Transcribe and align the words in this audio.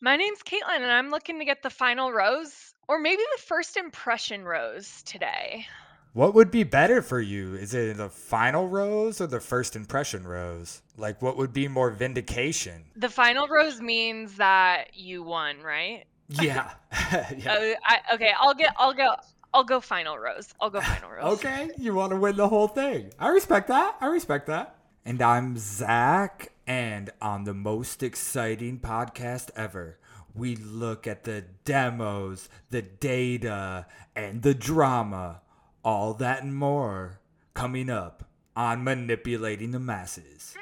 My 0.00 0.16
name's 0.16 0.40
Kaitlin, 0.42 0.76
and 0.76 0.90
I'm 0.90 1.10
looking 1.10 1.38
to 1.38 1.44
get 1.46 1.62
the 1.62 1.70
final 1.70 2.12
rose, 2.12 2.74
or 2.86 2.98
maybe 2.98 3.22
the 3.36 3.42
first 3.42 3.78
impression 3.78 4.44
rose 4.44 5.02
today. 5.02 5.66
What 6.12 6.34
would 6.34 6.50
be 6.50 6.64
better 6.64 7.00
for 7.00 7.20
you? 7.20 7.54
Is 7.54 7.72
it 7.72 7.96
the 7.96 8.10
final 8.10 8.68
rose 8.68 9.20
or 9.20 9.26
the 9.26 9.40
first 9.40 9.74
impression 9.74 10.26
rose? 10.26 10.82
Like, 10.98 11.22
what 11.22 11.36
would 11.38 11.52
be 11.52 11.66
more 11.68 11.90
vindication? 11.90 12.84
The 12.94 13.08
final 13.08 13.48
rose 13.48 13.80
means 13.80 14.36
that 14.36 14.94
you 14.94 15.22
won, 15.22 15.60
right? 15.62 16.04
Yeah. 16.28 16.70
yeah. 17.36 17.52
Uh, 17.52 17.74
I, 17.84 18.00
okay, 18.14 18.32
I'll 18.38 18.54
get, 18.54 18.74
I'll 18.78 18.94
go, 18.94 19.14
I'll 19.54 19.64
go 19.64 19.80
final 19.80 20.18
rose. 20.18 20.52
I'll 20.60 20.70
go 20.70 20.80
final 20.82 21.10
rose. 21.16 21.38
okay, 21.38 21.70
you 21.78 21.94
want 21.94 22.12
to 22.12 22.16
win 22.16 22.36
the 22.36 22.48
whole 22.48 22.68
thing. 22.68 23.12
I 23.18 23.28
respect 23.28 23.68
that. 23.68 23.96
I 24.00 24.06
respect 24.08 24.46
that. 24.48 24.76
And 25.06 25.22
I'm 25.22 25.56
Zach, 25.56 26.52
and 26.66 27.10
on 27.20 27.44
the 27.44 27.54
most 27.54 28.02
exciting 28.02 28.80
podcast 28.80 29.50
ever, 29.54 29.98
we 30.34 30.56
look 30.56 31.06
at 31.06 31.24
the 31.24 31.44
demos, 31.64 32.48
the 32.70 32.82
data, 32.82 33.86
and 34.14 34.42
the 34.42 34.54
drama. 34.54 35.40
All 35.84 36.14
that 36.14 36.42
and 36.42 36.54
more 36.54 37.20
coming 37.54 37.88
up 37.88 38.28
on 38.56 38.82
Manipulating 38.82 39.70
the 39.70 39.78
Masses. 39.78 40.56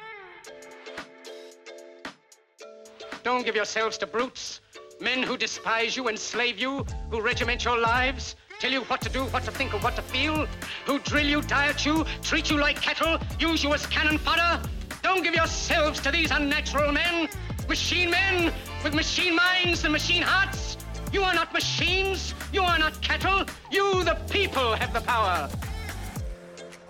Don't 3.23 3.45
give 3.45 3.57
yourselves 3.57 3.97
to 3.99 4.07
brutes, 4.07 4.61
men 5.01 5.23
who 5.23 5.39
despise 5.39 5.97
you, 5.97 6.09
enslave 6.09 6.59
you, 6.59 6.85
who 7.11 7.23
regiment 7.23 7.65
your 7.65 7.79
lives, 7.79 8.37
tell 8.61 8.71
you 8.71 8.83
what 8.83 9.01
to 9.01 9.09
do, 9.09 9.25
what 9.27 9.45
to 9.45 9.51
think, 9.51 9.73
and 9.73 9.83
what 9.83 9.97
to 9.97 10.03
feel, 10.03 10.47
who 10.85 10.99
drill 11.01 11.27
you, 11.27 11.41
diet 11.41 11.87
you, 11.87 12.05
treat 12.23 12.51
you 12.51 12.59
like 12.59 12.81
cattle, 12.83 13.19
use 13.41 13.65
you 13.65 13.73
as 13.73 13.87
cannon 13.87 14.19
fodder. 14.19 14.63
Don't 15.05 15.23
give 15.23 15.35
yourselves 15.35 16.01
to 16.01 16.11
these 16.11 16.31
unnatural 16.31 16.91
men, 16.91 17.29
machine 17.69 18.11
men 18.11 18.51
with 18.83 18.95
machine 18.95 19.37
minds 19.37 19.85
and 19.85 19.93
machine 19.93 20.23
hearts. 20.23 20.79
You 21.13 21.23
are 21.23 21.35
not 21.35 21.53
machines. 21.53 22.33
You 22.55 22.63
are 22.63 22.79
not 22.79 23.03
cattle. 23.03 23.45
You, 23.71 24.03
the 24.03 24.15
people, 24.31 24.75
have 24.75 24.95
the 24.95 25.03
power. 25.03 25.51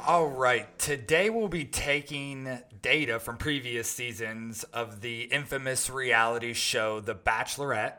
All 0.06 0.28
right, 0.28 0.78
today 0.78 1.28
we'll 1.28 1.48
be 1.48 1.64
taking 1.64 2.60
data 2.80 3.18
from 3.18 3.36
previous 3.36 3.90
seasons 3.90 4.62
of 4.72 5.00
the 5.00 5.22
infamous 5.22 5.90
reality 5.90 6.52
show 6.52 7.00
The 7.00 7.16
Bachelorette, 7.16 7.94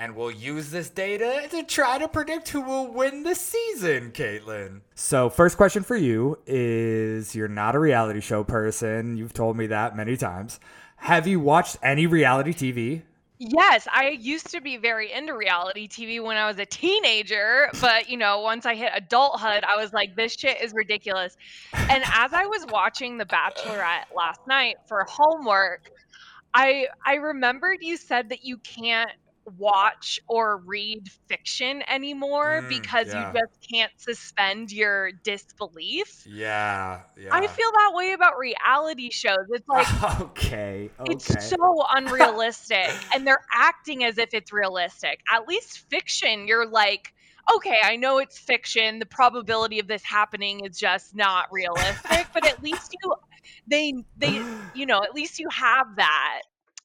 and 0.00 0.16
we'll 0.16 0.30
use 0.30 0.70
this 0.70 0.88
data 0.88 1.46
to 1.50 1.62
try 1.62 1.98
to 1.98 2.08
predict 2.08 2.48
who 2.48 2.62
will 2.62 2.90
win 2.90 3.22
the 3.22 3.34
season, 3.34 4.10
Kaitlin. 4.12 4.80
So, 4.94 5.28
first 5.28 5.58
question 5.58 5.82
for 5.82 5.94
you 5.94 6.38
is 6.46 7.34
you're 7.34 7.48
not 7.48 7.74
a 7.74 7.78
reality 7.78 8.20
show 8.20 8.42
person. 8.42 9.18
You've 9.18 9.34
told 9.34 9.58
me 9.58 9.66
that 9.66 9.94
many 9.94 10.16
times. 10.16 10.58
Have 10.96 11.26
you 11.26 11.38
watched 11.38 11.76
any 11.82 12.06
reality 12.06 12.52
TV? 12.54 13.02
Yes, 13.38 13.86
I 13.92 14.08
used 14.08 14.50
to 14.50 14.62
be 14.62 14.78
very 14.78 15.12
into 15.12 15.36
reality 15.36 15.86
TV 15.86 16.22
when 16.22 16.38
I 16.38 16.46
was 16.46 16.58
a 16.58 16.66
teenager, 16.66 17.68
but 17.80 18.08
you 18.08 18.16
know, 18.16 18.40
once 18.40 18.64
I 18.64 18.74
hit 18.74 18.92
adulthood, 18.94 19.64
I 19.64 19.76
was 19.76 19.92
like, 19.92 20.16
this 20.16 20.34
shit 20.34 20.62
is 20.62 20.72
ridiculous. 20.72 21.36
And 21.74 22.02
as 22.06 22.32
I 22.32 22.46
was 22.46 22.64
watching 22.70 23.18
The 23.18 23.26
Bachelorette 23.26 24.14
last 24.16 24.40
night 24.46 24.76
for 24.86 25.06
homework, 25.10 25.90
I 26.54 26.86
I 27.04 27.16
remembered 27.16 27.78
you 27.82 27.98
said 27.98 28.30
that 28.30 28.44
you 28.44 28.56
can't 28.58 29.10
watch 29.58 30.20
or 30.28 30.58
read 30.58 31.08
fiction 31.28 31.82
anymore 31.88 32.62
Mm, 32.62 32.68
because 32.68 33.08
yeah. 33.08 33.32
you 33.32 33.40
just 33.40 33.70
can't 33.70 33.92
suspend 33.96 34.72
your 34.72 35.12
disbelief. 35.12 36.24
Yeah, 36.26 37.00
yeah. 37.16 37.28
I 37.32 37.46
feel 37.46 37.70
that 37.72 37.92
way 37.94 38.12
about 38.12 38.38
reality 38.38 39.10
shows. 39.10 39.46
It's 39.50 39.68
like 39.68 40.20
okay, 40.20 40.90
okay. 41.00 41.12
it's 41.12 41.48
so 41.48 41.84
unrealistic 41.90 42.90
and 43.14 43.26
they're 43.26 43.44
acting 43.54 44.04
as 44.04 44.18
if 44.18 44.34
it's 44.34 44.52
realistic. 44.52 45.20
At 45.32 45.46
least 45.46 45.88
fiction, 45.90 46.46
you're 46.46 46.66
like, 46.66 47.12
okay, 47.54 47.78
I 47.82 47.96
know 47.96 48.18
it's 48.18 48.38
fiction. 48.38 48.98
The 48.98 49.06
probability 49.06 49.78
of 49.78 49.86
this 49.86 50.02
happening 50.02 50.64
is 50.64 50.78
just 50.78 51.14
not 51.14 51.48
realistic, 51.52 52.26
but 52.32 52.46
at 52.46 52.62
least 52.62 52.94
you 53.02 53.14
they 53.66 53.94
they 54.18 54.42
you 54.74 54.86
know, 54.86 55.02
at 55.02 55.14
least 55.14 55.38
you 55.38 55.48
have 55.50 55.96
that. 55.96 56.42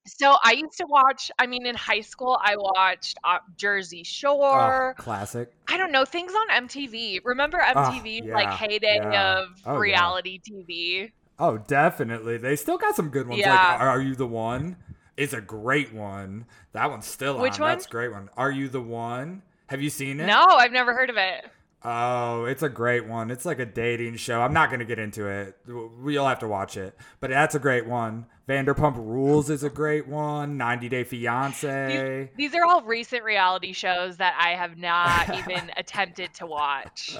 So 0.07 0.35
I 0.43 0.51
used 0.53 0.77
to 0.77 0.85
watch, 0.87 1.31
I 1.39 1.47
mean 1.47 1.65
in 1.65 1.75
high 1.75 2.01
school 2.01 2.37
I 2.41 2.55
watched 2.57 3.17
uh, 3.23 3.39
Jersey 3.57 4.01
Oh, 4.01 4.03
Shore. 4.03 4.95
classic. 4.97 5.51
I 5.67 5.77
don't 5.77 5.91
know, 5.91 6.05
things 6.05 6.31
on 6.33 6.67
MTV. 6.67 7.21
Remember 7.23 7.57
MTV 7.57 8.31
like 8.31 8.45
yeah, 8.45 8.55
heyday 8.57 8.99
yeah. 9.01 9.39
of 9.39 9.47
Oh, 9.65 9.73
yeah. 9.73 9.79
reality 9.79 10.39
TV? 10.39 11.11
Oh, 11.39 11.57
definitely. 11.57 12.37
They 12.37 12.55
still 12.55 12.77
got 12.77 12.95
some 12.95 13.09
good 13.09 13.27
ones. 13.27 13.41
Yeah. 13.41 13.51
Like, 13.53 13.81
Are 13.81 13.99
You 14.01 14.15
the 14.15 14.27
One? 14.27 14.77
Is 15.17 15.33
a 15.33 15.41
great 15.41 15.93
one. 15.93 16.45
That 16.73 16.89
one's 16.89 17.05
still 17.07 17.39
Which 17.39 17.55
on. 17.55 17.61
one? 17.61 17.69
That's 17.71 17.85
a 17.85 17.89
great 17.89 18.11
one. 18.11 18.29
Are 18.37 18.51
You 18.51 18.69
the 18.69 18.81
One? 18.81 19.41
Have 19.67 19.81
you 19.81 19.89
seen 19.89 20.19
it? 20.19 20.27
No, 20.27 20.45
I've 20.45 20.71
never 20.71 20.93
heard 20.93 21.09
of 21.09 21.17
it. 21.17 21.45
Oh, 21.83 22.45
it's 22.45 22.63
a 22.63 22.69
great 22.69 23.05
one. 23.05 23.29
It's 23.29 23.45
like 23.45 23.59
a 23.59 23.65
dating 23.65 24.15
show. 24.15 24.41
I'm 24.41 24.53
not 24.53 24.69
going 24.69 24.79
to 24.79 24.85
get 24.85 24.97
into 24.97 25.27
it. 25.27 25.55
We'll 25.67 26.25
have 26.25 26.39
to 26.39 26.47
watch 26.47 26.77
it. 26.77 26.97
But 27.19 27.29
that's 27.29 27.53
a 27.53 27.59
great 27.59 27.85
one. 27.85 28.25
Vanderpump 28.47 28.95
Rules 28.97 29.49
is 29.49 29.63
a 29.63 29.69
great 29.69 30.07
one. 30.07 30.57
90 30.57 30.89
Day 30.89 31.03
Fiance. 31.03 32.31
These 32.35 32.55
are 32.55 32.65
all 32.65 32.81
recent 32.81 33.23
reality 33.23 33.73
shows 33.73 34.17
that 34.17 34.35
I 34.39 34.55
have 34.55 34.77
not 34.77 35.35
even 35.37 35.71
attempted 35.77 36.33
to 36.35 36.47
watch. 36.47 37.17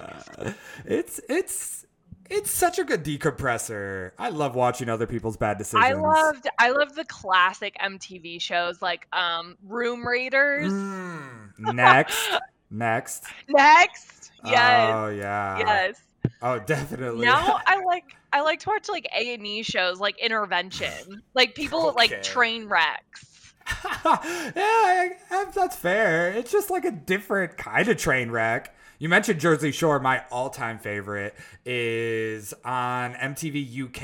It's 0.85 1.19
it's 1.29 1.85
it's 2.29 2.49
such 2.49 2.79
a 2.79 2.83
good 2.83 3.03
decompressor. 3.03 4.11
I 4.17 4.29
love 4.29 4.55
watching 4.55 4.89
other 4.89 5.07
people's 5.07 5.37
bad 5.37 5.57
decisions. 5.57 5.85
I 5.85 5.93
loved 5.93 6.47
I 6.57 6.71
loved 6.71 6.95
the 6.95 7.05
classic 7.05 7.75
MTV 7.83 8.41
shows 8.41 8.81
like 8.81 9.07
um 9.13 9.57
Room 9.63 10.07
Raiders. 10.07 10.71
Mm, 10.71 11.73
next, 11.73 12.17
next. 12.69 13.25
Next. 13.47 14.14
Yes. 14.51 14.91
Oh 14.93 15.07
yeah. 15.09 15.57
yes. 15.59 16.01
Oh, 16.41 16.59
definitely. 16.59 17.25
Now 17.25 17.59
I 17.67 17.81
like 17.83 18.15
I 18.33 18.41
like 18.41 18.59
to 18.61 18.69
watch 18.69 18.89
like 18.89 19.07
A 19.15 19.33
and 19.33 19.45
E 19.45 19.63
shows 19.63 19.99
like 19.99 20.17
Intervention. 20.19 21.21
Like 21.33 21.55
people 21.55 21.87
Okay. 21.87 21.95
like 21.95 22.23
train 22.23 22.67
wrecks. 22.67 23.53
yeah, 23.85 24.01
I, 24.05 25.09
I- 25.31 25.45
that's 25.53 25.75
fair. 25.75 26.31
It's 26.31 26.51
just 26.51 26.69
like 26.69 26.85
a 26.85 26.91
different 26.91 27.57
kind 27.57 27.87
of 27.87 27.97
train 27.97 28.29
wreck. 28.29 28.75
You 28.99 29.09
mentioned 29.09 29.39
Jersey 29.41 29.71
Shore. 29.71 29.99
My 29.99 30.23
all-time 30.31 30.79
favorite 30.79 31.35
is 31.65 32.53
on 32.63 33.13
MTV 33.15 33.85
UK. 33.87 34.03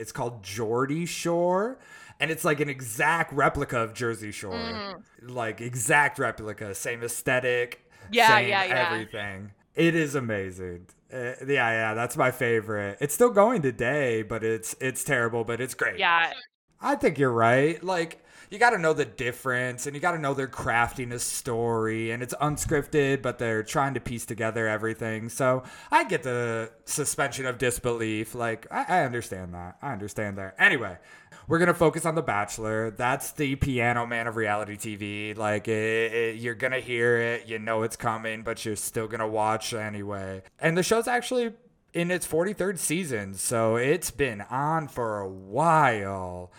It's 0.00 0.10
called 0.12 0.42
Geordie 0.42 1.06
Shore, 1.06 1.78
and 2.18 2.30
it's 2.30 2.44
like 2.44 2.58
an 2.60 2.68
exact 2.68 3.32
replica 3.32 3.78
of 3.78 3.94
Jersey 3.94 4.32
Shore. 4.32 4.54
Mm-hmm. 4.54 5.28
Like 5.28 5.60
exact 5.60 6.18
replica, 6.18 6.74
same 6.74 7.02
aesthetic. 7.04 7.88
Yeah, 8.10 8.36
same 8.38 8.48
yeah, 8.48 8.64
yeah. 8.64 8.88
Everything. 8.90 9.52
It 9.74 9.94
is 9.94 10.14
amazing. 10.14 10.86
Uh, 11.12 11.34
yeah, 11.46 11.70
yeah, 11.70 11.94
that's 11.94 12.16
my 12.16 12.30
favorite. 12.30 12.98
It's 13.00 13.14
still 13.14 13.30
going 13.30 13.62
today, 13.62 14.22
but 14.22 14.42
it's 14.44 14.74
it's 14.80 15.04
terrible, 15.04 15.44
but 15.44 15.60
it's 15.60 15.74
great. 15.74 15.98
Yeah. 15.98 16.32
I 16.80 16.96
think 16.96 17.18
you're 17.18 17.32
right. 17.32 17.82
Like, 17.82 18.21
you 18.52 18.58
got 18.58 18.70
to 18.70 18.78
know 18.78 18.92
the 18.92 19.06
difference 19.06 19.86
and 19.86 19.96
you 19.96 20.00
got 20.00 20.12
to 20.12 20.18
know 20.18 20.34
they're 20.34 20.46
crafting 20.46 21.10
a 21.12 21.18
story 21.18 22.10
and 22.10 22.22
it's 22.22 22.34
unscripted, 22.34 23.22
but 23.22 23.38
they're 23.38 23.62
trying 23.62 23.94
to 23.94 24.00
piece 24.00 24.26
together 24.26 24.68
everything. 24.68 25.30
So 25.30 25.62
I 25.90 26.04
get 26.04 26.22
the 26.22 26.70
suspension 26.84 27.46
of 27.46 27.56
disbelief. 27.56 28.34
Like, 28.34 28.66
I, 28.70 28.84
I 29.00 29.04
understand 29.04 29.54
that. 29.54 29.78
I 29.80 29.92
understand 29.94 30.36
that. 30.36 30.54
Anyway, 30.58 30.98
we're 31.48 31.58
going 31.58 31.68
to 31.68 31.74
focus 31.74 32.04
on 32.04 32.14
The 32.14 32.20
Bachelor. 32.22 32.90
That's 32.90 33.32
the 33.32 33.56
piano 33.56 34.04
man 34.06 34.26
of 34.26 34.36
reality 34.36 34.76
TV. 34.76 35.34
Like, 35.34 35.66
it, 35.66 36.12
it- 36.12 36.36
you're 36.36 36.54
going 36.54 36.72
to 36.74 36.80
hear 36.80 37.16
it. 37.16 37.46
You 37.48 37.58
know 37.58 37.82
it's 37.84 37.96
coming, 37.96 38.42
but 38.42 38.64
you're 38.66 38.76
still 38.76 39.06
going 39.08 39.20
to 39.20 39.26
watch 39.26 39.72
anyway. 39.72 40.42
And 40.60 40.76
the 40.76 40.82
show's 40.82 41.08
actually 41.08 41.54
in 41.94 42.10
its 42.10 42.26
43rd 42.26 42.76
season. 42.78 43.32
So 43.32 43.76
it's 43.76 44.10
been 44.10 44.42
on 44.42 44.88
for 44.88 45.20
a 45.20 45.28
while. 45.28 46.52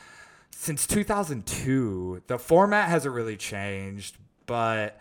Since 0.64 0.88
2002. 0.88 2.24
The 2.28 2.40
format 2.40 2.88
hasn't 2.88 3.14
really 3.14 3.36
changed, 3.36 4.18
but 4.46 4.98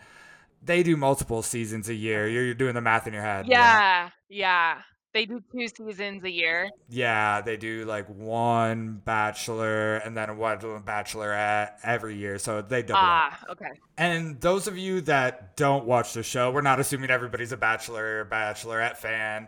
they 0.61 0.83
do 0.83 0.97
multiple 0.97 1.41
seasons 1.41 1.87
a 1.87 1.93
year. 1.93 2.27
You're, 2.27 2.43
you're 2.43 2.53
doing 2.53 2.75
the 2.75 2.81
math 2.81 3.07
in 3.07 3.13
your 3.13 3.21
head. 3.21 3.47
Yeah. 3.47 4.09
Yeah. 4.27 4.81
They 5.13 5.25
do 5.25 5.41
two 5.53 5.67
seasons 5.69 6.21
a 6.25 6.29
year. 6.29 6.69
Yeah, 6.89 7.39
they 7.39 7.55
do 7.55 7.85
like 7.85 8.07
one 8.07 9.01
bachelor 9.05 9.97
and 9.97 10.17
then 10.17 10.37
one 10.37 10.57
bachelorette 10.57 11.75
every 11.81 12.17
year. 12.17 12.39
So 12.39 12.61
they 12.61 12.81
double 12.81 12.99
up. 12.99 13.05
Ah, 13.05 13.39
okay. 13.51 13.71
And 13.97 14.41
those 14.41 14.67
of 14.67 14.77
you 14.77 14.99
that 15.01 15.55
don't 15.55 15.85
watch 15.85 16.11
the 16.11 16.23
show, 16.23 16.51
we're 16.51 16.61
not 16.61 16.81
assuming 16.81 17.09
everybody's 17.09 17.53
a 17.53 17.57
Bachelor 17.57 18.21
or 18.21 18.25
Bachelorette 18.25 18.97
fan. 18.97 19.47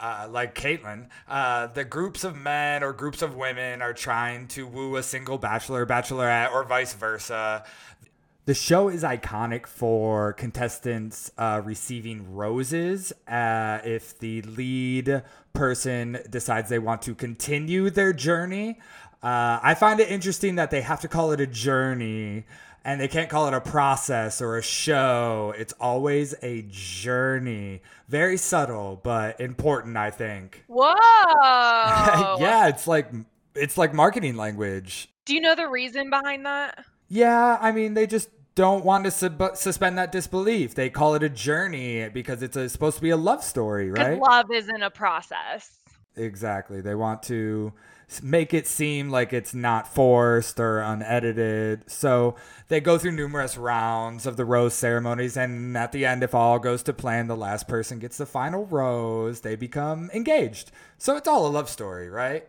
Uh, 0.00 0.28
like 0.30 0.54
Kaitlin, 0.54 1.08
uh, 1.28 1.66
the 1.68 1.84
groups 1.84 2.24
of 2.24 2.36
men 2.36 2.82
or 2.82 2.92
groups 2.92 3.22
of 3.22 3.36
women 3.36 3.80
are 3.82 3.92
trying 3.92 4.48
to 4.48 4.66
woo 4.66 4.96
a 4.96 5.02
single 5.02 5.38
bachelor 5.38 5.86
bachelorette 5.86 6.52
or 6.52 6.64
vice 6.64 6.94
versa. 6.94 7.64
The 8.44 8.54
show 8.54 8.88
is 8.88 9.04
iconic 9.04 9.68
for 9.68 10.32
contestants 10.32 11.30
uh, 11.38 11.62
receiving 11.64 12.34
roses 12.34 13.12
uh, 13.28 13.78
if 13.84 14.18
the 14.18 14.42
lead 14.42 15.22
person 15.52 16.18
decides 16.28 16.68
they 16.68 16.80
want 16.80 17.02
to 17.02 17.14
continue 17.14 17.88
their 17.88 18.12
journey. 18.12 18.80
Uh, 19.22 19.60
I 19.62 19.74
find 19.74 20.00
it 20.00 20.10
interesting 20.10 20.56
that 20.56 20.72
they 20.72 20.80
have 20.80 21.00
to 21.02 21.08
call 21.08 21.30
it 21.30 21.40
a 21.40 21.46
journey 21.46 22.44
And 22.84 23.00
they 23.00 23.06
can't 23.06 23.30
call 23.30 23.46
it 23.46 23.54
a 23.54 23.60
process 23.60 24.42
or 24.42 24.58
a 24.58 24.62
show. 24.62 25.54
It's 25.56 25.72
always 25.74 26.34
a 26.42 26.64
journey. 26.68 27.82
Very 28.08 28.36
subtle, 28.36 29.00
but 29.02 29.40
important, 29.40 29.96
I 29.96 30.10
think. 30.10 30.64
Whoa. 30.66 30.92
yeah, 32.40 32.66
it's 32.66 32.88
like 32.88 33.08
it's 33.54 33.78
like 33.78 33.94
marketing 33.94 34.36
language. 34.36 35.08
Do 35.24 35.34
you 35.34 35.40
know 35.40 35.54
the 35.54 35.68
reason 35.68 36.10
behind 36.10 36.44
that? 36.44 36.84
Yeah, 37.08 37.58
I 37.60 37.70
mean, 37.70 37.94
they 37.94 38.06
just 38.06 38.30
don't 38.54 38.84
want 38.84 39.04
to 39.04 39.10
sub- 39.10 39.56
suspend 39.56 39.98
that 39.98 40.12
disbelief. 40.12 40.74
They 40.74 40.90
call 40.90 41.14
it 41.14 41.22
a 41.22 41.28
journey 41.28 42.08
because 42.08 42.42
it's 42.42 42.56
a, 42.56 42.68
supposed 42.68 42.96
to 42.96 43.02
be 43.02 43.10
a 43.10 43.16
love 43.16 43.44
story, 43.44 43.90
right? 43.90 44.18
love 44.18 44.50
isn't 44.52 44.82
a 44.82 44.90
process. 44.90 45.70
Exactly. 46.16 46.80
They 46.80 46.94
want 46.94 47.22
to 47.24 47.72
make 48.20 48.52
it 48.52 48.66
seem 48.66 49.10
like 49.10 49.32
it's 49.32 49.54
not 49.54 49.86
forced 49.86 50.58
or 50.58 50.80
unedited. 50.80 51.88
So 51.88 52.34
they 52.66 52.80
go 52.80 52.98
through 52.98 53.12
numerous 53.12 53.56
rounds 53.56 54.26
of 54.26 54.36
the 54.36 54.44
rose 54.44 54.74
ceremonies, 54.74 55.36
and 55.36 55.76
at 55.76 55.92
the 55.92 56.04
end, 56.04 56.24
if 56.24 56.34
all 56.34 56.58
goes 56.58 56.82
to 56.82 56.92
plan, 56.92 57.28
the 57.28 57.36
last 57.36 57.68
person 57.68 58.00
gets 58.00 58.18
the 58.18 58.26
final 58.26 58.66
rose. 58.66 59.42
They 59.42 59.54
become 59.54 60.10
engaged. 60.12 60.72
So 60.98 61.16
it's 61.16 61.28
all 61.28 61.46
a 61.46 61.48
love 61.48 61.68
story, 61.68 62.08
right? 62.08 62.48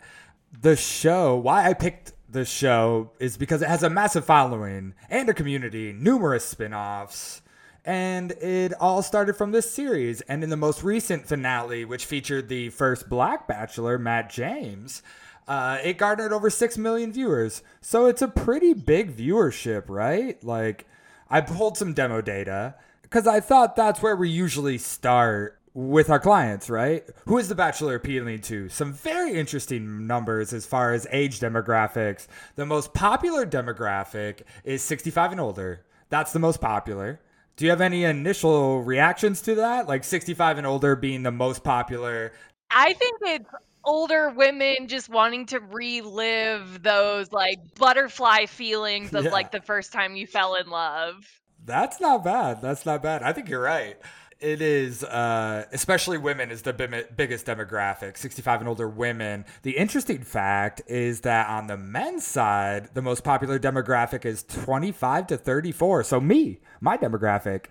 The 0.59 0.75
show, 0.75 1.35
why 1.35 1.69
I 1.69 1.73
picked 1.73 2.13
the 2.27 2.45
show 2.45 3.11
is 3.19 3.37
because 3.37 3.61
it 3.61 3.69
has 3.69 3.83
a 3.83 3.89
massive 3.89 4.25
following 4.25 4.95
and 5.09 5.29
a 5.29 5.33
community, 5.33 5.93
numerous 5.93 6.43
spin 6.43 6.73
offs. 6.73 7.41
And 7.85 8.31
it 8.31 8.73
all 8.79 9.03
started 9.03 9.35
from 9.35 9.51
this 9.51 9.69
series. 9.69 10.21
And 10.21 10.43
in 10.43 10.49
the 10.49 10.57
most 10.57 10.83
recent 10.83 11.27
finale, 11.27 11.85
which 11.85 12.05
featured 12.05 12.47
the 12.47 12.69
first 12.69 13.09
black 13.09 13.47
bachelor, 13.47 13.97
Matt 13.97 14.29
James, 14.29 15.03
uh, 15.47 15.79
it 15.83 15.97
garnered 15.97 16.33
over 16.33 16.49
6 16.49 16.77
million 16.77 17.11
viewers. 17.11 17.63
So 17.81 18.05
it's 18.05 18.21
a 18.21 18.27
pretty 18.27 18.73
big 18.73 19.15
viewership, 19.15 19.83
right? 19.87 20.41
Like, 20.43 20.87
I 21.29 21.41
pulled 21.41 21.77
some 21.77 21.93
demo 21.93 22.21
data 22.21 22.75
because 23.01 23.27
I 23.27 23.39
thought 23.39 23.75
that's 23.75 24.01
where 24.01 24.15
we 24.15 24.29
usually 24.29 24.77
start 24.77 25.59
with 25.73 26.09
our 26.09 26.19
clients, 26.19 26.69
right? 26.69 27.03
Who 27.25 27.37
is 27.37 27.49
the 27.49 27.55
bachelor 27.55 27.95
appealing 27.95 28.41
to? 28.41 28.69
Some 28.69 28.93
very 28.93 29.33
interesting 29.33 30.05
numbers 30.05 30.53
as 30.53 30.65
far 30.65 30.93
as 30.93 31.07
age 31.11 31.39
demographics. 31.39 32.27
The 32.55 32.65
most 32.65 32.93
popular 32.93 33.45
demographic 33.45 34.41
is 34.63 34.83
65 34.83 35.31
and 35.31 35.41
older. 35.41 35.85
That's 36.09 36.31
the 36.31 36.39
most 36.39 36.61
popular. 36.61 37.19
Do 37.55 37.65
you 37.65 37.71
have 37.71 37.81
any 37.81 38.03
initial 38.03 38.81
reactions 38.83 39.41
to 39.41 39.55
that? 39.55 39.87
Like 39.87 40.03
65 40.03 40.59
and 40.59 40.67
older 40.67 40.95
being 40.95 41.23
the 41.23 41.31
most 41.31 41.63
popular? 41.63 42.33
I 42.69 42.93
think 42.93 43.19
it's 43.21 43.49
older 43.83 44.29
women 44.29 44.87
just 44.87 45.09
wanting 45.09 45.45
to 45.47 45.59
relive 45.59 46.81
those 46.83 47.31
like 47.31 47.75
butterfly 47.75 48.45
feelings 48.45 49.13
of 49.13 49.25
Yeah. 49.25 49.31
like 49.31 49.51
the 49.51 49.61
first 49.61 49.91
time 49.91 50.15
you 50.15 50.27
fell 50.27 50.55
in 50.55 50.69
love. 50.69 51.25
That's 51.65 51.99
not 51.99 52.23
bad. 52.23 52.61
That's 52.61 52.85
not 52.85 53.01
bad. 53.01 53.23
I 53.23 53.33
think 53.33 53.49
you're 53.49 53.61
right. 53.61 53.97
It 54.39 54.61
is, 54.61 55.05
uh, 55.05 55.63
especially 55.71 56.17
women, 56.17 56.51
is 56.51 56.63
the 56.63 56.73
bim- 56.73 57.05
biggest 57.15 57.45
demographic 57.45 58.17
65 58.17 58.59
and 58.59 58.67
older 58.67 58.89
women. 58.89 59.45
The 59.61 59.77
interesting 59.77 60.21
fact 60.21 60.81
is 60.87 61.21
that 61.21 61.47
on 61.47 61.67
the 61.67 61.77
men's 61.77 62.27
side, 62.27 62.89
the 62.93 63.01
most 63.01 63.23
popular 63.23 63.57
demographic 63.57 64.25
is 64.25 64.43
25 64.43 65.27
to 65.27 65.37
34. 65.37 66.03
So, 66.03 66.19
me, 66.19 66.59
my 66.81 66.97
demographic. 66.97 67.67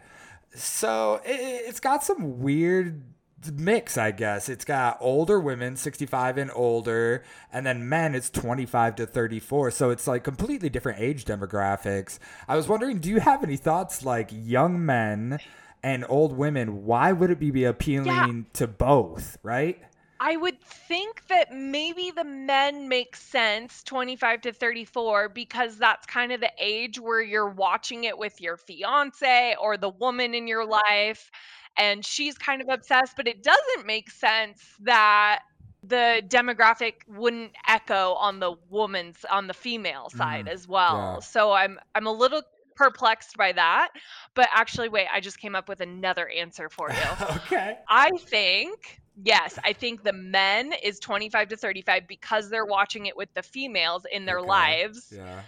So, 0.54 1.20
it, 1.26 1.34
it's 1.68 1.80
got 1.80 2.02
some 2.04 2.40
weird 2.40 3.02
mix, 3.50 3.98
I 3.98 4.10
guess. 4.10 4.48
It's 4.48 4.64
got 4.64 4.98
older 5.00 5.40
women, 5.40 5.76
65 5.76 6.38
and 6.38 6.50
older, 6.54 7.24
and 7.52 7.66
then 7.66 7.88
men, 7.88 8.14
it's 8.14 8.30
25 8.30 8.96
to 8.96 9.06
34. 9.06 9.70
So 9.72 9.90
it's 9.90 10.06
like 10.06 10.22
completely 10.22 10.68
different 10.68 11.00
age 11.00 11.24
demographics. 11.24 12.18
I 12.46 12.56
was 12.56 12.68
wondering, 12.68 12.98
do 12.98 13.08
you 13.08 13.20
have 13.20 13.42
any 13.42 13.56
thoughts 13.56 14.04
like 14.04 14.30
young 14.32 14.84
men 14.84 15.40
and 15.82 16.04
old 16.08 16.36
women? 16.36 16.84
Why 16.84 17.12
would 17.12 17.30
it 17.30 17.40
be 17.40 17.64
appealing 17.64 18.46
to 18.52 18.66
both, 18.66 19.38
right? 19.42 19.82
I 20.24 20.36
would 20.36 20.60
think 20.60 21.26
that 21.26 21.52
maybe 21.52 22.12
the 22.12 22.22
men 22.22 22.88
make 22.88 23.16
sense 23.16 23.82
25 23.82 24.42
to 24.42 24.52
34 24.52 25.30
because 25.30 25.78
that's 25.78 26.06
kind 26.06 26.30
of 26.30 26.40
the 26.40 26.52
age 26.60 27.00
where 27.00 27.20
you're 27.20 27.48
watching 27.48 28.04
it 28.04 28.16
with 28.16 28.40
your 28.40 28.56
fiance 28.56 29.56
or 29.60 29.76
the 29.76 29.88
woman 29.88 30.32
in 30.32 30.46
your 30.46 30.64
life 30.64 31.28
and 31.76 32.04
she's 32.04 32.36
kind 32.38 32.60
of 32.62 32.68
obsessed 32.70 33.14
but 33.16 33.26
it 33.28 33.42
doesn't 33.42 33.86
make 33.86 34.10
sense 34.10 34.60
that 34.80 35.40
the 35.84 36.22
demographic 36.28 36.94
wouldn't 37.08 37.52
echo 37.66 38.12
on 38.14 38.38
the 38.38 38.54
woman's 38.70 39.24
on 39.30 39.48
the 39.48 39.54
female 39.54 40.08
side 40.10 40.46
Mhm. 40.46 40.52
as 40.52 40.68
well. 40.68 41.14
Yeah. 41.14 41.18
So 41.20 41.52
I'm 41.52 41.78
I'm 41.94 42.06
a 42.06 42.12
little 42.12 42.42
perplexed 42.76 43.36
by 43.36 43.52
that, 43.52 43.88
but 44.34 44.48
actually 44.52 44.88
wait, 44.88 45.08
I 45.12 45.20
just 45.20 45.38
came 45.38 45.54
up 45.56 45.68
with 45.68 45.80
another 45.80 46.28
answer 46.28 46.68
for 46.70 46.90
you. 46.90 47.16
okay. 47.36 47.78
I 47.88 48.10
think 48.28 49.00
yes, 49.24 49.58
I 49.64 49.72
think 49.72 50.04
the 50.04 50.12
men 50.12 50.72
is 50.82 51.00
25 51.00 51.48
to 51.48 51.56
35 51.56 52.06
because 52.06 52.48
they're 52.48 52.64
watching 52.64 53.06
it 53.06 53.16
with 53.16 53.32
the 53.34 53.42
females 53.42 54.04
in 54.10 54.24
their 54.24 54.40
Okay. 54.40 54.46
lives, 54.46 55.08
Yeah. 55.10 55.42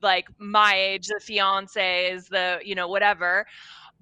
like 0.00 0.28
my 0.38 0.74
age, 0.76 1.08
the 1.08 1.20
fiancés, 1.20 2.28
the 2.28 2.60
you 2.64 2.74
know 2.74 2.88
whatever. 2.88 3.46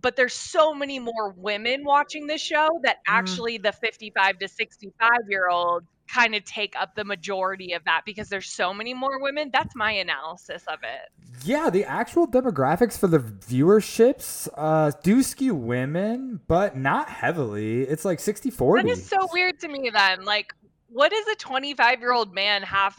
But 0.00 0.17
there's 0.17 0.35
so 0.35 0.73
many 0.75 0.99
more 0.99 1.35
women 1.37 1.85
watching 1.85 2.26
this 2.26 2.41
show 2.41 2.81
that 2.85 2.97
Mm. 2.99 3.19
actually 3.19 3.58
the 3.58 3.73
55 3.73 4.38
to 4.38 4.49
65 4.49 5.11
year 5.29 5.49
old 5.49 5.85
kind 6.12 6.35
of 6.35 6.44
take 6.44 6.75
up 6.76 6.94
the 6.97 7.05
majority 7.05 7.73
of 7.73 7.85
that 7.85 8.02
because 8.05 8.29
there's 8.29 8.50
so 8.50 8.75
many 8.75 8.93
more 8.94 9.20
women. 9.23 9.50
That's 9.52 9.76
my 9.76 9.93
analysis 9.93 10.64
of 10.67 10.81
it. 10.82 11.44
Yeah, 11.44 11.70
the 11.70 11.85
actual 11.85 12.26
demographics 12.26 12.99
for 12.99 13.06
the 13.06 13.20
viewerships 13.20 14.49
uh, 14.56 14.91
do 15.02 15.23
skew 15.23 15.55
women, 15.55 16.41
but 16.49 16.76
not 16.76 17.08
heavily. 17.08 17.82
It's 17.82 18.05
like 18.05 18.20
60 18.20 18.50
40. 18.50 18.82
That 18.82 18.91
is 18.91 19.06
so 19.08 19.29
weird 19.32 19.61
to 19.61 19.69
me 19.69 19.91
then. 19.93 20.25
Like, 20.25 20.53
what 20.88 21.11
does 21.12 21.26
a 21.29 21.37
25 21.37 22.00
year 22.00 22.12
old 22.12 22.35
man 22.35 22.62
have 22.62 22.96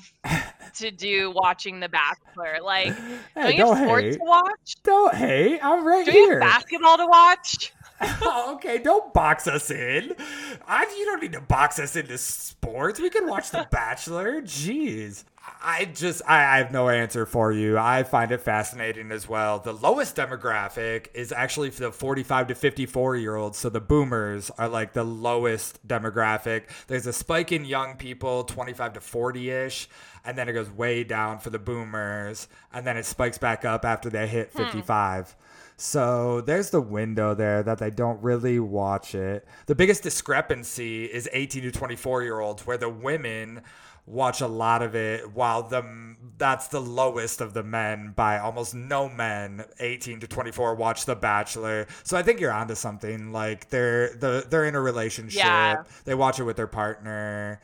to 0.76 0.92
do 0.92 1.32
watching 1.36 1.80
The 1.80 1.90
Bachelor? 1.90 2.60
Like, 2.64 2.94
Hey, 3.36 3.42
don't 3.44 3.52
you 3.54 3.58
don't 3.60 3.78
have 3.78 3.88
sports 3.88 4.06
hate. 4.06 4.14
to 4.14 4.20
watch? 4.24 4.76
Don't 4.84 5.14
hate. 5.16 5.60
I'm 5.64 5.86
right 5.86 6.06
Do 6.06 6.12
you 6.12 6.26
here. 6.26 6.40
have 6.42 6.50
basketball 6.62 6.98
to 6.98 7.06
watch? 7.08 7.74
Oh, 8.02 8.54
okay, 8.56 8.78
don't 8.78 9.14
box 9.14 9.48
us 9.48 9.70
in. 9.72 10.16
I, 10.68 10.84
you 10.98 11.06
don't 11.06 11.22
need 11.22 11.34
to 11.34 11.42
box 11.42 11.80
us 11.80 11.96
into 11.96 12.18
sports. 12.18 13.00
We 13.00 13.10
can 13.10 13.28
watch 13.28 13.52
The 13.52 13.68
Bachelor. 13.72 14.42
Jeez. 14.42 15.24
I 15.64 15.86
just, 15.86 16.22
I, 16.28 16.56
I 16.56 16.58
have 16.58 16.72
no 16.72 16.90
answer 16.90 17.26
for 17.26 17.52
you. 17.52 17.78
I 17.78 18.04
find 18.04 18.32
it 18.32 18.42
fascinating 18.42 19.12
as 19.12 19.28
well. 19.28 19.60
The 19.60 19.74
lowest 19.74 20.16
demographic 20.16 21.08
is 21.14 21.32
actually 21.32 21.72
for 21.72 21.82
the 21.82 21.92
45 21.92 22.48
to 22.48 22.56
54 22.56 23.16
year 23.18 23.36
olds. 23.36 23.58
So 23.58 23.70
the 23.70 23.82
boomers 23.82 24.50
are 24.52 24.70
like 24.70 24.94
the 24.94 25.04
lowest 25.04 25.86
demographic. 25.88 26.64
There's 26.88 27.08
a 27.08 27.14
spike 27.14 27.52
in 27.52 27.66
young 27.66 27.96
people, 27.96 28.44
25 28.44 28.94
to 28.94 29.02
40 29.02 29.50
ish. 29.50 29.90
And 30.24 30.38
then 30.38 30.48
it 30.48 30.54
goes 30.54 30.70
way 30.70 31.04
down 31.04 31.40
for 31.40 31.50
the 31.50 31.60
boomers. 31.60 32.48
And 32.72 32.86
then 32.86 32.98
it 32.98 33.06
spikes 33.06 33.40
back 33.40 33.66
up 33.66 33.84
after 33.84 34.10
they 34.10 34.28
hit 34.28 34.52
hmm. 34.52 34.64
55. 34.64 35.36
So 35.82 36.42
there's 36.42 36.70
the 36.70 36.80
window 36.80 37.34
there 37.34 37.64
that 37.64 37.80
they 37.80 37.90
don't 37.90 38.22
really 38.22 38.60
watch 38.60 39.16
it. 39.16 39.48
The 39.66 39.74
biggest 39.74 40.04
discrepancy 40.04 41.06
is 41.06 41.28
18 41.34 41.64
to 41.64 41.72
24 41.72 42.22
year 42.22 42.40
olds, 42.40 42.68
where 42.68 42.78
the 42.78 42.88
women 42.88 43.64
watch 44.06 44.42
a 44.42 44.48
lot 44.48 44.84
of 44.84 44.94
it, 44.94 45.32
while 45.32 45.64
the 45.64 45.84
that's 46.38 46.68
the 46.68 46.80
lowest 46.80 47.42
of 47.42 47.56
the 47.56 47.64
men 47.64 48.14
by 48.16 48.38
almost 48.38 48.76
no 48.76 49.10
men. 49.10 49.66
18 49.80 50.20
to 50.20 50.28
24 50.28 50.76
watch 50.76 51.06
The 51.06 51.16
Bachelor. 51.16 51.88
So 52.04 52.16
I 52.16 52.22
think 52.22 52.40
you're 52.40 52.52
onto 52.52 52.76
something. 52.76 53.32
Like 53.32 53.70
they're 53.70 54.14
the 54.14 54.46
they're 54.48 54.66
in 54.66 54.76
a 54.76 54.82
relationship. 54.82 55.40
Yeah. 55.40 55.82
They 56.06 56.14
watch 56.14 56.40
it 56.40 56.44
with 56.44 56.58
their 56.58 56.68
partner. 56.68 57.60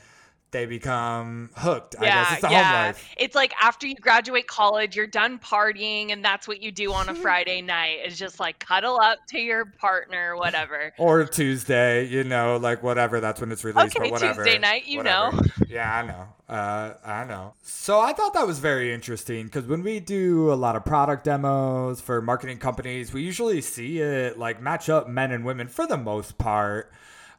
They 0.52 0.66
become 0.66 1.50
hooked. 1.56 1.96
I 2.00 2.06
yeah, 2.06 2.24
guess 2.24 2.44
it's 2.44 2.52
yeah. 2.52 2.86
life. 2.86 3.10
It's 3.18 3.36
like 3.36 3.54
after 3.62 3.86
you 3.86 3.96
graduate 3.96 4.48
college, 4.48 4.96
you're 4.96 5.06
done 5.06 5.40
partying, 5.40 6.14
and 6.14 6.24
that's 6.24 6.48
what 6.48 6.62
you 6.62 6.72
do 6.72 6.94
on 6.94 7.10
a 7.10 7.16
Friday 7.24 7.62
night. 7.62 8.00
Is 8.06 8.18
just 8.18 8.40
like 8.40 8.60
cuddle 8.60 8.98
up 9.00 9.20
to 9.30 9.40
your 9.40 9.66
partner, 9.66 10.38
whatever. 10.38 10.94
Or 10.98 11.26
Tuesday, 11.26 12.08
you 12.08 12.24
know, 12.24 12.58
like 12.58 12.82
whatever. 12.82 13.20
That's 13.20 13.42
when 13.42 13.52
it's 13.52 13.66
released. 13.66 13.98
Okay, 13.98 14.10
but 14.10 14.12
whatever. 14.12 14.44
Tuesday 14.46 14.58
night, 14.58 14.88
you 14.88 15.00
whatever. 15.00 15.36
know. 15.36 15.42
Yeah, 15.68 15.94
I 15.94 16.08
know. 16.08 16.28
Uh, 16.50 16.94
I 17.04 17.26
know. 17.26 17.54
So 17.64 18.00
I 18.00 18.14
thought 18.14 18.34
that 18.34 18.48
was 18.48 18.60
very 18.60 18.94
interesting 18.94 19.48
because 19.48 19.66
when 19.66 19.84
we 19.84 20.00
do 20.00 20.52
a 20.52 20.56
lot 20.56 20.78
of 20.78 20.86
product 20.86 21.26
demos 21.26 22.00
for 22.00 22.22
marketing 22.22 22.60
companies, 22.60 23.12
we 23.12 23.22
usually 23.22 23.60
see 23.60 24.00
it 24.00 24.40
like 24.40 24.62
match 24.62 24.88
up 24.88 25.10
men 25.10 25.32
and 25.32 25.44
women 25.44 25.68
for 25.68 25.86
the 25.86 25.98
most 25.98 26.38
part. 26.38 26.90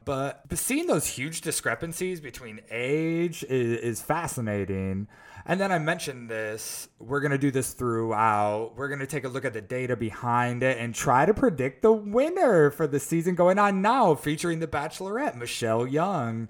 But 0.09 0.41
seeing 0.57 0.87
those 0.87 1.05
huge 1.05 1.41
discrepancies 1.41 2.19
between 2.19 2.61
age 2.71 3.43
is, 3.43 3.77
is 3.77 4.01
fascinating. 4.01 5.07
And 5.45 5.61
then 5.61 5.71
I 5.71 5.77
mentioned 5.77 6.31
this. 6.31 6.87
We're 6.97 7.19
going 7.19 7.29
to 7.29 7.37
do 7.37 7.51
this 7.51 7.73
throughout. 7.73 8.73
We're 8.75 8.87
going 8.87 9.01
to 9.01 9.05
take 9.05 9.23
a 9.23 9.27
look 9.27 9.45
at 9.45 9.53
the 9.53 9.61
data 9.61 9.95
behind 9.95 10.63
it 10.63 10.79
and 10.79 10.95
try 10.95 11.27
to 11.27 11.33
predict 11.35 11.83
the 11.83 11.91
winner 11.91 12.71
for 12.71 12.87
the 12.87 12.99
season 12.99 13.35
going 13.35 13.59
on 13.59 13.83
now, 13.83 14.15
featuring 14.15 14.61
the 14.61 14.65
Bachelorette, 14.65 15.35
Michelle 15.35 15.85
Young. 15.85 16.47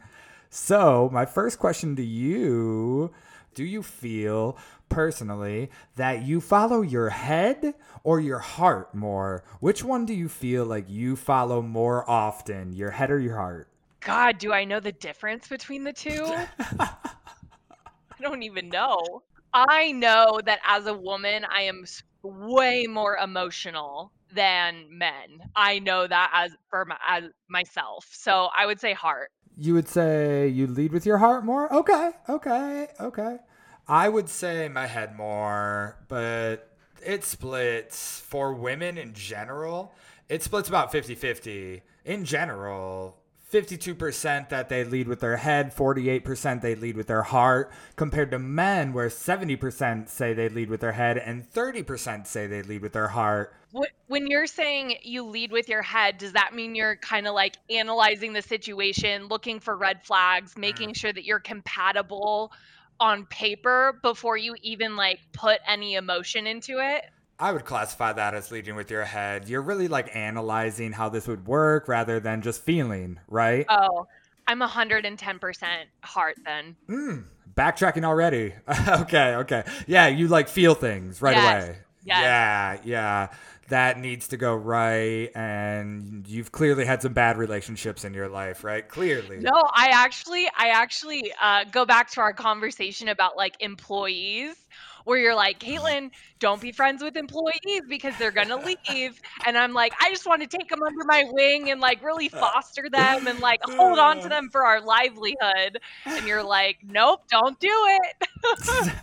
So, 0.49 1.09
my 1.11 1.25
first 1.25 1.59
question 1.59 1.97
to 1.97 2.01
you 2.01 3.11
do 3.55 3.65
you 3.65 3.83
feel 3.83 4.57
personally 4.89 5.69
that 5.95 6.23
you 6.23 6.41
follow 6.41 6.81
your 6.81 7.09
head 7.09 7.73
or 8.03 8.19
your 8.19 8.39
heart 8.39 8.93
more? 8.93 9.43
Which 9.59 9.83
one 9.83 10.05
do 10.05 10.13
you 10.13 10.27
feel 10.27 10.65
like 10.65 10.89
you 10.89 11.15
follow 11.15 11.61
more 11.61 12.09
often, 12.09 12.73
your 12.73 12.91
head 12.91 13.11
or 13.11 13.19
your 13.19 13.37
heart? 13.37 13.69
God, 14.01 14.37
do 14.37 14.53
I 14.53 14.65
know 14.65 14.79
the 14.79 14.91
difference 14.91 15.47
between 15.47 15.83
the 15.83 15.93
two? 15.93 16.25
I 16.79 18.21
don't 18.21 18.43
even 18.43 18.69
know. 18.69 19.23
I 19.53 19.91
know 19.91 20.39
that 20.45 20.59
as 20.63 20.85
a 20.87 20.93
woman, 20.93 21.45
I 21.45 21.63
am 21.63 21.85
way 22.23 22.85
more 22.87 23.17
emotional 23.17 24.11
than 24.33 24.85
men. 24.89 25.41
I 25.55 25.79
know 25.79 26.07
that 26.07 26.31
as 26.33 26.55
for 26.69 26.85
my, 26.85 26.97
as 27.07 27.25
myself. 27.49 28.07
So 28.11 28.49
I 28.57 28.65
would 28.65 28.79
say 28.79 28.93
heart. 28.93 29.31
You 29.57 29.73
would 29.73 29.89
say 29.89 30.47
you 30.47 30.67
lead 30.67 30.93
with 30.93 31.05
your 31.05 31.17
heart 31.17 31.43
more? 31.43 31.73
Okay, 31.73 32.11
okay, 32.29 32.87
okay. 32.99 33.37
I 33.89 34.07
would 34.07 34.29
say 34.29 34.69
my 34.69 34.85
head 34.85 35.17
more, 35.17 35.97
but 36.07 36.69
it 37.03 37.23
splits 37.23 38.19
for 38.19 38.53
women 38.53 38.99
in 38.99 39.15
general. 39.15 39.93
It 40.29 40.43
splits 40.43 40.69
about 40.69 40.91
50 40.91 41.15
50. 41.15 41.81
In 42.05 42.23
general, 42.23 43.17
52% 43.51 44.49
that 44.49 44.69
they 44.69 44.83
lead 44.83 45.07
with 45.07 45.21
their 45.21 45.37
head, 45.37 45.75
48% 45.75 46.61
they 46.61 46.75
lead 46.75 46.95
with 46.95 47.07
their 47.07 47.23
heart, 47.23 47.71
compared 47.95 48.29
to 48.29 48.37
men, 48.37 48.93
where 48.93 49.09
70% 49.09 50.07
say 50.07 50.33
they 50.33 50.49
lead 50.49 50.69
with 50.69 50.81
their 50.81 50.91
head 50.91 51.17
and 51.17 51.51
30% 51.51 52.27
say 52.27 52.45
they 52.45 52.61
lead 52.61 52.83
with 52.83 52.93
their 52.93 53.07
heart. 53.07 53.55
When 54.07 54.27
you're 54.27 54.45
saying 54.45 54.97
you 55.01 55.23
lead 55.23 55.51
with 55.51 55.67
your 55.67 55.81
head, 55.81 56.19
does 56.19 56.33
that 56.33 56.53
mean 56.53 56.75
you're 56.75 56.97
kind 56.97 57.27
of 57.27 57.33
like 57.33 57.57
analyzing 57.71 58.33
the 58.33 58.41
situation, 58.43 59.27
looking 59.27 59.59
for 59.59 59.75
red 59.75 60.03
flags, 60.03 60.55
making 60.55 60.89
mm. 60.89 60.95
sure 60.95 61.13
that 61.13 61.25
you're 61.25 61.39
compatible 61.39 62.51
on 62.99 63.25
paper 63.25 63.99
before 64.01 64.37
you 64.37 64.55
even 64.61 64.95
like 64.95 65.19
put 65.33 65.59
any 65.67 65.95
emotion 65.95 66.47
into 66.47 66.79
it? 66.79 67.03
I 67.39 67.53
would 67.53 67.63
classify 67.63 68.11
that 68.13 68.33
as 68.33 68.51
leading 68.51 68.75
with 68.75 68.91
your 68.91 69.05
head. 69.05 69.47
You're 69.47 69.61
really 69.61 69.87
like 69.87 70.13
analyzing 70.13 70.91
how 70.91 71.07
this 71.07 71.25
would 71.27 71.47
work 71.47 71.87
rather 71.87 72.19
than 72.19 72.41
just 72.41 72.61
feeling, 72.61 73.19
right? 73.29 73.65
Oh, 73.69 74.07
I'm 74.45 74.59
110% 74.59 75.65
heart 76.03 76.35
then. 76.43 76.75
Mm, 76.89 77.23
backtracking 77.55 78.03
already. 78.03 78.53
okay, 78.87 79.35
okay. 79.35 79.63
Yeah, 79.87 80.07
you 80.07 80.27
like 80.27 80.49
feel 80.49 80.75
things 80.75 81.21
right 81.21 81.35
yes. 81.35 81.63
away. 81.63 81.77
Yes. 82.03 82.21
Yeah, 82.23 82.77
yeah. 82.83 83.27
That 83.69 83.99
needs 83.99 84.27
to 84.29 84.37
go 84.37 84.55
right. 84.55 85.29
And 85.35 86.27
you've 86.27 86.51
clearly 86.51 86.85
had 86.85 87.01
some 87.01 87.13
bad 87.13 87.37
relationships 87.37 88.03
in 88.03 88.13
your 88.13 88.27
life, 88.27 88.63
right? 88.63 88.87
Clearly. 88.87 89.37
No, 89.37 89.69
I 89.73 89.89
actually, 89.93 90.47
I 90.57 90.69
actually 90.69 91.31
uh, 91.41 91.65
go 91.71 91.85
back 91.85 92.09
to 92.11 92.21
our 92.21 92.33
conversation 92.33 93.07
about 93.07 93.37
like 93.37 93.55
employees 93.59 94.55
where 95.05 95.19
you're 95.19 95.35
like, 95.35 95.59
Kaitlin, 95.59 96.11
don't 96.39 96.61
be 96.61 96.71
friends 96.71 97.03
with 97.03 97.17
employees 97.17 97.81
because 97.87 98.17
they're 98.17 98.31
gonna 98.31 98.57
leave. 98.57 99.21
And 99.45 99.57
I'm 99.57 99.73
like, 99.73 99.93
I 100.01 100.09
just 100.09 100.25
want 100.25 100.41
to 100.41 100.47
take 100.47 100.69
them 100.69 100.81
under 100.81 101.03
my 101.05 101.25
wing 101.31 101.69
and 101.71 101.81
like 101.81 102.03
really 102.03 102.29
uh, 102.31 102.39
foster 102.39 102.89
them 102.89 103.27
and 103.27 103.39
like 103.39 103.61
hold 103.63 103.99
on 103.99 104.21
to 104.21 104.29
them 104.29 104.49
for 104.49 104.65
our 104.65 104.81
livelihood. 104.81 105.79
And 106.05 106.25
you're 106.25 106.43
like, 106.43 106.77
nope, 106.83 107.23
don't 107.29 107.59
do 107.59 107.69
it. 107.71 108.27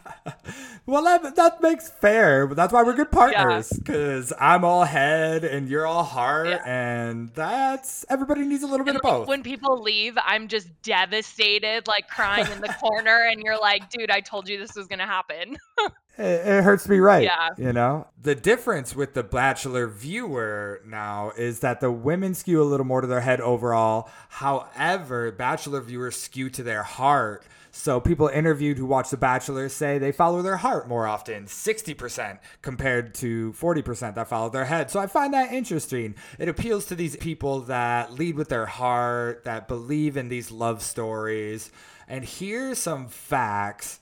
well, 0.86 1.04
that, 1.04 1.36
that 1.36 1.62
makes 1.62 1.90
fair. 1.90 2.46
But 2.46 2.56
that's 2.56 2.72
why 2.72 2.82
we're 2.82 2.94
good 2.94 3.10
partners 3.10 3.70
because 3.70 4.30
yeah. 4.30 4.54
I'm 4.54 4.64
all 4.64 4.84
head 4.84 5.44
and 5.44 5.68
you're 5.68 5.86
all 5.86 6.04
heart, 6.04 6.48
yeah. 6.48 6.62
and 6.64 7.30
that's 7.34 8.04
everybody 8.08 8.42
needs 8.42 8.62
a 8.62 8.66
little 8.66 8.84
bit 8.84 8.94
and 8.94 9.04
of 9.04 9.10
both. 9.10 9.28
When 9.28 9.42
people 9.42 9.82
leave, 9.82 10.16
I'm 10.24 10.48
just 10.48 10.68
devastated, 10.82 11.86
like 11.86 12.08
crying 12.08 12.50
in 12.50 12.60
the 12.60 12.74
corner, 12.80 13.26
and 13.30 13.42
you're 13.42 13.58
like, 13.58 13.90
dude, 13.90 14.10
I 14.10 14.20
told 14.20 14.48
you 14.48 14.58
this 14.58 14.74
was 14.74 14.86
gonna 14.86 15.06
happen. 15.06 15.56
it, 16.18 16.46
it 16.46 16.64
hurts 16.64 16.88
me 16.88 16.98
right. 16.98 17.24
Yeah. 17.24 17.50
You 17.56 17.72
know? 17.72 18.06
The 18.20 18.34
difference 18.34 18.96
with 18.96 19.14
the 19.14 19.22
Bachelor 19.22 19.86
viewer 19.86 20.80
now 20.86 21.32
is 21.36 21.60
that 21.60 21.80
the 21.80 21.90
women 21.90 22.34
skew 22.34 22.62
a 22.62 22.64
little 22.64 22.86
more 22.86 23.00
to 23.00 23.06
their 23.06 23.20
head 23.20 23.40
overall. 23.40 24.08
However, 24.28 25.30
Bachelor 25.32 25.80
viewers 25.80 26.16
skew 26.16 26.50
to 26.50 26.62
their 26.62 26.82
heart. 26.82 27.44
So 27.76 28.00
people 28.00 28.28
interviewed 28.28 28.78
who 28.78 28.86
watch 28.86 29.10
The 29.10 29.18
Bachelor 29.18 29.68
say 29.68 29.98
they 29.98 30.10
follow 30.10 30.40
their 30.40 30.56
heart 30.56 30.88
more 30.88 31.06
often, 31.06 31.44
60% 31.44 32.38
compared 32.62 33.14
to 33.16 33.52
40% 33.52 34.14
that 34.14 34.28
follow 34.28 34.48
their 34.48 34.64
head. 34.64 34.90
So 34.90 34.98
I 34.98 35.06
find 35.06 35.34
that 35.34 35.52
interesting. 35.52 36.14
It 36.38 36.48
appeals 36.48 36.86
to 36.86 36.94
these 36.94 37.16
people 37.16 37.60
that 37.60 38.14
lead 38.14 38.36
with 38.36 38.48
their 38.48 38.64
heart, 38.64 39.44
that 39.44 39.68
believe 39.68 40.16
in 40.16 40.30
these 40.30 40.50
love 40.50 40.82
stories. 40.82 41.70
And 42.08 42.24
here's 42.24 42.78
some 42.78 43.08
facts 43.08 44.00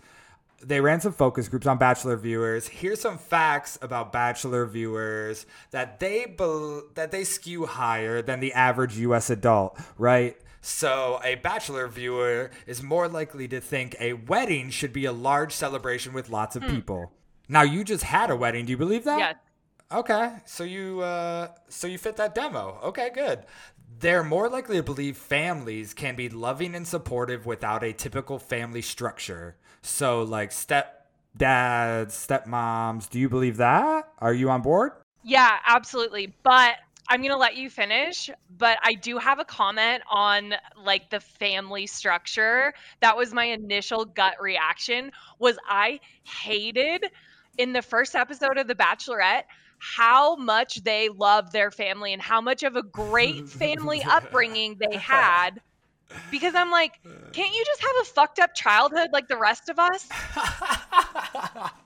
they 0.67 0.81
ran 0.81 1.01
some 1.01 1.13
focus 1.13 1.49
groups 1.49 1.67
on 1.67 1.79
bachelor 1.79 2.17
viewers. 2.17 2.67
Here's 2.69 3.01
some 3.01 3.19
facts 3.19 3.79
about 3.83 4.13
bachelor 4.13 4.67
viewers 4.67 5.47
that 5.71 6.01
they 6.01 6.27
be- 6.27 6.81
that 6.95 7.11
they 7.11 7.25
skew 7.25 7.67
higher 7.67 8.23
than 8.23 8.41
the 8.41 8.53
average 8.53 8.97
US 8.99 9.31
adult 9.31 9.79
right? 9.99 10.37
So 10.61 11.21
a 11.23 11.35
bachelor 11.37 11.87
viewer 11.89 12.51
is 12.67 12.83
more 12.83 13.07
likely 13.07 13.47
to 13.49 13.61
think 13.61 13.97
a 14.01 14.15
wedding 14.15 14.71
should 14.71 14.93
be 14.93 15.05
a 15.05 15.13
large 15.13 15.53
celebration 15.53 16.15
with 16.15 16.31
lots 16.31 16.57
of 16.57 16.63
hmm. 16.63 16.71
people. 16.71 17.13
Now 17.49 17.63
you 17.63 17.85
just 17.85 18.05
had 18.05 18.31
a 18.31 18.37
wedding. 18.37 18.65
Do 18.65 18.71
you 18.71 18.79
believe 18.79 19.05
that? 19.05 19.19
Yes. 19.19 19.37
Okay. 19.93 20.33
So 20.47 20.65
you 20.65 21.03
uh 21.03 21.49
so 21.69 21.87
you 21.87 21.99
fit 21.99 22.17
that 22.17 22.35
demo. 22.35 22.79
Okay 22.83 23.11
good. 23.15 23.45
They're 23.99 24.25
more 24.25 24.49
likely 24.49 24.77
to 24.77 24.83
believe 24.83 25.17
families 25.17 25.95
can 25.95 26.17
be 26.17 26.29
loving 26.29 26.75
and 26.75 26.87
supportive 26.87 27.47
without 27.47 27.85
a 27.85 27.93
typical 27.93 28.39
family 28.39 28.83
structure. 28.83 29.57
So, 29.85 30.23
like 30.23 30.51
step 30.51 31.07
dads, 31.37 32.15
stepmoms, 32.15 33.09
do 33.11 33.21
you 33.21 33.29
believe 33.29 33.59
that? 33.59 34.09
Are 34.19 34.33
you 34.33 34.49
on 34.49 34.63
board? 34.63 34.93
Yeah, 35.23 35.59
absolutely. 35.67 36.35
But 36.43 36.77
I'm 37.09 37.21
going 37.21 37.33
to 37.33 37.37
let 37.37 37.57
you 37.57 37.69
finish, 37.69 38.31
but 38.57 38.79
I 38.83 38.95
do 38.95 39.19
have 39.19 39.39
a 39.39 39.45
comment 39.45 40.03
on 40.11 40.55
like 40.83 41.11
the 41.11 41.21
family 41.21 41.87
structure. 41.87 42.73
That 43.01 43.15
was 43.15 43.35
my 43.35 43.45
initial 43.45 44.07
gut 44.07 44.35
reaction 44.41 45.13
was 45.39 45.59
I 45.69 46.01
hated 46.23 47.05
in 47.59 47.75
the 47.75 47.83
first 47.83 48.15
episode 48.15 48.57
of 48.57 48.67
The 48.67 48.75
Bachelorette 48.75 49.45
how 49.79 50.35
much 50.37 50.83
they 50.83 51.11
love 51.11 51.53
their 51.53 51.71
family 51.71 52.15
and 52.15 52.23
how 52.23 52.41
much 52.41 52.63
of 52.63 52.75
a 52.75 52.83
great 52.83 53.47
family 53.51 54.03
upbringing 54.03 54.79
they 54.79 54.97
had 54.97 55.61
because 56.31 56.55
I'm 56.55 56.71
like, 56.71 57.01
can't 57.33 57.55
you 57.55 57.65
just 57.65 57.81
have 57.81 58.03
a 58.03 58.05
fucked 58.05 58.39
up 58.39 58.55
childhood 58.55 59.09
like 59.13 59.29
the 59.29 59.37
rest 59.37 59.69
of 59.69 59.79
us? 59.79 60.09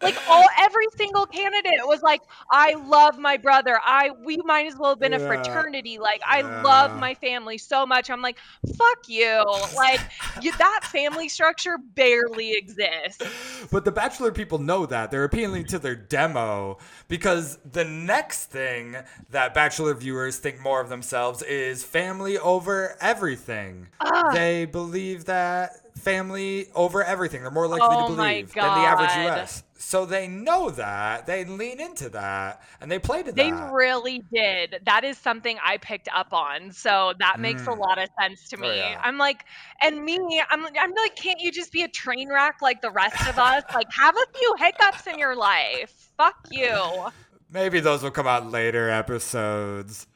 like 0.02 0.16
all 0.28 0.44
every 0.58 0.86
single 0.96 1.26
candidate 1.26 1.80
was 1.82 2.02
like, 2.02 2.20
I 2.50 2.74
love 2.74 3.18
my 3.18 3.36
brother. 3.36 3.78
I 3.82 4.10
we 4.24 4.36
might 4.38 4.66
as 4.66 4.76
well 4.76 4.90
have 4.90 5.00
been 5.00 5.14
a 5.14 5.18
fraternity. 5.18 5.98
Like 5.98 6.20
I 6.26 6.40
yeah. 6.40 6.62
love 6.62 6.98
my 6.98 7.14
family 7.14 7.58
so 7.58 7.86
much. 7.86 8.10
I'm 8.10 8.22
like, 8.22 8.38
fuck 8.76 9.08
you. 9.08 9.44
Like 9.76 10.00
you, 10.42 10.52
that 10.58 10.80
family 10.84 11.28
structure 11.28 11.78
barely 11.94 12.52
exists. 12.52 13.22
But 13.70 13.84
the 13.84 13.92
Bachelor 13.92 14.32
people 14.32 14.58
know 14.58 14.86
that 14.86 15.10
they're 15.10 15.24
appealing 15.24 15.66
to 15.66 15.78
their 15.78 15.96
demo 15.96 16.78
because 17.08 17.58
the 17.70 17.84
next 17.84 18.46
thing 18.46 18.96
that 19.30 19.54
Bachelor 19.54 19.94
viewers 19.94 20.38
think 20.38 20.60
more 20.60 20.80
of 20.80 20.88
themselves 20.88 21.42
is 21.42 21.82
family 21.84 22.38
over 22.38 22.96
everything. 23.00 23.88
Uh, 24.00 24.17
they 24.32 24.64
believe 24.64 25.24
that 25.26 25.72
family 25.98 26.68
over 26.74 27.04
everything. 27.04 27.42
They're 27.42 27.50
more 27.50 27.68
likely 27.68 27.88
oh 27.90 28.08
to 28.08 28.14
believe 28.14 28.52
than 28.54 28.64
the 28.64 28.68
average 28.68 29.10
US. 29.30 29.62
So 29.80 30.04
they 30.04 30.26
know 30.26 30.70
that. 30.70 31.26
They 31.26 31.44
lean 31.44 31.80
into 31.80 32.08
that 32.10 32.62
and 32.80 32.90
they 32.90 32.98
play 32.98 33.22
to 33.22 33.32
they 33.32 33.50
that. 33.50 33.68
They 33.68 33.72
really 33.72 34.22
did. 34.32 34.80
That 34.84 35.04
is 35.04 35.16
something 35.18 35.56
I 35.64 35.76
picked 35.78 36.08
up 36.14 36.32
on. 36.32 36.72
So 36.72 37.14
that 37.20 37.38
makes 37.40 37.62
mm. 37.62 37.76
a 37.76 37.80
lot 37.80 37.98
of 37.98 38.08
sense 38.20 38.48
to 38.48 38.56
oh, 38.56 38.60
me. 38.60 38.68
Oh, 38.68 38.74
yeah. 38.74 39.00
I'm 39.02 39.18
like, 39.18 39.44
and 39.82 40.04
me, 40.04 40.18
I'm, 40.50 40.64
I'm 40.64 40.94
like, 40.94 41.16
can't 41.16 41.40
you 41.40 41.52
just 41.52 41.72
be 41.72 41.82
a 41.82 41.88
train 41.88 42.28
wreck 42.28 42.60
like 42.60 42.82
the 42.82 42.90
rest 42.90 43.28
of 43.28 43.38
us? 43.38 43.62
like, 43.74 43.90
have 43.92 44.16
a 44.16 44.38
few 44.38 44.56
hiccups 44.58 45.06
in 45.06 45.18
your 45.18 45.36
life. 45.36 46.10
Fuck 46.16 46.48
you. 46.50 47.06
Maybe 47.50 47.80
those 47.80 48.02
will 48.02 48.10
come 48.10 48.26
out 48.26 48.50
later 48.50 48.90
episodes. 48.90 50.06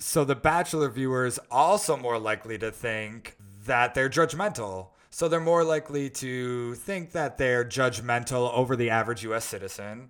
So 0.00 0.24
the 0.24 0.34
Bachelor 0.34 0.88
viewers 0.88 1.38
also 1.50 1.96
more 1.96 2.18
likely 2.18 2.58
to 2.58 2.72
think 2.72 3.36
that 3.66 3.94
they're 3.94 4.10
judgmental 4.10 4.88
so 5.10 5.28
they're 5.28 5.40
more 5.40 5.64
likely 5.64 6.08
to 6.08 6.74
think 6.76 7.12
that 7.12 7.36
they're 7.36 7.64
judgmental 7.64 8.52
over 8.54 8.76
the 8.76 8.90
average 8.90 9.24
US 9.24 9.44
citizen. 9.44 10.08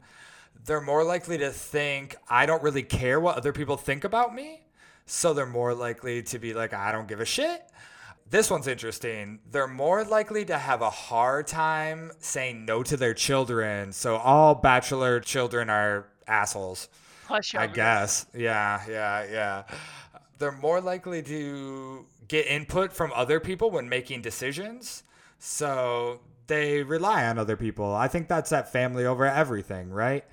They're 0.67 0.83
more 0.83 1.03
likely 1.03 1.39
to 1.39 1.51
think, 1.51 2.17
I 2.29 2.45
don't 2.45 2.63
really 2.63 2.83
care 2.83 3.19
what 3.19 3.37
other 3.37 3.53
people 3.53 3.79
think 3.79 4.05
about 4.05 4.35
me. 4.35 4.67
So 5.07 5.33
they're 5.33 5.47
more 5.47 5.75
likely 5.75 6.23
to 6.25 6.39
be 6.39 6.53
like, 6.53 6.75
I 6.75 6.93
don't 6.93 7.09
give 7.09 7.21
a 7.21 7.25
shit. 7.25 7.63
This 8.29 8.51
one's 8.51 8.69
interesting. 8.69 9.41
They're 9.51 9.67
more 9.67 10.05
likely 10.05 10.45
to 10.45 10.59
have 10.59 10.83
a 10.83 10.91
hard 10.91 11.47
time 11.47 12.13
saying 12.21 12.67
no 12.67 12.83
to 12.83 12.97
their 12.97 13.15
children. 13.15 13.93
So 13.93 14.17
all 14.17 14.55
bachelor 14.55 15.19
children 15.19 15.71
are 15.71 16.07
assholes. 16.29 16.89
I 17.31 17.67
guess. 17.67 18.27
Yeah, 18.35 18.83
yeah, 18.89 19.27
yeah. 19.31 19.63
They're 20.39 20.53
more 20.53 20.81
likely 20.81 21.23
to 21.23 22.07
get 22.29 22.47
input 22.47 22.93
from 22.93 23.13
other 23.15 23.41
people 23.41 23.71
when 23.71 23.89
making 23.89 24.23
decisions. 24.23 25.03
So 25.39 26.21
they 26.47 26.83
rely 26.83 27.27
on 27.27 27.39
other 27.39 27.57
people. 27.57 27.95
I 27.95 28.09
think 28.09 28.29
that's 28.29 28.51
that 28.51 28.73
family 28.73 29.07
over 29.07 29.27
everything, 29.27 29.91
right? 29.91 30.25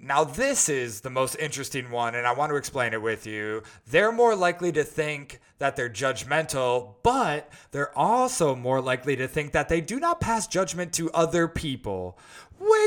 Now, 0.00 0.22
this 0.22 0.68
is 0.68 1.00
the 1.00 1.10
most 1.10 1.34
interesting 1.40 1.90
one, 1.90 2.14
and 2.14 2.24
I 2.24 2.32
want 2.32 2.50
to 2.50 2.56
explain 2.56 2.92
it 2.92 3.02
with 3.02 3.26
you. 3.26 3.64
They're 3.88 4.12
more 4.12 4.36
likely 4.36 4.70
to 4.72 4.84
think 4.84 5.40
that 5.58 5.74
they're 5.74 5.90
judgmental, 5.90 6.94
but 7.02 7.50
they're 7.72 7.96
also 7.98 8.54
more 8.54 8.80
likely 8.80 9.16
to 9.16 9.26
think 9.26 9.50
that 9.52 9.68
they 9.68 9.80
do 9.80 9.98
not 9.98 10.20
pass 10.20 10.46
judgment 10.46 10.92
to 10.94 11.10
other 11.10 11.48
people, 11.48 12.16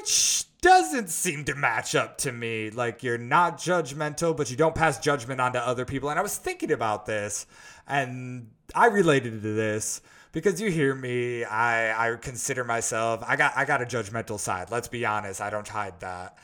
which 0.02 0.46
doesn't 0.62 1.10
seem 1.10 1.46
to 1.46 1.54
match 1.54 1.94
up 1.94 2.18
to 2.20 2.32
me. 2.32 2.72
Like, 2.72 3.04
you're 3.04 3.20
not 3.20 3.58
judgmental, 3.60 4.36
but 4.36 4.50
you 4.50 4.58
don't 4.58 4.74
pass 4.74 5.00
judgment 5.00 5.40
onto 5.40 5.60
other 5.60 5.86
people. 5.86 6.10
And 6.10 6.18
I 6.18 6.24
was 6.24 6.38
thinking 6.38 6.72
about 6.72 7.06
this, 7.06 7.46
and 7.88 8.50
I 8.74 8.88
related 8.88 9.44
to 9.44 9.54
this 9.54 10.02
because 10.32 10.60
you 10.60 10.72
hear 10.72 10.96
me 10.96 11.44
I, 11.44 12.14
I 12.14 12.16
consider 12.16 12.64
myself 12.64 13.22
I 13.28 13.36
got 13.36 13.52
I 13.58 13.66
got 13.66 13.82
a 13.82 13.86
judgmental 13.86 14.40
side. 14.40 14.72
Let's 14.72 14.88
be 14.88 15.06
honest, 15.06 15.42
I 15.42 15.50
don't 15.50 15.68
hide 15.68 16.00
that. 16.00 16.38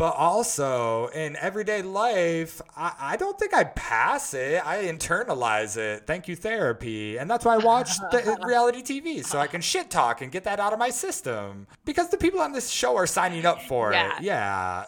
But 0.00 0.16
also 0.16 1.08
in 1.08 1.36
everyday 1.36 1.82
life, 1.82 2.62
I, 2.74 2.94
I 2.98 3.16
don't 3.18 3.38
think 3.38 3.52
I 3.52 3.64
pass 3.64 4.32
it. 4.32 4.66
I 4.66 4.84
internalize 4.84 5.76
it. 5.76 6.06
Thank 6.06 6.26
you, 6.26 6.36
therapy. 6.36 7.18
And 7.18 7.30
that's 7.30 7.44
why 7.44 7.56
I 7.56 7.58
watch 7.58 7.98
the 8.10 8.38
reality 8.46 8.80
TV 8.82 9.22
so 9.22 9.38
I 9.38 9.46
can 9.46 9.60
shit 9.60 9.90
talk 9.90 10.22
and 10.22 10.32
get 10.32 10.44
that 10.44 10.58
out 10.58 10.72
of 10.72 10.78
my 10.78 10.88
system. 10.88 11.66
Because 11.84 12.08
the 12.08 12.16
people 12.16 12.40
on 12.40 12.52
this 12.52 12.70
show 12.70 12.96
are 12.96 13.06
signing 13.06 13.44
up 13.44 13.60
for 13.60 13.92
Yeah. 13.92 14.16
it. 14.16 14.22
Yeah. 14.22 14.86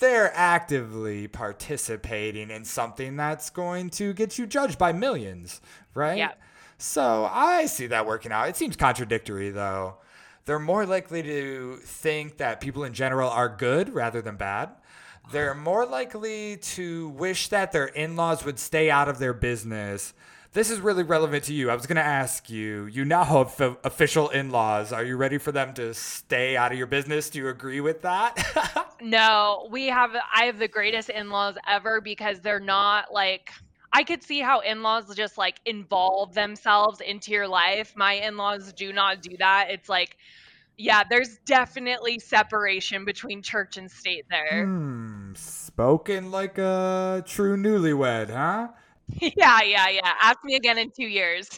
They're 0.00 0.30
actively 0.34 1.28
participating 1.28 2.50
in 2.50 2.66
something 2.66 3.16
that's 3.16 3.48
going 3.48 3.88
to 3.92 4.12
get 4.12 4.36
you 4.36 4.46
judged 4.46 4.76
by 4.78 4.92
millions, 4.92 5.62
right? 5.94 6.18
Yeah. 6.18 6.32
So 6.76 7.26
I 7.32 7.64
see 7.64 7.86
that 7.86 8.04
working 8.04 8.32
out. 8.32 8.50
It 8.50 8.56
seems 8.58 8.76
contradictory 8.76 9.48
though. 9.48 9.96
They're 10.44 10.58
more 10.58 10.86
likely 10.86 11.22
to 11.22 11.76
think 11.84 12.38
that 12.38 12.60
people 12.60 12.84
in 12.84 12.92
general 12.92 13.30
are 13.30 13.48
good 13.48 13.94
rather 13.94 14.20
than 14.20 14.36
bad. 14.36 14.70
They're 15.30 15.54
more 15.54 15.86
likely 15.86 16.56
to 16.56 17.10
wish 17.10 17.48
that 17.48 17.70
their 17.72 17.86
in 17.86 18.16
laws 18.16 18.44
would 18.44 18.58
stay 18.58 18.90
out 18.90 19.08
of 19.08 19.18
their 19.18 19.32
business. 19.32 20.14
This 20.52 20.68
is 20.68 20.80
really 20.80 21.04
relevant 21.04 21.44
to 21.44 21.54
you. 21.54 21.70
I 21.70 21.74
was 21.74 21.86
going 21.86 21.96
to 21.96 22.02
ask 22.02 22.50
you, 22.50 22.84
you 22.86 23.04
now 23.06 23.24
have 23.24 23.58
f- 23.58 23.76
official 23.84 24.28
in 24.28 24.50
laws. 24.50 24.92
Are 24.92 25.04
you 25.04 25.16
ready 25.16 25.38
for 25.38 25.50
them 25.50 25.72
to 25.74 25.94
stay 25.94 26.56
out 26.56 26.72
of 26.72 26.78
your 26.78 26.88
business? 26.88 27.30
Do 27.30 27.38
you 27.38 27.48
agree 27.48 27.80
with 27.80 28.02
that? 28.02 28.88
No, 29.02 29.66
we 29.68 29.88
have 29.88 30.12
I 30.14 30.44
have 30.44 30.60
the 30.60 30.68
greatest 30.68 31.10
in-laws 31.10 31.56
ever 31.66 32.00
because 32.00 32.38
they're 32.38 32.60
not 32.60 33.12
like 33.12 33.52
I 33.92 34.04
could 34.04 34.22
see 34.22 34.40
how 34.40 34.60
in-laws 34.60 35.14
just 35.14 35.36
like 35.36 35.60
involve 35.66 36.34
themselves 36.34 37.00
into 37.00 37.30
your 37.30 37.46
life. 37.46 37.92
My 37.96 38.14
in-laws 38.14 38.72
do 38.72 38.92
not 38.92 39.22
do 39.22 39.36
that. 39.38 39.66
It's 39.70 39.88
like 39.88 40.16
yeah, 40.78 41.02
there's 41.08 41.38
definitely 41.44 42.18
separation 42.18 43.04
between 43.04 43.42
church 43.42 43.76
and 43.76 43.90
state 43.90 44.24
there. 44.30 44.64
hmm, 44.64 45.34
spoken 45.34 46.30
like 46.30 46.58
a 46.58 47.22
true 47.26 47.56
newlywed, 47.56 48.30
huh? 48.30 48.68
yeah, 49.20 49.60
yeah, 49.62 49.88
yeah. 49.88 50.12
Ask 50.20 50.38
me 50.44 50.56
again 50.56 50.78
in 50.78 50.90
2 50.90 51.04
years. 51.04 51.48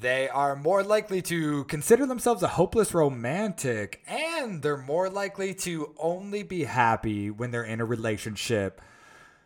They 0.00 0.28
are 0.28 0.54
more 0.54 0.82
likely 0.84 1.22
to 1.22 1.64
consider 1.64 2.06
themselves 2.06 2.42
a 2.42 2.48
hopeless 2.48 2.94
romantic, 2.94 4.02
and 4.06 4.62
they're 4.62 4.76
more 4.76 5.08
likely 5.08 5.54
to 5.54 5.94
only 5.98 6.42
be 6.42 6.64
happy 6.64 7.30
when 7.30 7.50
they're 7.50 7.64
in 7.64 7.80
a 7.80 7.84
relationship. 7.84 8.80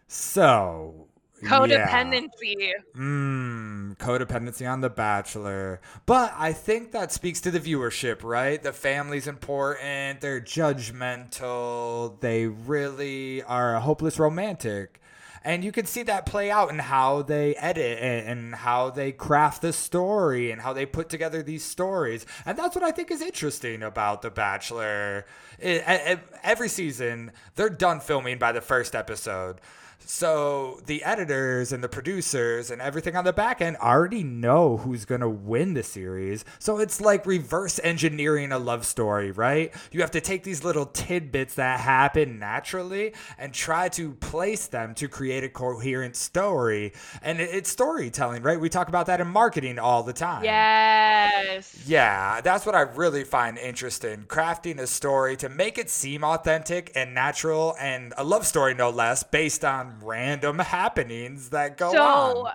So, 0.08 1.08
Codependency. 1.42 2.70
Mmm, 2.96 3.96
codependency 3.98 4.70
on 4.70 4.80
The 4.80 4.88
Bachelor. 4.88 5.80
But 6.06 6.32
I 6.36 6.52
think 6.52 6.92
that 6.92 7.12
speaks 7.12 7.40
to 7.42 7.50
the 7.50 7.60
viewership, 7.60 8.22
right? 8.22 8.62
The 8.62 8.72
family's 8.72 9.26
important, 9.26 10.20
they're 10.20 10.40
judgmental, 10.40 12.20
they 12.20 12.46
really 12.46 13.42
are 13.42 13.75
a 13.75 13.80
hopeless 13.80 14.18
romantic. 14.18 15.00
And 15.44 15.62
you 15.62 15.70
can 15.70 15.86
see 15.86 16.02
that 16.04 16.26
play 16.26 16.50
out 16.50 16.70
in 16.70 16.80
how 16.80 17.22
they 17.22 17.54
edit 17.54 17.99
and, 18.00 18.26
and 18.28 18.54
how 18.56 18.90
they 18.90 19.12
craft 19.12 19.62
the 19.62 19.73
story 19.73 20.50
and 20.50 20.60
how 20.60 20.73
they 20.73 20.86
put 20.86 21.08
together 21.08 21.40
these 21.40 21.62
stories. 21.62 22.26
And 22.45 22.58
that's 22.58 22.75
what 22.75 22.82
I 22.84 22.90
think 22.90 23.12
is 23.12 23.23
interesting 23.23 23.82
about 23.84 24.23
The 24.23 24.30
Bachelor. 24.30 25.25
It- 25.60 25.84
e- 25.88 26.21
every 26.42 26.69
season, 26.69 27.30
they're 27.54 27.69
done 27.69 28.00
filming 28.00 28.38
by 28.38 28.50
the 28.50 28.60
first 28.60 28.97
episode. 28.97 29.60
So 30.09 30.80
the 30.87 31.02
editors 31.02 31.73
and 31.73 31.82
the 31.82 31.89
producers 31.89 32.71
and 32.71 32.80
everything 32.80 33.17
on 33.17 33.25
the 33.25 33.32
back 33.32 33.61
end 33.61 33.76
already 33.78 34.23
know 34.23 34.76
who's 34.76 35.04
going 35.04 35.21
to 35.21 35.28
win 35.28 35.75
the 35.75 35.82
series. 35.82 36.45
So 36.61 36.78
it's 36.78 37.00
like 37.00 37.26
reverse 37.26 37.80
engineering 37.82 38.52
a 38.52 38.59
love 38.59 38.87
story, 38.87 39.32
right? 39.32 39.75
You 39.91 40.00
have 40.02 40.13
to 40.13 40.21
take 40.21 40.45
these 40.45 40.63
little 40.63 40.87
tidbits 40.87 41.54
that 41.54 41.80
happen 41.80 42.39
naturally 42.39 43.15
and 43.37 43.52
try 43.52 43.89
to 43.91 44.13
place 44.13 44.69
them 44.69 44.95
to 44.95 45.09
create 45.09 45.43
a 45.43 45.49
coherent 45.49 46.15
story. 46.15 46.93
And 47.21 47.41
it's 47.41 47.71
storytelling, 47.71 48.43
right? 48.43 48.61
We 48.61 48.69
talk 48.69 48.89
about 48.89 49.06
that 49.06 49.21
in 49.21 49.26
marketing 49.26 49.78
all 49.78 50.04
the 50.04 50.13
time. 50.13 50.45
Yes. 50.45 51.82
Yeah, 51.87 52.41
that's 52.43 52.65
what 52.65 52.76
I 52.76 52.82
really 52.82 53.25
find 53.25 53.59
interesting. 53.59 54.25
Crafting 54.28 54.78
a 54.78 54.87
story 54.87 55.37
to 55.39 55.49
make 55.49 55.78
it 55.78 55.91
seem 55.91 56.23
authentic 56.23 56.93
and 56.95 57.13
natural 57.13 57.75
and 57.80 58.15
a 58.17 58.23
love 58.25 58.47
story, 58.47 58.73
no 58.73 58.91
less, 58.91 59.25
based 59.25 59.65
on 59.65 59.85
random 60.02 60.58
happenings 60.58 61.50
that 61.50 61.76
go 61.76 61.88
on. 61.88 61.92
So, 61.92 62.46
on. 62.46 62.52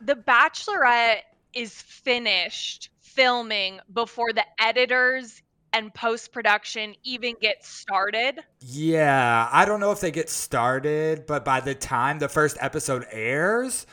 The 0.00 0.14
Bachelorette 0.16 1.22
is 1.54 1.80
finished 1.80 2.90
filming 3.00 3.80
before 3.92 4.32
the 4.32 4.44
editors 4.58 5.42
and 5.74 5.92
post 5.94 6.32
production 6.32 6.94
even 7.02 7.34
get 7.40 7.64
started. 7.64 8.40
Yeah, 8.60 9.48
I 9.50 9.64
don't 9.64 9.80
know 9.80 9.90
if 9.90 10.00
they 10.00 10.10
get 10.10 10.28
started, 10.28 11.26
but 11.26 11.44
by 11.44 11.60
the 11.60 11.74
time 11.74 12.18
the 12.18 12.28
first 12.28 12.56
episode 12.60 13.06
airs, 13.10 13.86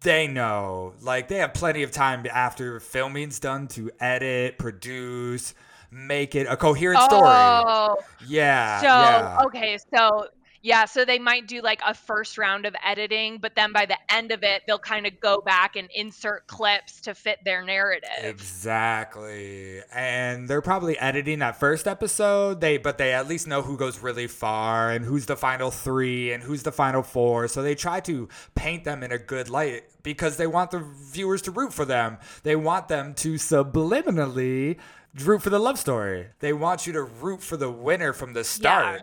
they 0.00 0.26
know. 0.26 0.94
Like, 1.00 1.28
they 1.28 1.36
have 1.36 1.54
plenty 1.54 1.82
of 1.82 1.90
time 1.92 2.26
after 2.32 2.80
filming's 2.80 3.38
done 3.38 3.68
to 3.68 3.90
edit, 4.00 4.58
produce, 4.58 5.54
make 5.90 6.34
it 6.34 6.46
a 6.48 6.56
coherent 6.56 7.00
story. 7.02 7.22
Oh, 7.28 7.96
Yeah. 8.26 8.80
so 8.80 8.86
yeah. 8.86 9.38
okay, 9.46 9.78
so 9.94 10.28
yeah, 10.64 10.86
so 10.86 11.04
they 11.04 11.18
might 11.18 11.46
do 11.46 11.60
like 11.60 11.82
a 11.86 11.92
first 11.92 12.38
round 12.38 12.64
of 12.64 12.74
editing, 12.82 13.36
but 13.36 13.54
then 13.54 13.70
by 13.70 13.84
the 13.84 13.98
end 14.08 14.32
of 14.32 14.42
it, 14.42 14.62
they'll 14.66 14.78
kind 14.78 15.06
of 15.06 15.20
go 15.20 15.42
back 15.42 15.76
and 15.76 15.90
insert 15.94 16.46
clips 16.46 17.02
to 17.02 17.14
fit 17.14 17.38
their 17.44 17.62
narrative. 17.62 18.08
Exactly. 18.22 19.82
And 19.92 20.48
they're 20.48 20.62
probably 20.62 20.98
editing 20.98 21.40
that 21.40 21.60
first 21.60 21.86
episode. 21.86 22.62
They 22.62 22.78
but 22.78 22.96
they 22.96 23.12
at 23.12 23.28
least 23.28 23.46
know 23.46 23.60
who 23.60 23.76
goes 23.76 23.98
really 23.98 24.26
far 24.26 24.90
and 24.90 25.04
who's 25.04 25.26
the 25.26 25.36
final 25.36 25.70
3 25.70 26.32
and 26.32 26.42
who's 26.42 26.62
the 26.62 26.72
final 26.72 27.02
4. 27.02 27.46
So 27.48 27.62
they 27.62 27.74
try 27.74 28.00
to 28.00 28.30
paint 28.54 28.84
them 28.84 29.02
in 29.02 29.12
a 29.12 29.18
good 29.18 29.50
light 29.50 29.82
because 30.02 30.38
they 30.38 30.46
want 30.46 30.70
the 30.70 30.78
viewers 30.78 31.42
to 31.42 31.50
root 31.50 31.74
for 31.74 31.84
them. 31.84 32.16
They 32.42 32.56
want 32.56 32.88
them 32.88 33.12
to 33.16 33.34
subliminally 33.34 34.78
root 35.22 35.42
for 35.42 35.50
the 35.50 35.58
love 35.58 35.78
story. 35.78 36.28
They 36.38 36.54
want 36.54 36.86
you 36.86 36.94
to 36.94 37.02
root 37.02 37.42
for 37.42 37.58
the 37.58 37.70
winner 37.70 38.14
from 38.14 38.32
the 38.32 38.44
start. 38.44 39.02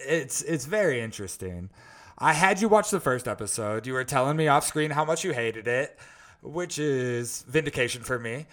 It's 0.00 0.42
it's 0.42 0.64
very 0.64 1.00
interesting. 1.00 1.70
I 2.18 2.32
had 2.32 2.60
you 2.60 2.68
watch 2.68 2.90
the 2.90 3.00
first 3.00 3.28
episode. 3.28 3.86
You 3.86 3.92
were 3.92 4.04
telling 4.04 4.36
me 4.36 4.48
off 4.48 4.66
screen 4.66 4.90
how 4.90 5.04
much 5.04 5.24
you 5.24 5.32
hated 5.32 5.68
it, 5.68 5.98
which 6.42 6.78
is 6.78 7.44
vindication 7.48 8.02
for 8.02 8.18
me. 8.18 8.46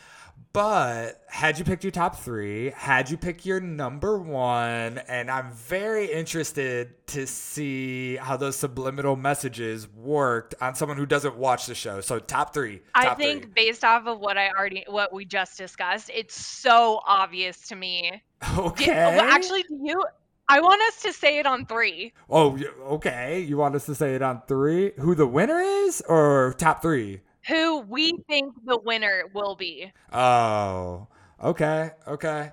But 0.54 1.22
had 1.28 1.60
you 1.60 1.66
picked 1.66 1.84
your 1.84 1.92
top 1.92 2.16
three, 2.16 2.70
had 2.72 3.10
you 3.10 3.18
pick 3.18 3.46
your 3.46 3.60
number 3.60 4.18
one, 4.18 5.00
and 5.10 5.30
I'm 5.30 5.52
very 5.52 6.12
interested 6.12 6.94
to 7.08 7.28
see 7.28 8.16
how 8.16 8.38
those 8.38 8.56
subliminal 8.56 9.18
messages 9.18 9.88
worked 9.90 10.56
on 10.62 10.76
someone 10.76 10.98
who 10.98 11.06
doesn't 11.06 11.36
watch 11.36 11.66
the 11.66 11.76
show. 11.76 12.00
So 12.00 12.20
top 12.20 12.54
three. 12.54 12.82
I 12.94 13.16
think 13.16 13.44
three. 13.44 13.52
based 13.54 13.84
off 13.84 14.08
of 14.08 14.20
what 14.20 14.38
I 14.38 14.50
already 14.50 14.86
what 14.88 15.12
we 15.12 15.26
just 15.26 15.58
discussed, 15.58 16.10
it's 16.14 16.36
so 16.36 17.02
obvious 17.06 17.68
to 17.68 17.76
me. 17.76 18.22
Okay. 18.58 18.94
well, 18.94 19.22
actually, 19.22 19.64
do 19.64 19.80
you 19.82 20.04
I 20.48 20.60
want 20.60 20.82
us 20.84 21.02
to 21.04 21.14
say 21.14 21.40
it 21.40 21.46
on 21.46 21.66
3. 21.66 22.14
oh, 22.30 22.60
okay. 22.92 23.42
You 23.42 23.58
want 23.58 23.76
us 23.76 23.86
to 23.88 23.96
say 23.96 24.16
it 24.16 24.22
on 24.22 24.44
three? 24.48 24.92
Who 25.00 25.16
the 25.16 25.26
winner 25.26 25.60
is, 25.60 26.02
or 26.08 26.54
top 26.58 26.82
three? 26.82 27.22
Who 27.48 27.80
we 27.80 28.14
think 28.28 28.54
the 28.66 28.78
winner 28.78 29.24
will 29.34 29.56
be. 29.56 29.92
Oh, 30.14 31.08
okay, 31.44 31.92
okay. 32.08 32.52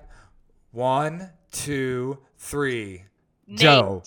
One, 0.71 1.31
two, 1.51 2.19
three. 2.37 3.03
Nate. 3.47 3.59
Joe. 3.59 4.03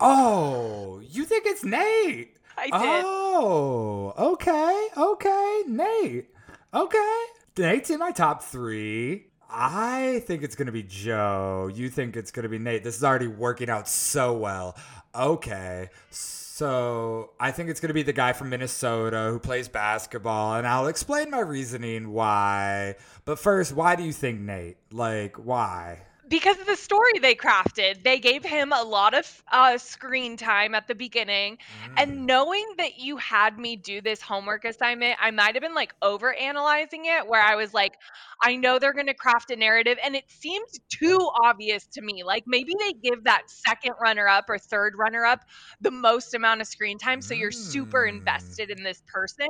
Oh, 0.00 1.00
you 1.08 1.24
think 1.24 1.44
it's 1.46 1.64
Nate? 1.64 2.36
I 2.56 2.64
did. 2.64 2.72
Oh, 2.74 4.14
okay, 4.18 4.88
okay, 4.96 5.62
Nate. 5.66 6.26
Okay. 6.74 7.24
Nate's 7.56 7.90
in 7.90 7.98
my 7.98 8.12
top 8.12 8.42
three. 8.42 9.27
I 9.50 10.22
think 10.26 10.42
it's 10.42 10.54
gonna 10.54 10.72
be 10.72 10.82
Joe. 10.82 11.70
You 11.72 11.88
think 11.88 12.16
it's 12.16 12.30
gonna 12.30 12.48
be 12.48 12.58
Nate. 12.58 12.84
This 12.84 12.96
is 12.96 13.04
already 13.04 13.28
working 13.28 13.70
out 13.70 13.88
so 13.88 14.34
well. 14.34 14.76
Okay. 15.14 15.88
So 16.10 17.30
I 17.40 17.50
think 17.50 17.70
it's 17.70 17.80
gonna 17.80 17.94
be 17.94 18.02
the 18.02 18.12
guy 18.12 18.32
from 18.32 18.50
Minnesota 18.50 19.28
who 19.30 19.38
plays 19.38 19.68
basketball, 19.68 20.56
and 20.56 20.66
I'll 20.66 20.88
explain 20.88 21.30
my 21.30 21.40
reasoning 21.40 22.12
why. 22.12 22.96
But 23.24 23.38
first, 23.38 23.72
why 23.72 23.96
do 23.96 24.02
you 24.02 24.12
think 24.12 24.40
Nate? 24.40 24.76
Like, 24.92 25.36
why? 25.36 26.02
Because 26.28 26.58
of 26.58 26.66
the 26.66 26.76
story 26.76 27.18
they 27.20 27.34
crafted. 27.34 28.04
They 28.04 28.18
gave 28.18 28.44
him 28.44 28.72
a 28.72 28.82
lot 28.82 29.14
of 29.14 29.42
uh, 29.50 29.78
screen 29.78 30.36
time 30.36 30.74
at 30.74 30.86
the 30.86 30.94
beginning. 30.94 31.58
Mm. 31.72 31.88
And 31.96 32.26
knowing 32.26 32.64
that 32.78 32.98
you 32.98 33.16
had 33.16 33.58
me 33.58 33.76
do 33.76 34.00
this 34.00 34.20
homework 34.20 34.64
assignment, 34.64 35.16
I 35.20 35.30
might 35.30 35.54
have 35.54 35.62
been 35.62 35.74
like 35.74 35.94
over 36.02 36.34
analyzing 36.34 37.06
it, 37.06 37.26
where 37.26 37.42
I 37.42 37.56
was 37.56 37.72
like, 37.74 37.94
I 38.42 38.56
know 38.56 38.78
they're 38.78 38.92
going 38.94 39.06
to 39.06 39.14
craft 39.14 39.50
a 39.50 39.56
narrative. 39.56 39.98
And 40.04 40.14
it 40.16 40.24
seemed 40.28 40.66
too 40.90 41.30
obvious 41.44 41.86
to 41.94 42.02
me. 42.02 42.22
Like 42.24 42.44
maybe 42.46 42.72
they 42.78 42.92
give 42.92 43.24
that 43.24 43.42
second 43.48 43.94
runner 44.00 44.28
up 44.28 44.46
or 44.48 44.58
third 44.58 44.94
runner 44.98 45.24
up 45.24 45.40
the 45.80 45.90
most 45.90 46.34
amount 46.34 46.60
of 46.60 46.66
screen 46.66 46.98
time. 46.98 47.22
So 47.22 47.34
you're 47.34 47.50
super 47.50 48.06
Mm. 48.06 48.08
invested 48.08 48.70
in 48.70 48.82
this 48.82 49.02
person. 49.06 49.48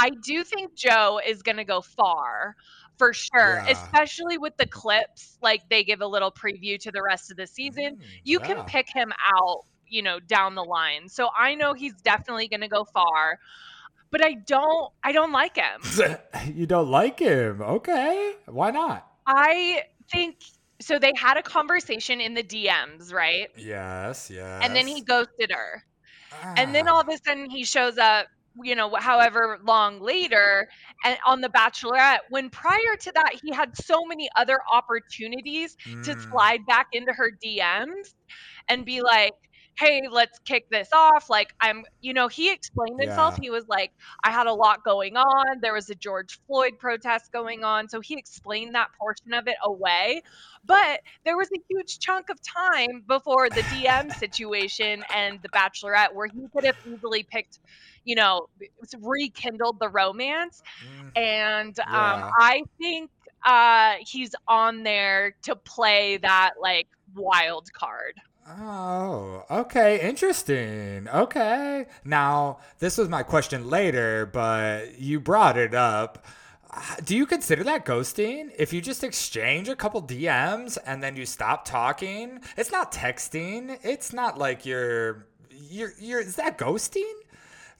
I 0.00 0.10
do 0.24 0.42
think 0.44 0.76
Joe 0.76 1.20
is 1.24 1.42
going 1.42 1.58
to 1.58 1.64
go 1.64 1.80
far 1.80 2.56
for 2.98 3.12
sure, 3.12 3.62
Yeah. 3.64 3.68
especially 3.68 4.38
with 4.38 4.56
the 4.56 4.66
clips. 4.66 5.38
Like 5.42 5.68
they 5.68 5.82
give 5.84 6.00
a 6.00 6.06
little 6.06 6.30
preview 6.32 6.78
to 6.80 6.90
the 6.92 7.02
rest 7.02 7.30
of 7.30 7.36
the 7.36 7.46
season. 7.46 7.96
Mm, 7.96 8.02
You 8.24 8.38
yeah. 8.40 8.46
can 8.46 8.64
pick 8.64 8.88
him 8.88 9.12
out, 9.36 9.64
you 9.88 10.02
know, 10.02 10.20
down 10.20 10.54
the 10.54 10.64
line. 10.64 11.08
So 11.08 11.28
I 11.36 11.54
know 11.54 11.74
he's 11.74 11.94
definitely 12.02 12.48
going 12.48 12.60
to 12.60 12.68
go 12.68 12.84
far. 12.84 13.38
But 14.10 14.22
I 14.24 14.34
don't 14.34 14.92
I 15.02 15.12
don't 15.12 15.32
like 15.32 15.56
him. 15.56 15.80
you 16.54 16.66
don't 16.66 16.90
like 16.90 17.18
him. 17.18 17.62
Okay. 17.62 18.34
Why 18.46 18.70
not? 18.70 19.06
I 19.26 19.82
think 20.10 20.36
so 20.80 20.98
they 20.98 21.12
had 21.16 21.36
a 21.38 21.42
conversation 21.42 22.20
in 22.20 22.34
the 22.34 22.42
DMs, 22.42 23.12
right? 23.12 23.48
Yes, 23.56 24.30
yes. 24.30 24.60
And 24.64 24.74
then 24.76 24.86
he 24.86 25.00
ghosted 25.00 25.50
her. 25.50 25.82
and 26.56 26.74
then 26.74 26.88
Ah. 26.88 26.94
all 26.94 27.00
of 27.00 27.08
a 27.08 27.16
sudden 27.24 27.48
he 27.48 27.64
shows 27.64 27.96
up 27.98 28.26
you 28.62 28.74
know 28.74 28.94
however 28.96 29.58
long 29.66 30.00
later 30.00 30.66
and 31.04 31.18
on 31.26 31.40
the 31.40 31.48
bachelorette 31.48 32.18
when 32.30 32.50
prior 32.50 32.96
to 33.00 33.12
that 33.14 33.32
he 33.42 33.52
had 33.52 33.76
so 33.76 34.04
many 34.06 34.28
other 34.36 34.58
opportunities 34.72 35.76
to 36.02 36.14
Mm, 36.14 36.30
slide 36.30 36.60
back 36.66 36.86
into 36.92 37.12
her 37.12 37.30
dms 37.44 38.14
and 38.68 38.84
be 38.84 39.02
like 39.02 39.32
hey 39.78 40.02
let's 40.10 40.38
kick 40.40 40.64
this 40.70 40.88
off 40.92 41.28
like 41.30 41.48
i'm 41.60 41.84
you 42.00 42.12
know 42.12 42.28
he 42.28 42.52
explained 42.52 43.00
himself 43.00 43.34
Yeah. 43.34 43.40
he 43.40 43.50
was 43.50 43.64
like 43.68 43.90
i 44.24 44.30
had 44.30 44.46
a 44.46 44.52
lot 44.52 44.84
going 44.84 45.16
on 45.16 45.60
there 45.62 45.72
was 45.72 45.88
a 45.90 45.94
george 45.94 46.38
floyd 46.46 46.72
protest 46.78 47.30
going 47.32 47.64
on 47.64 47.88
so 47.88 48.00
he 48.00 48.16
explained 48.18 48.74
that 48.74 48.88
portion 49.00 49.32
of 49.32 49.46
it 49.48 49.56
away 49.64 50.20
but 50.64 51.00
there 51.24 51.36
was 51.36 51.48
a 51.54 51.60
huge 51.68 51.98
chunk 51.98 52.28
of 52.30 52.38
time 52.56 53.02
before 53.06 53.50
the 53.50 53.62
DM 53.62 54.10
situation 54.10 55.02
and 55.12 55.40
the 55.42 55.48
Bachelorette 55.48 56.14
where 56.14 56.26
he 56.28 56.46
could 56.52 56.64
have 56.64 56.76
easily 56.86 57.26
picked, 57.30 57.58
you 58.04 58.14
know, 58.14 58.46
rekindled 59.00 59.78
the 59.80 59.88
romance. 59.88 60.62
mm, 60.80 61.12
And 61.14 61.78
um, 61.94 62.22
I 62.38 62.62
think 62.80 63.10
uh, 63.44 63.96
he's 64.00 64.32
on 64.48 64.82
there 64.84 65.34
to 65.44 65.56
play 65.56 66.18
that 66.18 66.52
like 66.60 66.88
wild 67.14 67.68
card. 67.72 68.14
Oh, 68.48 69.44
okay, 69.50 70.00
interesting. 70.00 71.08
Okay. 71.08 71.86
Now, 72.04 72.58
this 72.80 72.98
was 72.98 73.08
my 73.08 73.22
question 73.22 73.70
later, 73.70 74.26
but 74.26 74.98
you 74.98 75.20
brought 75.20 75.56
it 75.56 75.74
up. 75.74 76.24
Do 77.04 77.14
you 77.16 77.26
consider 77.26 77.62
that 77.64 77.84
ghosting? 77.84 78.50
If 78.58 78.72
you 78.72 78.80
just 78.80 79.04
exchange 79.04 79.68
a 79.68 79.76
couple 79.76 80.02
DMs 80.02 80.78
and 80.86 81.02
then 81.02 81.16
you 81.16 81.26
stop 81.26 81.64
talking, 81.64 82.40
it's 82.56 82.72
not 82.72 82.92
texting. 82.92 83.78
It's 83.82 84.12
not 84.12 84.38
like 84.38 84.64
you're 84.64 85.26
you're 85.50 85.92
you're 86.00 86.20
is 86.20 86.36
that 86.36 86.58
ghosting? 86.58 87.12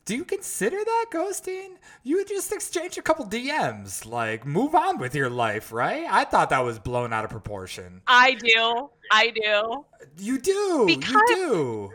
Do 0.04 0.16
you 0.16 0.24
consider 0.24 0.76
that 0.84 1.06
ghosting? 1.12 1.76
You 2.02 2.24
just 2.24 2.52
exchange 2.52 2.98
a 2.98 3.02
couple 3.02 3.24
DMs, 3.24 4.04
like 4.04 4.44
move 4.44 4.74
on 4.74 4.98
with 4.98 5.14
your 5.14 5.30
life, 5.30 5.72
right? 5.72 6.06
I 6.10 6.24
thought 6.24 6.50
that 6.50 6.64
was 6.64 6.78
blown 6.80 7.12
out 7.12 7.24
of 7.24 7.30
proportion. 7.30 8.02
I 8.08 8.34
do. 8.34 8.90
I 9.12 9.30
do. 9.30 9.84
You 10.18 10.38
do. 10.38 10.84
Because- 10.86 11.12
you 11.12 11.22
do. 11.36 11.90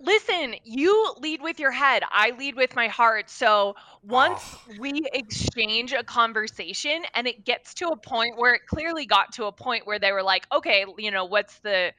Listen, 0.00 0.54
you 0.62 1.12
lead 1.18 1.42
with 1.42 1.58
your 1.58 1.72
head. 1.72 2.04
I 2.12 2.30
lead 2.38 2.54
with 2.54 2.76
my 2.76 2.86
heart. 2.86 3.28
So 3.28 3.74
once 4.04 4.40
Oh. 4.54 4.74
we 4.78 5.02
exchange 5.12 5.92
a 5.92 6.04
conversation 6.04 7.02
and 7.14 7.26
it 7.26 7.44
gets 7.44 7.74
to 7.74 7.88
a 7.88 7.96
point 7.96 8.36
where 8.38 8.54
it 8.54 8.60
clearly 8.68 9.06
got 9.06 9.32
to 9.32 9.46
a 9.46 9.52
point 9.52 9.84
where 9.88 9.98
they 9.98 10.12
were 10.12 10.22
like, 10.22 10.46
okay, 10.52 10.84
you 10.98 11.10
know, 11.10 11.24
what's 11.24 11.58
the 11.58 11.92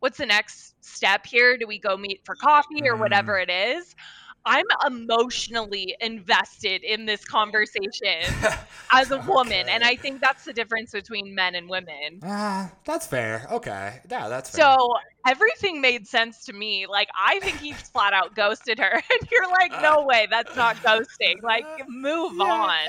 what's 0.00 0.18
the 0.18 0.26
next 0.26 0.74
step 0.84 1.24
here? 1.24 1.56
Do 1.56 1.68
we 1.68 1.78
go 1.78 1.96
meet 1.96 2.20
for 2.24 2.34
coffee 2.34 2.82
or 2.88 2.96
Mm. 2.96 2.98
whatever 2.98 3.38
it 3.38 3.48
is? 3.48 3.94
I'm 4.46 4.66
emotionally 4.86 5.96
invested 6.00 6.82
in 6.84 7.06
this 7.06 7.24
conversation 7.24 8.22
as 8.92 9.10
a 9.10 9.18
woman. 9.20 9.68
And 9.68 9.82
I 9.82 9.96
think 9.96 10.20
that's 10.20 10.44
the 10.44 10.52
difference 10.52 10.92
between 10.92 11.34
men 11.34 11.54
and 11.54 11.68
women. 11.68 12.20
Ah, 12.22 12.70
that's 12.84 13.06
fair. 13.06 13.46
Okay. 13.50 14.00
Yeah, 14.10 14.28
that's 14.28 14.50
fair. 14.50 14.64
So 14.64 14.94
everything 15.26 15.80
made 15.80 16.06
sense 16.06 16.44
to 16.44 16.52
me. 16.52 16.86
Like 16.86 17.08
I 17.18 17.40
think 17.40 17.58
he 17.58 17.72
flat 17.92 18.12
out 18.12 18.34
ghosted 18.34 18.78
her, 18.78 18.92
and 19.20 19.30
you're 19.30 19.50
like, 19.50 19.72
no 19.82 20.04
way, 20.04 20.26
that's 20.30 20.54
not 20.56 20.76
ghosting. 20.76 21.42
Like 21.42 21.66
move 21.88 22.40
on. 22.40 22.88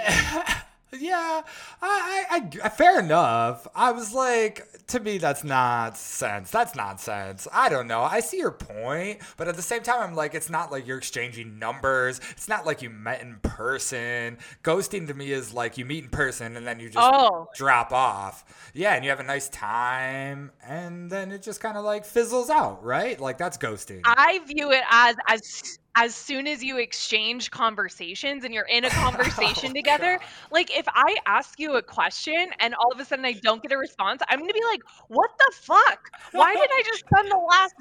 Yeah. 0.93 1.41
I, 1.81 2.25
I, 2.29 2.49
I, 2.63 2.69
fair 2.69 2.99
enough. 2.99 3.67
I 3.75 3.91
was 3.91 4.13
like, 4.13 4.67
to 4.87 4.99
me, 4.99 5.17
that's 5.17 5.43
nonsense. 5.43 6.51
That's 6.51 6.75
nonsense. 6.75 7.47
I 7.51 7.69
don't 7.69 7.87
know. 7.87 8.01
I 8.01 8.19
see 8.19 8.37
your 8.37 8.51
point, 8.51 9.19
but 9.37 9.47
at 9.47 9.55
the 9.55 9.61
same 9.61 9.81
time, 9.81 10.01
I'm 10.01 10.15
like, 10.15 10.33
it's 10.35 10.49
not 10.49 10.71
like 10.71 10.87
you're 10.87 10.97
exchanging 10.97 11.59
numbers. 11.59 12.21
It's 12.31 12.47
not 12.47 12.65
like 12.65 12.81
you 12.81 12.89
met 12.89 13.21
in 13.21 13.37
person. 13.41 14.37
Ghosting 14.63 15.07
to 15.07 15.13
me 15.13 15.31
is 15.31 15.53
like 15.53 15.77
you 15.77 15.85
meet 15.85 16.03
in 16.05 16.09
person 16.09 16.55
and 16.57 16.65
then 16.65 16.79
you 16.79 16.89
just 16.89 16.97
Oh, 17.01 17.47
drop 17.55 17.91
off. 17.91 18.43
Yeah, 18.73 18.95
and 18.95 19.03
you 19.03 19.09
have 19.09 19.19
a 19.19 19.23
nice 19.23 19.49
time, 19.49 20.51
and 20.65 21.09
then 21.09 21.31
it 21.31 21.41
just 21.41 21.59
kind 21.61 21.77
of 21.77 21.83
like 21.85 22.05
fizzles 22.05 22.49
out, 22.49 22.83
right? 22.83 23.19
Like 23.19 23.37
that's 23.37 23.57
ghosting. 23.57 24.01
I 24.05 24.39
view 24.45 24.71
it 24.71 24.83
as 24.89 25.15
as 25.27 25.79
as 25.97 26.15
soon 26.15 26.47
as 26.47 26.63
you 26.63 26.77
exchange 26.77 27.51
conversations 27.51 28.43
and 28.43 28.53
you're 28.53 28.65
in 28.69 28.85
a 28.85 28.91
oh 28.95 29.01
conversation 29.01 29.71
Oh, 29.71 29.73
together, 29.73 30.19
God. 30.19 30.27
like 30.51 30.75
if 30.77 30.85
I 30.89 31.15
ask 31.27 31.59
you 31.59 31.75
a 31.75 31.81
question 31.83 32.47
and 32.59 32.73
all 32.75 32.91
of 32.93 32.99
a 32.99 33.05
sudden 33.05 33.25
I 33.25 33.33
don't 33.33 33.61
get 33.61 33.71
a 33.71 33.77
response, 33.77 34.21
I'm 34.29 34.39
gonna 34.39 34.53
be 34.53 34.63
like, 34.71 34.81
what 35.07 35.29
the 35.39 35.53
fuck? 35.63 35.99
Why 36.31 36.55
did 36.55 36.69
I 36.71 36.83
just 36.85 36.99
spend 37.11 37.31
the 37.31 37.37
last 37.49 37.75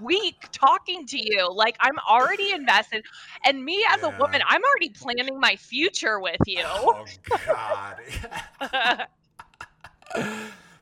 week 0.00 0.48
talking 0.52 1.06
to 1.06 1.18
you? 1.18 1.48
Like 1.54 1.76
I'm 1.80 1.98
already 2.08 2.52
invested. 2.54 3.04
And 3.44 3.64
me 3.64 3.84
as 3.94 4.02
a 4.02 4.10
woman, 4.10 4.40
I'm 4.46 4.62
already 4.62 4.90
planning 4.90 5.38
my 5.40 5.56
future 5.56 6.20
with 6.20 6.40
you. 6.46 6.64
Oh 6.64 7.06
God. 7.46 7.96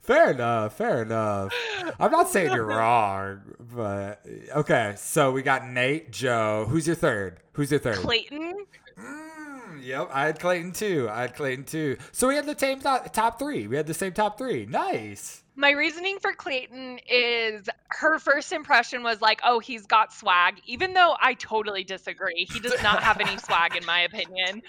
fair 0.08 0.30
enough. 0.32 0.76
Fair 0.76 1.02
enough. 1.02 1.52
I'm 2.00 2.10
not 2.10 2.28
saying 2.28 2.52
you're 2.52 2.64
wrong, 2.78 3.42
but 3.60 4.24
okay. 4.56 4.94
So 4.96 5.30
we 5.30 5.42
got 5.42 5.68
Nate, 5.68 6.10
Joe. 6.10 6.66
Who's 6.68 6.86
your 6.86 6.96
third? 6.96 7.38
Who's 7.52 7.70
your 7.70 7.80
third? 7.80 7.96
Clayton, 7.96 8.54
Mm, 8.98 9.84
yep, 9.84 10.08
I 10.12 10.26
had 10.26 10.40
Clayton 10.40 10.72
too. 10.72 11.08
I 11.10 11.20
had 11.22 11.36
Clayton 11.36 11.64
too. 11.64 11.98
So 12.10 12.26
we 12.28 12.34
had 12.34 12.46
the 12.46 12.58
same 12.58 12.80
top, 12.80 13.12
top 13.12 13.38
three. 13.38 13.68
We 13.68 13.76
had 13.76 13.86
the 13.86 13.94
same 13.94 14.12
top 14.12 14.38
three. 14.38 14.66
Nice. 14.66 15.44
My 15.54 15.70
reasoning 15.70 16.18
for 16.20 16.32
Clayton 16.32 17.00
is 17.08 17.68
her 17.88 18.18
first 18.18 18.52
impression 18.52 19.02
was 19.02 19.20
like, 19.20 19.40
oh, 19.44 19.58
he's 19.60 19.86
got 19.86 20.12
swag, 20.12 20.60
even 20.66 20.94
though 20.94 21.16
I 21.20 21.34
totally 21.34 21.84
disagree. 21.84 22.48
He 22.50 22.60
does 22.60 22.80
not 22.82 23.02
have 23.02 23.20
any 23.20 23.36
swag, 23.46 23.76
in 23.76 23.84
my 23.84 24.00
opinion. 24.00 24.62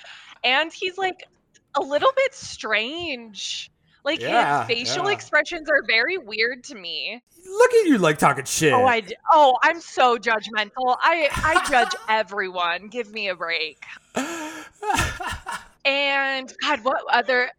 And 0.43 0.71
he's 0.71 0.97
like 0.97 1.23
a 1.75 1.81
little 1.81 2.11
bit 2.15 2.33
strange. 2.33 3.71
Like 4.05 4.21
Yeah, 4.21 4.65
his 4.65 4.87
facial 4.87 5.05
yeah. 5.05 5.13
expressions 5.13 5.69
are 5.69 5.83
very 5.87 6.17
weird 6.17 6.63
to 6.65 6.75
me. 6.75 7.21
Look 7.45 7.73
at 7.73 7.85
you, 7.87 7.97
like 7.97 8.17
talking 8.17 8.45
shit. 8.45 8.73
Oh, 8.73 8.85
I 8.85 9.03
oh, 9.31 9.57
I'm 9.63 9.81
so 9.81 10.17
judgmental. 10.17 10.97
I 11.01 11.29
I 11.31 11.67
judge 11.69 11.95
everyone. 12.07 12.87
Give 12.87 13.11
me 13.11 13.29
a 13.29 13.35
break. 13.35 13.83
And 15.85 16.53
God, 16.61 16.83
what 16.83 17.01
other? 17.11 17.49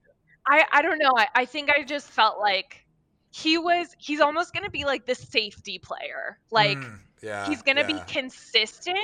I 0.46 0.64
I 0.72 0.82
don't 0.82 0.98
know. 0.98 1.12
I, 1.16 1.28
I 1.34 1.44
think 1.44 1.70
I 1.70 1.82
just 1.82 2.08
felt 2.08 2.38
like 2.38 2.84
he 3.30 3.58
was. 3.58 3.88
He's 3.98 4.20
almost 4.20 4.52
gonna 4.52 4.70
be 4.70 4.84
like 4.84 5.06
the 5.06 5.14
safety 5.14 5.78
player. 5.78 6.38
Like 6.50 6.78
Mm, 6.78 6.98
yeah, 7.22 7.44
he's 7.44 7.62
gonna 7.62 7.84
be 7.84 8.00
consistent, 8.02 8.98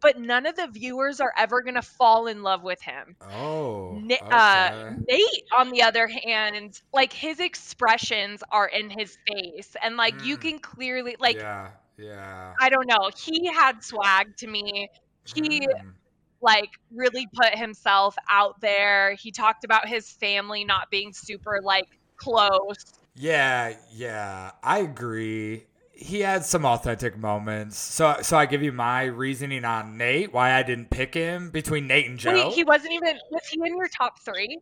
but 0.00 0.18
none 0.18 0.46
of 0.46 0.56
the 0.56 0.68
viewers 0.68 1.20
are 1.20 1.32
ever 1.36 1.62
gonna 1.62 1.82
fall 1.82 2.26
in 2.26 2.42
love 2.42 2.62
with 2.62 2.80
him. 2.82 3.16
Oh. 3.20 4.02
Na- 4.08 4.16
uh. 4.30 4.70
Nate, 5.08 5.44
on 5.56 5.70
the 5.70 5.82
other 5.82 6.08
hand, 6.08 6.80
like 6.92 7.12
his 7.12 7.40
expressions 7.40 8.42
are 8.50 8.66
in 8.68 8.90
his 8.90 9.16
face, 9.28 9.74
and 9.82 9.96
like 9.96 10.22
you 10.22 10.36
Mm. 10.36 10.40
can 10.40 10.58
clearly 10.60 11.16
like 11.18 11.38
yeah, 11.38 11.70
yeah. 11.96 12.56
I 12.60 12.68
don't 12.70 12.86
know. 12.86 13.10
He 13.16 13.46
had 13.52 13.82
swag 13.82 14.36
to 14.38 14.46
me. 14.46 14.88
He 15.24 15.66
Mm. 15.66 15.94
like 16.40 16.70
really 16.90 17.28
put 17.34 17.56
himself 17.58 18.16
out 18.30 18.60
there. 18.60 19.14
He 19.20 19.32
talked 19.32 19.64
about 19.64 19.88
his 19.88 20.10
family 20.12 20.64
not 20.64 20.88
being 20.90 21.12
super 21.12 21.60
like 21.62 21.86
close. 22.16 22.76
Yeah, 23.14 23.76
yeah, 23.90 24.52
I 24.62 24.78
agree. 24.80 25.66
He 26.00 26.20
had 26.20 26.44
some 26.44 26.64
authentic 26.64 27.18
moments. 27.18 27.76
So, 27.76 28.18
so 28.22 28.36
I 28.36 28.46
give 28.46 28.62
you 28.62 28.70
my 28.70 29.04
reasoning 29.04 29.64
on 29.64 29.96
Nate 29.98 30.32
why 30.32 30.54
I 30.54 30.62
didn't 30.62 30.90
pick 30.90 31.12
him 31.12 31.50
between 31.50 31.88
Nate 31.88 32.06
and 32.06 32.18
Joe. 32.18 32.32
Wait, 32.32 32.54
he 32.54 32.62
wasn't 32.62 32.92
even. 32.92 33.18
Was 33.32 33.42
he 33.50 33.60
in 33.60 33.76
your 33.76 33.88
top 33.88 34.20
three? 34.20 34.58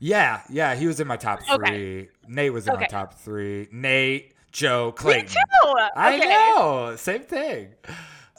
yeah, 0.00 0.40
yeah, 0.50 0.74
he 0.74 0.88
was 0.88 0.98
in 0.98 1.06
my 1.06 1.16
top 1.16 1.42
three. 1.44 1.54
Okay. 1.54 2.08
Nate 2.26 2.52
was 2.52 2.66
in 2.66 2.74
my 2.74 2.86
top 2.86 3.14
three. 3.14 3.68
Nate, 3.70 4.32
Joe, 4.50 4.86
Me 4.86 4.92
Clayton. 4.96 5.28
too. 5.28 5.74
I 5.94 6.16
know, 6.18 6.96
same 6.96 7.22
thing. 7.22 7.68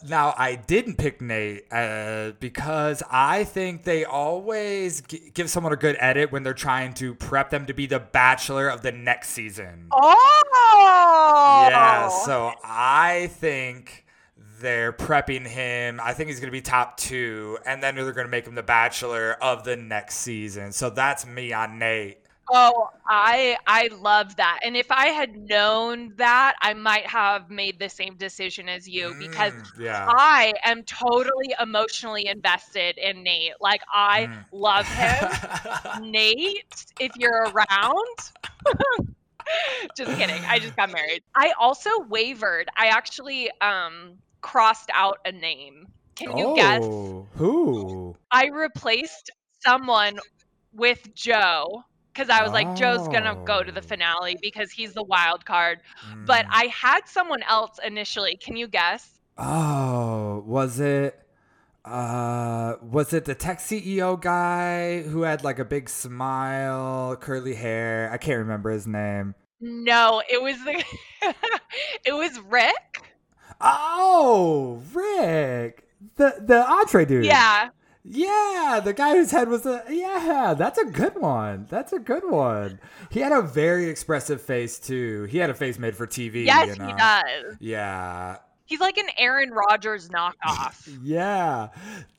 Now 0.07 0.33
I 0.37 0.55
didn't 0.55 0.97
pick 0.97 1.21
Nate 1.21 1.65
uh, 1.71 2.31
because 2.39 3.03
I 3.09 3.43
think 3.43 3.83
they 3.83 4.05
always 4.05 5.01
g- 5.01 5.31
give 5.33 5.49
someone 5.49 5.73
a 5.73 5.77
good 5.77 5.95
edit 5.99 6.31
when 6.31 6.43
they're 6.43 6.53
trying 6.53 6.93
to 6.95 7.13
prep 7.15 7.49
them 7.49 7.65
to 7.67 7.73
be 7.73 7.85
the 7.85 7.99
Bachelor 7.99 8.69
of 8.69 8.81
the 8.81 8.91
next 8.91 9.29
season. 9.29 9.87
Oh. 9.91 11.67
Yeah, 11.69 12.09
so 12.09 12.53
I 12.63 13.29
think 13.33 14.05
they're 14.59 14.93
prepping 14.93 15.47
him. 15.47 15.99
I 16.01 16.13
think 16.13 16.29
he's 16.29 16.39
going 16.39 16.47
to 16.47 16.51
be 16.51 16.61
top 16.61 16.97
two, 16.97 17.57
and 17.65 17.81
then 17.81 17.95
they're 17.95 18.11
going 18.11 18.27
to 18.27 18.31
make 18.31 18.45
him 18.47 18.55
the 18.55 18.63
Bachelor 18.63 19.33
of 19.41 19.63
the 19.63 19.75
next 19.75 20.15
season. 20.17 20.71
So 20.71 20.89
that's 20.89 21.25
me 21.25 21.53
on 21.53 21.79
Nate. 21.79 22.20
Oh, 22.53 22.87
I 23.07 23.57
I 23.67 23.87
love 23.93 24.35
that. 24.37 24.59
And 24.63 24.75
if 24.75 24.91
I 24.91 25.07
had 25.07 25.35
known 25.35 26.15
that, 26.17 26.55
I 26.61 26.73
might 26.73 27.07
have 27.07 27.49
made 27.49 27.79
the 27.79 27.89
same 27.89 28.17
decision 28.17 28.67
as 28.69 28.87
you 28.87 29.15
because 29.17 29.53
Mm, 29.53 29.71
yeah. 29.77 30.13
I 30.15 30.53
am 30.65 30.83
totally 30.83 31.55
emotionally 31.59 32.27
invested 32.27 32.97
in 32.97 33.23
Nate. 33.23 33.53
Like 33.61 33.81
I 33.93 34.27
Mm. 34.27 34.45
love 34.51 34.87
him. 34.89 35.39
Nate, 35.93 36.85
if 36.99 37.13
you're 37.15 37.51
around. 37.51 38.17
just 39.95 40.15
kidding. 40.15 40.43
I 40.49 40.59
just 40.59 40.75
got 40.75 40.89
married. 40.89 41.21
I 41.35 41.53
also 41.59 41.89
wavered. 42.09 42.67
I 42.77 42.87
actually 42.87 43.49
um 43.61 44.19
crossed 44.41 44.89
out 44.93 45.17
a 45.25 45.31
name. 45.31 45.87
Can 46.15 46.37
you 46.37 46.49
guess? 46.53 46.87
Oh, 46.87 47.27
who? 47.35 48.15
I 48.31 48.47
replaced 48.47 49.29
someone 49.61 50.19
with 50.73 51.13
Joe 51.13 51.83
because 52.13 52.29
I 52.29 52.43
was 52.43 52.51
like, 52.51 52.75
Joe's 52.75 53.07
gonna 53.07 53.35
go 53.45 53.63
to 53.63 53.71
the 53.71 53.79
Oh. 53.81 53.83
finale 53.87 54.37
because 54.41 54.71
he's 54.71 54.93
the 54.93 55.03
wild 55.03 55.45
card. 55.45 55.79
But 56.25 56.45
Mm. 56.45 56.49
I 56.51 56.65
had 56.67 57.01
someone 57.07 57.43
else 57.43 57.79
initially. 57.85 58.35
Can 58.37 58.55
you 58.55 58.67
guess? 58.67 59.19
Oh, 59.37 60.43
was 60.45 60.79
it 60.79 61.17
uh 61.83 62.75
was 62.81 63.11
it 63.11 63.25
the 63.25 63.33
tech 63.33 63.57
CEO 63.57 64.15
guy 64.19 65.01
who 65.01 65.23
had 65.23 65.43
like 65.43 65.57
a 65.57 65.65
big 65.65 65.89
smile, 65.89 67.15
curly 67.15 67.55
hair? 67.55 68.09
I 68.13 68.17
can't 68.17 68.37
remember 68.39 68.69
his 68.69 68.85
name. 68.85 69.33
No, 69.59 70.21
it 70.29 70.41
was 70.41 70.57
the 70.63 70.83
it 72.05 72.13
was 72.13 72.39
Rick. 72.41 73.15
Oh, 73.59 74.81
Rick. 74.93 75.87
The 76.15 76.35
the 76.45 76.67
entree 76.69 77.05
dude. 77.05 77.25
Yeah. 77.25 77.69
Yeah, 78.03 78.81
the 78.83 78.93
guy 78.93 79.15
whose 79.15 79.31
head 79.31 79.47
was 79.47 79.65
a 79.65 79.83
yeah, 79.89 80.55
that's 80.57 80.79
a 80.79 80.85
good 80.85 81.15
one. 81.19 81.67
That's 81.69 81.93
a 81.93 81.99
good 81.99 82.29
one. 82.29 82.79
He 83.11 83.19
had 83.19 83.31
a 83.31 83.41
very 83.41 83.89
expressive 83.89 84.41
face 84.41 84.79
too. 84.79 85.23
He 85.25 85.37
had 85.37 85.49
a 85.49 85.53
face 85.53 85.77
made 85.77 85.95
for 85.95 86.07
TV. 86.07 86.45
Yes, 86.45 86.69
you 86.69 86.75
know? 86.81 86.87
he 86.87 86.93
does. 86.93 87.57
Yeah. 87.59 88.37
He's 88.65 88.79
like 88.79 88.97
an 88.97 89.09
Aaron 89.17 89.51
Rodgers 89.51 90.09
knockoff. 90.09 90.87
Yeah. 91.03 91.69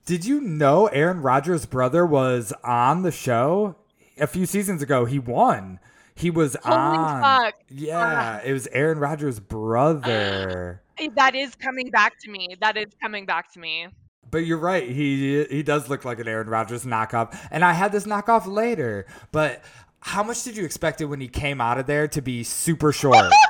Did 0.04 0.24
you 0.26 0.40
know 0.40 0.86
Aaron 0.88 1.22
Rodgers' 1.22 1.64
brother 1.66 2.04
was 2.04 2.52
on 2.64 3.02
the 3.02 3.12
show 3.12 3.76
a 4.18 4.26
few 4.26 4.46
seasons 4.46 4.82
ago? 4.82 5.04
He 5.04 5.18
won. 5.18 5.78
He 6.14 6.28
was 6.30 6.56
Holy 6.62 6.76
on. 6.76 7.22
fuck. 7.22 7.54
Yeah, 7.70 8.40
it 8.44 8.52
was 8.52 8.66
Aaron 8.72 8.98
Rodgers' 8.98 9.40
brother. 9.40 10.78
That 11.16 11.34
is 11.34 11.56
coming 11.56 11.90
back 11.90 12.16
to 12.20 12.30
me. 12.30 12.54
That 12.60 12.76
is 12.76 12.86
coming 13.02 13.26
back 13.26 13.52
to 13.54 13.58
me. 13.58 13.88
But 14.32 14.46
you're 14.46 14.58
right. 14.58 14.88
He 14.88 15.44
he 15.44 15.62
does 15.62 15.88
look 15.88 16.04
like 16.04 16.18
an 16.18 16.26
Aaron 16.26 16.48
Rodgers 16.48 16.84
knockoff. 16.84 17.38
And 17.52 17.64
I 17.64 17.74
had 17.74 17.92
this 17.92 18.04
knockoff 18.04 18.46
later. 18.46 19.06
But 19.30 19.62
how 20.00 20.24
much 20.24 20.42
did 20.42 20.56
you 20.56 20.64
expect 20.64 21.00
it 21.00 21.04
when 21.04 21.20
he 21.20 21.28
came 21.28 21.60
out 21.60 21.78
of 21.78 21.86
there 21.86 22.08
to 22.08 22.20
be 22.20 22.42
super 22.42 22.92
short? 22.92 23.32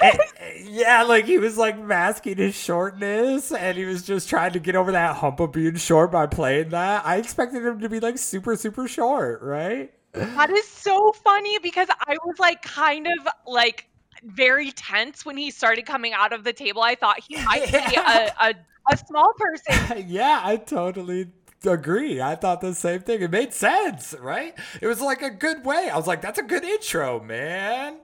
Eh, 0.00 0.16
eh, 0.38 0.52
yeah, 0.64 1.02
like 1.04 1.26
he 1.26 1.38
was 1.38 1.56
like 1.56 1.78
masking 1.78 2.36
his 2.36 2.56
shortness 2.56 3.52
and 3.52 3.78
he 3.78 3.84
was 3.84 4.02
just 4.02 4.28
trying 4.28 4.52
to 4.52 4.58
get 4.58 4.74
over 4.74 4.90
that 4.90 5.14
hump 5.16 5.38
of 5.38 5.52
being 5.52 5.76
short 5.76 6.10
by 6.10 6.26
playing 6.26 6.70
that. 6.70 7.06
I 7.06 7.18
expected 7.18 7.64
him 7.64 7.78
to 7.80 7.88
be 7.88 8.00
like 8.00 8.18
super, 8.18 8.56
super 8.56 8.88
short, 8.88 9.42
right? 9.42 9.92
That 10.12 10.50
is 10.50 10.66
so 10.66 11.12
funny 11.12 11.58
because 11.60 11.86
I 11.90 12.16
was 12.24 12.38
like 12.40 12.62
kind 12.62 13.06
of 13.06 13.28
like 13.46 13.88
very 14.22 14.70
tense 14.72 15.24
when 15.24 15.36
he 15.36 15.50
started 15.50 15.86
coming 15.86 16.12
out 16.12 16.32
of 16.32 16.44
the 16.44 16.52
table. 16.52 16.82
I 16.82 16.94
thought 16.94 17.20
he 17.20 17.36
might 17.44 17.72
be 17.72 17.96
a, 17.96 18.32
a, 18.40 18.54
a 18.92 18.96
small 18.96 19.32
person. 19.38 19.76
yeah, 20.08 20.40
I 20.44 20.56
totally 20.56 21.30
agree. 21.66 22.20
I 22.20 22.34
thought 22.36 22.60
the 22.60 22.74
same 22.74 23.00
thing. 23.02 23.22
It 23.22 23.30
made 23.30 23.52
sense, 23.52 24.14
right? 24.20 24.54
It 24.80 24.86
was 24.86 25.00
like 25.00 25.22
a 25.22 25.30
good 25.30 25.64
way. 25.64 25.88
I 25.90 25.96
was 25.96 26.06
like, 26.06 26.20
that's 26.22 26.38
a 26.38 26.42
good 26.42 26.64
intro, 26.64 27.20
man. 27.20 27.98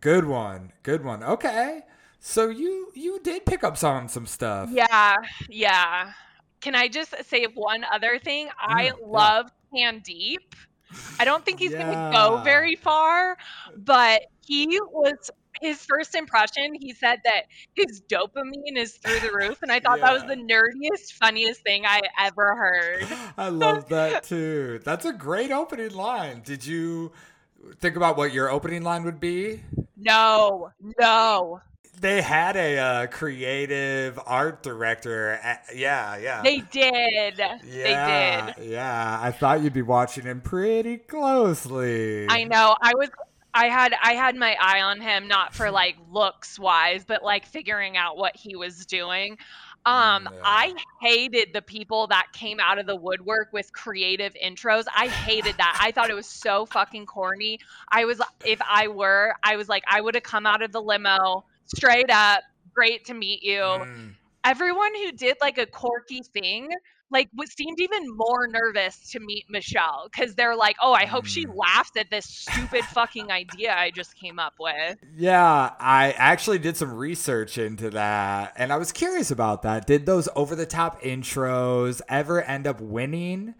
Good 0.00 0.26
one. 0.26 0.72
Good 0.82 1.04
one. 1.04 1.22
Okay. 1.22 1.82
So 2.20 2.48
you 2.48 2.92
you 2.94 3.20
did 3.22 3.44
pick 3.46 3.64
up 3.64 3.82
on 3.84 4.08
some 4.08 4.26
stuff. 4.26 4.70
Yeah, 4.70 5.16
yeah. 5.48 6.12
Can 6.60 6.74
I 6.74 6.88
just 6.88 7.14
say 7.24 7.44
one 7.46 7.84
other 7.84 8.18
thing? 8.18 8.48
I 8.58 8.92
Mm, 8.92 8.96
yeah. 9.12 9.28
love 9.28 9.50
Candeep. 9.74 10.54
I 11.18 11.24
don't 11.24 11.44
think 11.44 11.58
he's 11.58 11.74
going 11.74 11.90
to 11.90 11.98
go 12.10 12.38
very 12.38 12.76
far, 12.76 13.36
but 13.76 14.22
he 14.46 14.78
was 14.80 15.30
his 15.62 15.84
first 15.84 16.14
impression. 16.14 16.74
He 16.80 16.92
said 16.92 17.20
that 17.24 17.44
his 17.74 18.02
dopamine 18.02 18.76
is 18.76 18.94
through 18.98 19.20
the 19.20 19.32
roof, 19.32 19.62
and 19.62 19.70
I 19.72 19.80
thought 19.80 20.00
that 20.00 20.12
was 20.12 20.24
the 20.24 20.36
nerdiest, 20.36 21.12
funniest 21.14 21.62
thing 21.62 21.84
I 21.86 22.00
ever 22.18 22.54
heard. 22.54 23.06
I 23.38 23.48
love 23.48 23.88
that 23.88 24.24
too. 24.24 24.80
That's 24.84 25.04
a 25.04 25.12
great 25.12 25.50
opening 25.50 25.92
line. 25.94 26.42
Did 26.44 26.66
you 26.66 27.12
think 27.80 27.96
about 27.96 28.16
what 28.16 28.32
your 28.32 28.50
opening 28.50 28.82
line 28.82 29.04
would 29.04 29.20
be? 29.20 29.62
No, 29.96 30.70
no, 30.98 31.60
They 32.00 32.22
had 32.22 32.56
a 32.56 32.78
uh, 32.78 33.06
creative 33.06 34.18
art 34.26 34.62
director. 34.64 35.38
yeah, 35.72 36.16
yeah. 36.16 36.42
they 36.42 36.58
did. 36.58 37.38
yeah, 37.38 37.58
They 37.62 38.52
did. 38.56 38.70
Yeah, 38.70 39.18
I 39.22 39.30
thought 39.30 39.62
you'd 39.62 39.72
be 39.72 39.82
watching 39.82 40.24
him 40.24 40.40
pretty 40.40 40.96
closely. 40.98 42.26
I 42.28 42.44
know. 42.44 42.76
I 42.82 42.94
was 42.96 43.10
I 43.54 43.66
had 43.66 43.94
I 44.02 44.14
had 44.14 44.36
my 44.36 44.56
eye 44.60 44.80
on 44.80 45.00
him 45.00 45.28
not 45.28 45.54
for 45.54 45.70
like 45.70 45.96
looks 46.10 46.58
wise, 46.58 47.04
but 47.04 47.22
like 47.22 47.46
figuring 47.46 47.96
out 47.96 48.16
what 48.16 48.36
he 48.36 48.56
was 48.56 48.86
doing. 48.86 49.36
Um 49.84 50.28
Yeah. 50.32 50.40
I 50.42 50.74
hated 51.00 51.52
the 51.52 51.62
people 51.62 52.06
that 52.08 52.28
came 52.32 52.60
out 52.60 52.78
of 52.78 52.86
the 52.86 52.96
woodwork 52.96 53.52
with 53.52 53.72
creative 53.72 54.34
intros. 54.42 54.84
I 54.96 55.08
hated 55.08 55.56
that. 55.58 55.78
I 55.80 55.92
thought 55.92 56.08
it 56.08 56.14
was 56.14 56.26
so 56.26 56.66
fucking 56.66 57.06
corny. 57.06 57.58
I 57.90 58.04
was 58.04 58.20
if 58.44 58.60
I 58.68 58.88
were, 58.88 59.34
I 59.42 59.56
was 59.56 59.68
like 59.68 59.84
I 59.86 60.00
would 60.00 60.14
have 60.14 60.24
come 60.24 60.46
out 60.46 60.62
of 60.62 60.72
the 60.72 60.80
limo 60.80 61.44
straight 61.66 62.10
up, 62.10 62.42
great 62.72 63.04
to 63.06 63.14
meet 63.14 63.42
you. 63.42 63.60
Mm. 63.60 64.14
Everyone 64.44 64.94
who 65.04 65.12
did 65.12 65.36
like 65.40 65.58
a 65.58 65.66
quirky 65.66 66.22
thing 66.32 66.70
like 67.12 67.28
what 67.34 67.48
seemed 67.50 67.78
even 67.80 68.16
more 68.16 68.48
nervous 68.48 69.10
to 69.10 69.20
meet 69.20 69.44
Michelle 69.48 70.08
because 70.10 70.34
they're 70.34 70.56
like, 70.56 70.76
oh, 70.82 70.92
I 70.92 71.04
hope 71.04 71.26
she 71.26 71.46
Mm. 71.46 71.56
laughs 71.56 71.90
at 71.96 72.10
this 72.10 72.24
stupid 72.26 72.84
fucking 72.86 73.30
idea 73.30 73.74
I 73.74 73.90
just 73.90 74.16
came 74.16 74.38
up 74.38 74.54
with. 74.58 74.98
Yeah, 75.16 75.72
I 75.78 76.12
actually 76.16 76.58
did 76.58 76.76
some 76.76 76.92
research 76.94 77.58
into 77.58 77.90
that 77.90 78.52
and 78.56 78.72
I 78.72 78.76
was 78.78 78.90
curious 78.92 79.30
about 79.30 79.62
that. 79.62 79.86
Did 79.86 80.06
those 80.06 80.28
over 80.34 80.54
the 80.56 80.66
top 80.66 81.02
intros 81.02 82.00
ever 82.08 82.42
end 82.42 82.66
up 82.66 82.80
winning? 82.80 83.54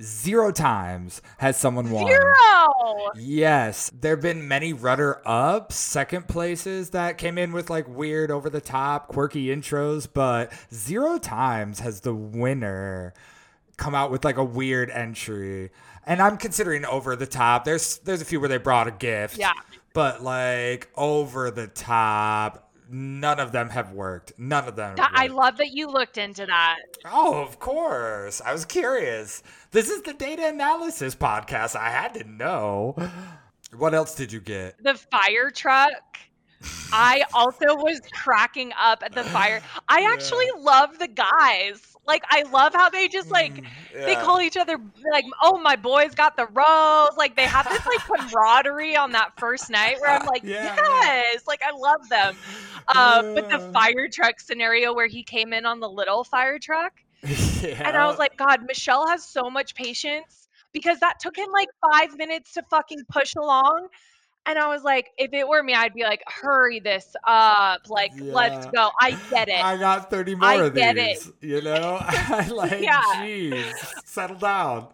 Zero 0.00 0.52
times 0.52 1.22
has 1.38 1.56
someone 1.56 1.90
won. 1.90 2.06
Zero. 2.06 3.10
Yes, 3.16 3.90
there 3.98 4.12
have 4.12 4.22
been 4.22 4.48
many 4.48 4.72
rudder 4.72 5.20
ups, 5.26 5.76
second 5.76 6.28
places 6.28 6.90
that 6.90 7.18
came 7.18 7.38
in 7.38 7.52
with 7.52 7.70
like 7.70 7.88
weird, 7.88 8.30
over 8.30 8.48
the 8.48 8.60
top, 8.60 9.08
quirky 9.08 9.46
intros, 9.46 10.08
but 10.12 10.52
zero 10.72 11.18
times 11.18 11.80
has 11.80 12.00
the 12.00 12.14
winner 12.14 13.12
come 13.76 13.94
out 13.94 14.10
with 14.10 14.24
like 14.24 14.36
a 14.36 14.44
weird 14.44 14.90
entry. 14.90 15.70
And 16.06 16.20
I'm 16.20 16.36
considering 16.36 16.84
over 16.84 17.16
the 17.16 17.26
top. 17.26 17.64
There's 17.64 17.98
there's 17.98 18.22
a 18.22 18.24
few 18.24 18.40
where 18.40 18.48
they 18.48 18.58
brought 18.58 18.88
a 18.88 18.92
gift. 18.92 19.38
Yeah. 19.38 19.52
But 19.94 20.22
like 20.22 20.88
over 20.96 21.50
the 21.50 21.66
top, 21.66 22.71
none 22.92 23.40
of 23.40 23.50
them 23.52 23.70
have 23.70 23.92
worked. 23.92 24.32
None 24.38 24.68
of 24.68 24.76
them. 24.76 24.96
I 25.00 25.24
worked. 25.24 25.34
love 25.34 25.56
that 25.56 25.72
you 25.72 25.88
looked 25.88 26.18
into 26.18 26.46
that. 26.46 26.76
Oh, 27.06 27.42
of 27.42 27.58
course. 27.58 28.40
I 28.44 28.52
was 28.52 28.64
curious. 28.64 29.42
This 29.72 29.88
is 29.90 30.02
the 30.02 30.12
data 30.12 30.46
analysis 30.48 31.14
podcast. 31.14 31.74
I 31.74 31.90
had 31.90 32.14
to 32.14 32.24
know. 32.24 32.94
What 33.76 33.94
else 33.94 34.14
did 34.14 34.32
you 34.32 34.40
get? 34.40 34.82
The 34.82 34.94
fire 34.94 35.50
truck. 35.50 35.92
I 36.92 37.24
also 37.34 37.74
was 37.74 38.00
cracking 38.12 38.72
up 38.78 39.02
at 39.02 39.12
the 39.12 39.24
fire. 39.24 39.60
I 39.88 40.00
Yeah. 40.02 40.10
actually 40.12 40.48
love 40.58 40.98
the 40.98 41.08
guys. 41.08 41.91
Like 42.06 42.22
I 42.30 42.42
love 42.42 42.74
how 42.74 42.90
they 42.90 43.08
just 43.08 43.30
like 43.30 43.62
Mm, 43.94 44.06
they 44.06 44.16
call 44.16 44.40
each 44.40 44.56
other 44.56 44.76
like, 45.12 45.24
oh 45.42 45.58
my 45.58 45.76
boys 45.76 46.14
got 46.14 46.36
the 46.36 46.46
rose. 46.46 47.16
Like 47.16 47.36
they 47.36 47.46
have 47.46 47.68
this 47.68 47.82
like 47.86 48.00
camaraderie 48.06 48.96
on 48.96 49.12
that 49.12 49.38
first 49.38 49.70
night 49.70 49.96
where 50.00 50.10
I'm 50.10 50.26
like, 50.26 50.42
Yeah, 50.44 50.74
yeah. 50.74 50.74
yes, 50.74 51.46
like 51.46 51.60
I 51.62 51.70
love 51.76 52.08
them. 52.08 52.34
Uh, 52.88 53.22
but 53.34 53.44
the 53.50 53.60
fire 53.72 54.08
truck 54.12 54.40
scenario 54.40 54.92
where 54.94 55.06
he 55.06 55.22
came 55.22 55.52
in 55.52 55.64
on 55.66 55.80
the 55.80 55.88
little 55.88 56.24
fire 56.24 56.58
truck, 56.58 56.92
yeah. 57.62 57.82
and 57.86 57.96
I 57.96 58.06
was 58.06 58.18
like, 58.18 58.36
God, 58.36 58.60
Michelle 58.66 59.06
has 59.06 59.24
so 59.24 59.48
much 59.50 59.74
patience 59.74 60.48
because 60.72 60.98
that 61.00 61.20
took 61.20 61.36
him 61.36 61.48
like 61.52 61.68
five 61.92 62.16
minutes 62.16 62.52
to 62.54 62.62
fucking 62.70 63.04
push 63.10 63.34
along. 63.36 63.88
And 64.44 64.58
I 64.58 64.66
was 64.66 64.82
like, 64.82 65.10
if 65.18 65.32
it 65.32 65.46
were 65.46 65.62
me, 65.62 65.72
I'd 65.72 65.94
be 65.94 66.02
like, 66.02 66.22
hurry 66.26 66.80
this 66.80 67.14
up. 67.24 67.88
Like, 67.88 68.10
let's 68.18 68.66
go. 68.66 68.90
I 69.00 69.12
get 69.30 69.48
it. 69.50 69.64
I 69.64 69.76
got 69.76 70.10
30 70.10 70.34
more 70.34 70.48
I 70.48 70.54
of 70.64 70.74
get 70.74 70.98
it. 70.98 71.24
You 71.40 71.60
know? 71.62 71.98
I 72.00 72.48
like, 72.52 72.80
Yeah. 72.80 73.00
jeez, 73.16 73.72
settle 74.04 74.36
down. 74.36 74.88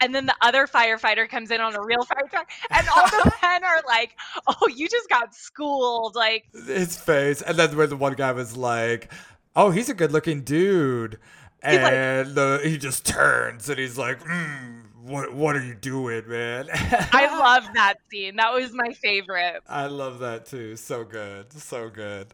and 0.00 0.14
then 0.14 0.26
the 0.26 0.34
other 0.42 0.66
firefighter 0.66 1.26
comes 1.28 1.50
in 1.50 1.60
on 1.62 1.74
a 1.74 1.80
real 1.82 2.04
fire 2.04 2.28
truck, 2.30 2.50
and 2.70 2.86
all 2.94 3.06
the 3.08 3.32
men 3.42 3.64
are 3.64 3.82
like, 3.86 4.14
"Oh, 4.46 4.68
you 4.68 4.86
just 4.88 5.08
got 5.08 5.34
schooled!" 5.34 6.14
Like, 6.14 6.44
His 6.66 6.96
face. 6.96 7.40
And 7.42 7.56
then 7.58 7.74
where 7.76 7.86
the 7.86 7.96
one 7.96 8.12
guy 8.14 8.32
was 8.32 8.56
like, 8.56 9.10
oh, 9.56 9.70
he's 9.70 9.88
a 9.88 9.94
good 9.94 10.12
looking 10.12 10.42
dude. 10.42 11.18
He's 11.64 11.80
like- 11.80 11.92
And 11.92 12.34
the, 12.36 12.60
he 12.62 12.76
just 12.78 13.04
turns 13.06 13.68
and 13.68 13.76
he's 13.78 13.98
like, 13.98 14.20
mm, 14.22 14.82
what, 15.02 15.32
what 15.32 15.56
are 15.56 15.64
you 15.64 15.74
doing, 15.74 16.28
man? 16.28 16.66
I 16.72 17.26
love 17.38 17.68
that 17.74 17.98
scene. 18.10 18.36
That 18.36 18.52
was 18.52 18.72
my 18.72 18.92
favorite. 18.92 19.60
I 19.68 19.86
love 19.86 20.18
that 20.20 20.46
too. 20.46 20.76
So 20.76 21.04
good. 21.04 21.52
So 21.52 21.88
good. 21.88 22.28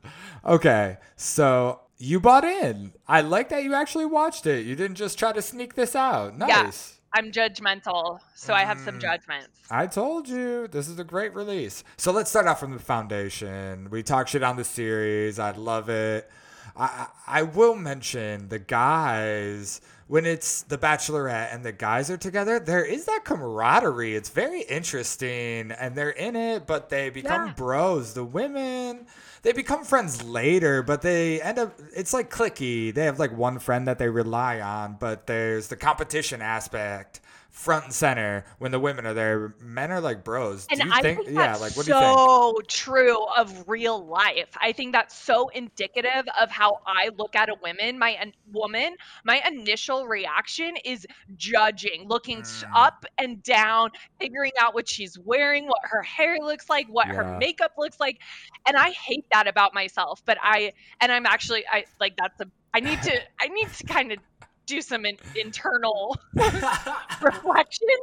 Okay. 0.44 0.96
So 1.16 1.80
you 1.98 2.20
bought 2.20 2.44
in. 2.44 2.92
I 3.06 3.20
like 3.20 3.48
that 3.50 3.64
you 3.64 3.74
actually 3.74 4.06
watched 4.06 4.46
it. 4.46 4.64
You 4.66 4.74
didn't 4.76 4.96
just 4.96 5.18
try 5.18 5.32
to 5.32 5.42
sneak 5.42 5.74
this 5.74 5.94
out. 5.94 6.36
Nice. 6.38 6.48
Yeah. 6.48 7.00
I'm 7.16 7.30
judgmental, 7.30 8.18
so 8.34 8.54
I 8.54 8.64
have 8.64 8.80
some 8.80 8.96
Mm. 8.98 9.02
judgments. 9.02 9.60
I 9.70 9.86
told 9.86 10.28
you 10.28 10.66
this 10.66 10.88
is 10.88 10.98
a 10.98 11.04
great 11.04 11.32
release. 11.32 11.84
So 11.96 12.10
let's 12.10 12.28
start 12.28 12.48
off 12.48 12.58
from 12.58 12.72
the 12.72 12.80
foundation. 12.80 13.88
We 13.88 14.02
talk 14.02 14.26
shit 14.26 14.42
on 14.42 14.56
the 14.56 14.64
series. 14.64 15.38
I 15.38 15.52
love 15.52 15.88
it. 15.88 16.28
I 16.76 17.06
I 17.28 17.42
will 17.42 17.76
mention 17.76 18.48
the 18.48 18.58
guys 18.58 19.80
when 20.06 20.26
it's 20.26 20.62
the 20.62 20.76
Bachelorette 20.78 21.54
and 21.54 21.64
the 21.64 21.72
guys 21.72 22.10
are 22.10 22.16
together. 22.16 22.58
There 22.60 22.84
is 22.84 23.06
that 23.06 23.22
camaraderie. 23.24 24.14
It's 24.14 24.28
very 24.28 24.62
interesting, 24.62 25.70
and 25.72 25.94
they're 25.94 26.10
in 26.10 26.36
it, 26.36 26.66
but 26.66 26.88
they 26.90 27.10
become 27.10 27.46
Yeah. 27.48 27.52
bros. 27.54 28.14
The 28.14 28.24
women. 28.24 29.06
They 29.42 29.52
become 29.52 29.84
friends 29.84 30.22
later, 30.22 30.82
but 30.82 31.02
they 31.02 31.40
end 31.42 31.58
up. 31.58 31.78
It's 31.94 32.12
like 32.12 32.30
clicky. 32.30 32.94
They 32.94 33.04
have 33.04 33.18
like 33.18 33.36
one 33.36 33.58
friend 33.58 33.86
that 33.88 33.98
they 33.98 34.08
rely 34.08 34.60
on, 34.60 34.96
but 34.98 35.26
there's 35.26 35.68
the 35.68 35.76
competition 35.76 36.40
aspect 36.40 37.20
front 37.54 37.84
and 37.84 37.94
center 37.94 38.44
when 38.58 38.72
the 38.72 38.80
women 38.80 39.06
are 39.06 39.14
there. 39.14 39.54
Men 39.60 39.92
are 39.92 40.00
like 40.00 40.24
bros. 40.24 40.66
And 40.70 40.80
do 40.80 40.86
you 40.88 40.92
I 40.92 41.00
think? 41.02 41.24
think 41.24 41.36
yeah, 41.36 41.54
like 41.54 41.76
what 41.76 41.86
do 41.86 41.92
you 41.92 41.98
think? 42.00 42.18
so 42.18 42.60
true 42.66 43.24
of 43.36 43.68
real 43.68 44.04
life. 44.04 44.48
I 44.60 44.72
think 44.72 44.92
that's 44.92 45.16
so 45.16 45.48
indicative 45.50 46.26
of 46.38 46.50
how 46.50 46.80
I 46.84 47.10
look 47.16 47.36
at 47.36 47.48
a 47.48 47.54
woman. 47.62 47.96
My 47.96 48.10
an- 48.10 48.32
woman, 48.52 48.96
my 49.24 49.40
initial 49.48 50.06
reaction 50.08 50.74
is 50.84 51.06
judging, 51.36 52.08
looking 52.08 52.42
Mm. 52.42 52.64
up 52.74 53.06
and 53.18 53.40
down, 53.44 53.90
figuring 54.18 54.52
out 54.60 54.74
what 54.74 54.88
she's 54.88 55.16
wearing, 55.20 55.66
what 55.68 55.78
her 55.84 56.02
hair 56.02 56.38
looks 56.40 56.68
like, 56.68 56.88
what 56.88 57.06
Yeah. 57.06 57.14
her 57.14 57.38
makeup 57.38 57.74
looks 57.78 58.00
like, 58.00 58.18
and 58.66 58.76
I 58.76 58.90
hate 58.90 59.26
that 59.32 59.46
about 59.46 59.72
myself. 59.74 60.20
But 60.24 60.38
I, 60.42 60.72
and 61.00 61.12
I'm 61.12 61.24
actually, 61.24 61.64
I 61.68 61.84
like 62.00 62.16
that's 62.16 62.40
a. 62.40 62.46
I 62.74 62.80
need 62.80 63.00
to. 63.04 63.20
I 63.40 63.46
need 63.46 63.72
to 63.74 63.86
kind 63.86 64.10
of 64.10 64.18
do 64.66 64.80
some 64.80 65.04
in, 65.06 65.16
internal 65.36 66.16
reflections. 67.22 68.00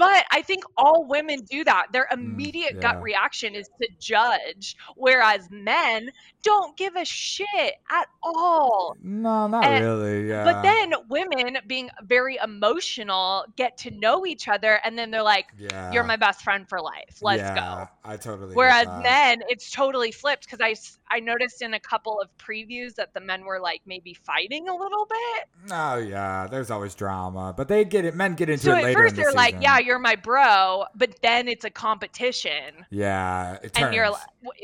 But 0.00 0.24
I 0.32 0.40
think 0.40 0.64
all 0.78 1.04
women 1.06 1.42
do 1.42 1.62
that. 1.64 1.88
Their 1.92 2.08
mm, 2.10 2.14
immediate 2.14 2.76
yeah. 2.76 2.80
gut 2.80 3.02
reaction 3.02 3.54
is 3.54 3.68
to 3.82 3.88
judge, 3.98 4.76
whereas 4.96 5.46
men 5.50 6.10
don't 6.42 6.74
give 6.78 6.96
a 6.96 7.04
shit 7.04 7.74
at 7.90 8.08
all. 8.22 8.96
no, 9.02 9.46
not 9.46 9.62
And- 9.64 9.84
really. 9.84 10.26
Yeah. 10.26 10.44
But 10.44 10.62
then 10.62 10.94
women, 11.10 11.58
being 11.66 11.90
very 12.02 12.38
emotional, 12.42 13.44
get 13.56 13.76
to 13.78 13.90
know 13.90 14.24
each 14.24 14.48
other, 14.48 14.80
and 14.84 14.98
then 14.98 15.10
they're 15.10 15.22
like, 15.22 15.48
yeah, 15.58 15.92
"You're 15.92 16.04
my 16.04 16.16
best 16.16 16.42
friend 16.42 16.66
for 16.66 16.80
life. 16.80 17.18
Let's 17.20 17.42
yeah, 17.42 17.54
go." 17.54 17.88
I 18.10 18.16
totally. 18.16 18.54
Whereas 18.54 18.86
men, 19.02 19.42
it's 19.48 19.70
totally 19.70 20.12
flipped 20.12 20.48
because 20.48 20.60
I 20.62 20.74
I 21.14 21.20
noticed 21.20 21.60
in 21.60 21.74
a 21.74 21.80
couple 21.80 22.20
of 22.20 22.28
previews 22.38 22.94
that 22.94 23.12
the 23.12 23.20
men 23.20 23.44
were 23.44 23.60
like 23.60 23.82
maybe 23.84 24.14
fighting 24.14 24.68
a 24.68 24.74
little 24.74 25.06
bit. 25.06 25.72
Oh 25.72 25.96
yeah, 25.98 26.46
there's 26.50 26.70
always 26.70 26.94
drama, 26.94 27.52
but 27.54 27.68
they 27.68 27.84
get 27.84 28.04
it. 28.04 28.14
Men 28.14 28.34
get 28.34 28.48
into 28.48 28.64
So 28.64 28.72
it 28.72 28.78
at 28.78 28.82
later 28.84 28.98
first 29.00 29.12
in 29.12 29.16
the 29.16 29.22
they're 29.24 29.32
like, 29.32 29.54
season. 29.54 29.62
"Yeah, 29.62 29.78
you're 29.90 29.98
my 29.98 30.14
bro," 30.16 30.84
but 30.94 31.20
then 31.22 31.48
it's 31.48 31.64
a 31.64 31.70
competition, 31.70 32.86
yeah, 32.90 33.58
it 33.62 33.76
and 33.76 33.92
you're 33.92 34.10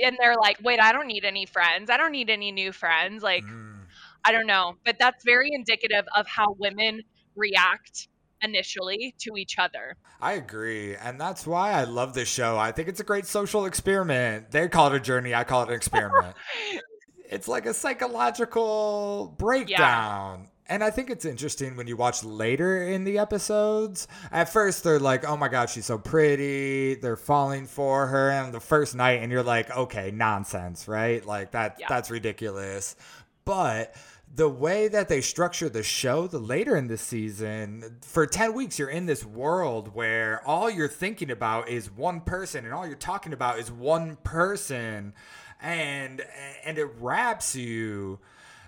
and 0.05 0.17
they're 0.21 0.37
like, 0.37 0.59
"Wait, 0.63 0.81
I 0.81 0.93
don't 0.93 1.09
need 1.09 1.25
any 1.25 1.47
friends. 1.47 1.91
I 1.91 1.97
don't 1.97 2.13
need 2.13 2.31
any 2.31 2.53
new 2.53 2.73
friends." 2.73 3.23
Like, 3.23 3.45
Mm. 3.45 3.87
I 4.25 4.33
don't 4.33 4.47
know, 4.47 4.77
but 4.85 4.97
that's 4.99 5.25
very 5.25 5.51
indicative 5.53 6.05
of 6.17 6.27
how 6.27 6.57
women 6.59 7.03
react 7.37 8.09
initially 8.43 9.15
to 9.21 9.37
each 9.37 9.59
other. 9.59 9.97
I 10.21 10.33
agree, 10.33 10.97
and 10.97 11.21
that's 11.21 11.47
why 11.47 11.73
I 11.73 11.85
love 11.85 12.15
this 12.15 12.29
show. 12.29 12.59
I 12.59 12.73
think 12.73 12.89
it's 12.89 13.01
a 13.01 13.05
great 13.05 13.27
social 13.27 13.67
experiment. 13.67 14.51
They 14.51 14.69
call 14.69 14.93
it 14.93 14.97
a 14.97 15.01
journey. 15.01 15.35
I 15.35 15.45
call 15.45 15.63
it 15.63 15.69
an 15.69 15.75
experiment. 15.75 16.37
it's 17.31 17.49
like 17.49 17.67
a 17.67 17.75
psychological 17.75 19.35
breakdown. 19.39 20.49
And 20.69 20.83
I 20.83 20.91
think 20.91 21.11
it's 21.11 21.25
interesting 21.25 21.77
when 21.77 21.87
you 21.87 21.97
watch 21.97 22.25
later 22.25 22.83
in 22.83 23.05
the 23.05 23.19
episodes. 23.19 24.09
At 24.33 24.49
first, 24.49 24.83
they're 24.83 24.99
like, 24.99 25.25
oh 25.25 25.37
my 25.37 25.49
God, 25.49 25.71
she's 25.71 25.87
so 25.87 25.97
pretty. 25.99 26.97
They're 26.97 27.17
falling 27.17 27.67
for 27.67 28.09
her. 28.09 28.31
And 28.31 28.53
the 28.53 28.61
first 28.61 28.95
night, 28.95 29.23
and 29.23 29.31
you're 29.31 29.45
like, 29.45 29.71
okay, 29.71 30.11
nonsense, 30.11 30.89
right? 30.89 31.25
Like, 31.25 31.53
that, 31.53 31.77
Yeah. 31.79 31.87
that's 31.89 32.11
ridiculous. 32.11 32.97
But 33.45 33.95
the 34.35 34.49
way 34.49 34.89
that 34.89 35.09
they 35.09 35.21
structure 35.21 35.69
the 35.69 35.85
show, 35.85 36.27
the 36.27 36.41
later 36.41 36.75
in 36.75 36.89
the 36.89 36.99
season, 36.99 37.99
for 38.03 38.27
10 38.27 38.53
weeks, 38.53 38.77
you're 38.77 38.91
in 38.91 39.07
this 39.07 39.25
world 39.25 39.95
where 39.95 40.43
all 40.45 40.69
you're 40.69 40.89
thinking 40.89 41.31
about 41.31 41.69
is 41.69 41.91
one 41.93 42.21
person 42.21 42.65
and 42.65 42.75
all 42.75 42.87
you're 42.87 42.97
talking 42.97 43.33
about 43.33 43.61
is 43.61 43.71
one 43.71 44.17
person. 44.25 45.15
And, 45.63 46.23
and 46.65 46.77
it 46.77 46.89
wraps 46.99 47.55
you 47.55 48.19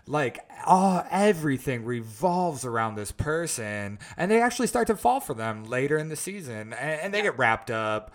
like 0.09 0.41
all 0.67 1.05
everything 1.11 1.85
revolves 1.85 2.65
around 2.65 2.95
this 2.95 3.13
person 3.13 3.99
and 4.17 4.31
they 4.31 4.41
actually 4.41 4.67
start 4.67 4.87
to 4.87 4.97
fall 4.97 5.21
for 5.21 5.35
them 5.35 5.65
later 5.65 5.99
in 5.99 6.09
the 6.09 6.17
season 6.17 6.73
and, 6.73 7.01
and 7.01 7.15
they 7.15 7.23
get 7.23 7.39
wrapped 7.39 7.71
up. 7.71 8.13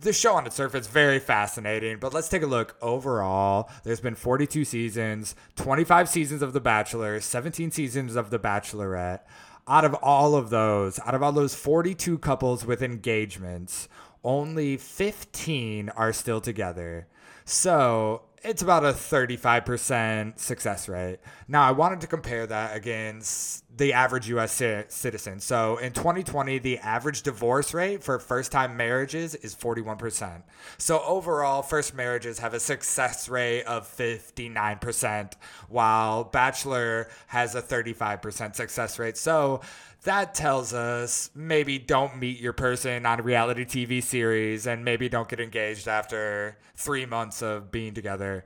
The 0.00 0.12
show 0.12 0.34
on 0.34 0.46
its 0.46 0.56
surface 0.56 0.86
very 0.86 1.18
fascinating 1.18 1.98
but 1.98 2.12
let's 2.12 2.28
take 2.28 2.42
a 2.42 2.46
look. 2.46 2.76
Overall 2.82 3.70
there's 3.84 4.00
been 4.00 4.14
42 4.14 4.64
seasons 4.64 5.34
25 5.56 6.08
seasons 6.08 6.42
of 6.42 6.52
the 6.52 6.60
bachelor 6.60 7.20
17 7.20 7.70
seasons 7.70 8.16
of 8.16 8.30
the 8.30 8.38
bachelorette. 8.38 9.20
Out 9.68 9.84
of 9.84 9.94
all 9.94 10.34
of 10.34 10.50
those 10.50 10.98
out 11.00 11.14
of 11.14 11.22
all 11.22 11.32
those 11.32 11.54
42 11.54 12.18
couples 12.18 12.66
with 12.66 12.82
engagements 12.82 13.88
only 14.22 14.76
15 14.76 15.88
are 15.90 16.12
still 16.12 16.40
together. 16.40 17.06
So 17.44 18.22
it's 18.42 18.62
about 18.62 18.84
a 18.84 18.92
35% 18.92 20.38
success 20.38 20.88
rate. 20.88 21.18
Now, 21.46 21.62
I 21.62 21.72
wanted 21.72 22.00
to 22.00 22.06
compare 22.06 22.46
that 22.46 22.74
against 22.74 23.64
the 23.76 23.92
average 23.92 24.28
US 24.30 24.56
ci- 24.56 24.84
citizen. 24.88 25.40
So 25.40 25.76
in 25.76 25.92
2020, 25.92 26.58
the 26.58 26.78
average 26.78 27.22
divorce 27.22 27.74
rate 27.74 28.02
for 28.02 28.18
first 28.18 28.50
time 28.50 28.76
marriages 28.76 29.34
is 29.34 29.54
41%. 29.54 30.42
So 30.78 31.02
overall, 31.04 31.62
first 31.62 31.94
marriages 31.94 32.38
have 32.38 32.54
a 32.54 32.60
success 32.60 33.28
rate 33.28 33.64
of 33.64 33.86
59%, 33.86 35.32
while 35.68 36.24
Bachelor 36.24 37.08
has 37.28 37.54
a 37.54 37.62
35% 37.62 38.56
success 38.56 38.98
rate. 38.98 39.16
So 39.16 39.60
that 40.04 40.34
tells 40.34 40.72
us 40.72 41.30
maybe 41.34 41.78
don't 41.78 42.18
meet 42.18 42.40
your 42.40 42.52
person 42.52 43.04
on 43.06 43.20
a 43.20 43.22
reality 43.22 43.64
TV 43.64 44.02
series 44.02 44.66
and 44.66 44.84
maybe 44.84 45.08
don't 45.08 45.28
get 45.28 45.40
engaged 45.40 45.88
after 45.88 46.56
three 46.74 47.06
months 47.06 47.42
of 47.42 47.70
being 47.70 47.94
together. 47.94 48.44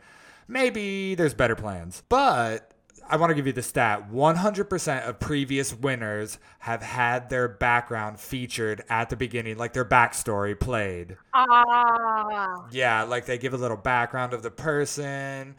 Maybe 0.48 1.14
there's 1.14 1.34
better 1.34 1.54
plans. 1.54 2.02
But 2.08 2.72
I 3.08 3.16
want 3.16 3.30
to 3.30 3.34
give 3.34 3.46
you 3.46 3.52
the 3.52 3.62
stat 3.62 4.10
100% 4.10 5.08
of 5.08 5.20
previous 5.20 5.74
winners 5.74 6.38
have 6.60 6.82
had 6.82 7.28
their 7.28 7.48
background 7.48 8.18
featured 8.18 8.82
at 8.88 9.10
the 9.10 9.16
beginning, 9.16 9.58
like 9.58 9.74
their 9.74 9.84
backstory 9.84 10.58
played. 10.58 11.16
Ah, 11.34 12.66
Yeah, 12.70 13.02
like 13.02 13.26
they 13.26 13.38
give 13.38 13.54
a 13.54 13.58
little 13.58 13.76
background 13.76 14.32
of 14.32 14.42
the 14.42 14.50
person, 14.50 15.54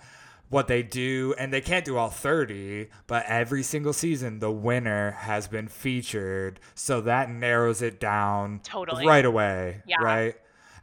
what 0.50 0.68
they 0.68 0.84
do, 0.84 1.34
and 1.38 1.52
they 1.52 1.62
can't 1.62 1.86
do 1.86 1.98
all 1.98 2.10
30, 2.10 2.90
but 3.08 3.26
every 3.28 3.64
single 3.64 3.94
season 3.94 4.40
the 4.40 4.52
winner 4.52 5.12
has 5.12 5.48
been 5.48 5.68
featured. 5.68 6.60
So 6.76 7.02
that 7.02 7.30
narrows 7.30 7.82
it 7.82 8.00
down 8.00 8.62
Totally. 8.64 9.06
right 9.06 9.26
away. 9.26 9.82
Yeah. 9.88 9.98
Right? 10.02 10.36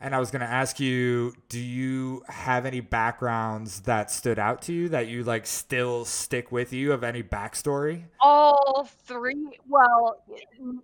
And 0.04 0.16
I 0.16 0.18
was 0.18 0.32
gonna 0.32 0.46
ask 0.46 0.80
you, 0.80 1.32
do 1.48 1.60
you 1.60 2.24
have 2.26 2.66
any 2.66 2.80
backgrounds 2.80 3.82
that 3.82 4.10
stood 4.10 4.36
out 4.36 4.60
to 4.62 4.72
you 4.72 4.88
that 4.88 5.06
you 5.06 5.22
like 5.22 5.46
still 5.46 6.04
stick 6.04 6.50
with 6.50 6.72
you 6.72 6.92
of 6.92 7.04
any 7.04 7.22
backstory? 7.22 8.02
All 8.20 8.88
three. 9.04 9.60
Well, 9.68 10.24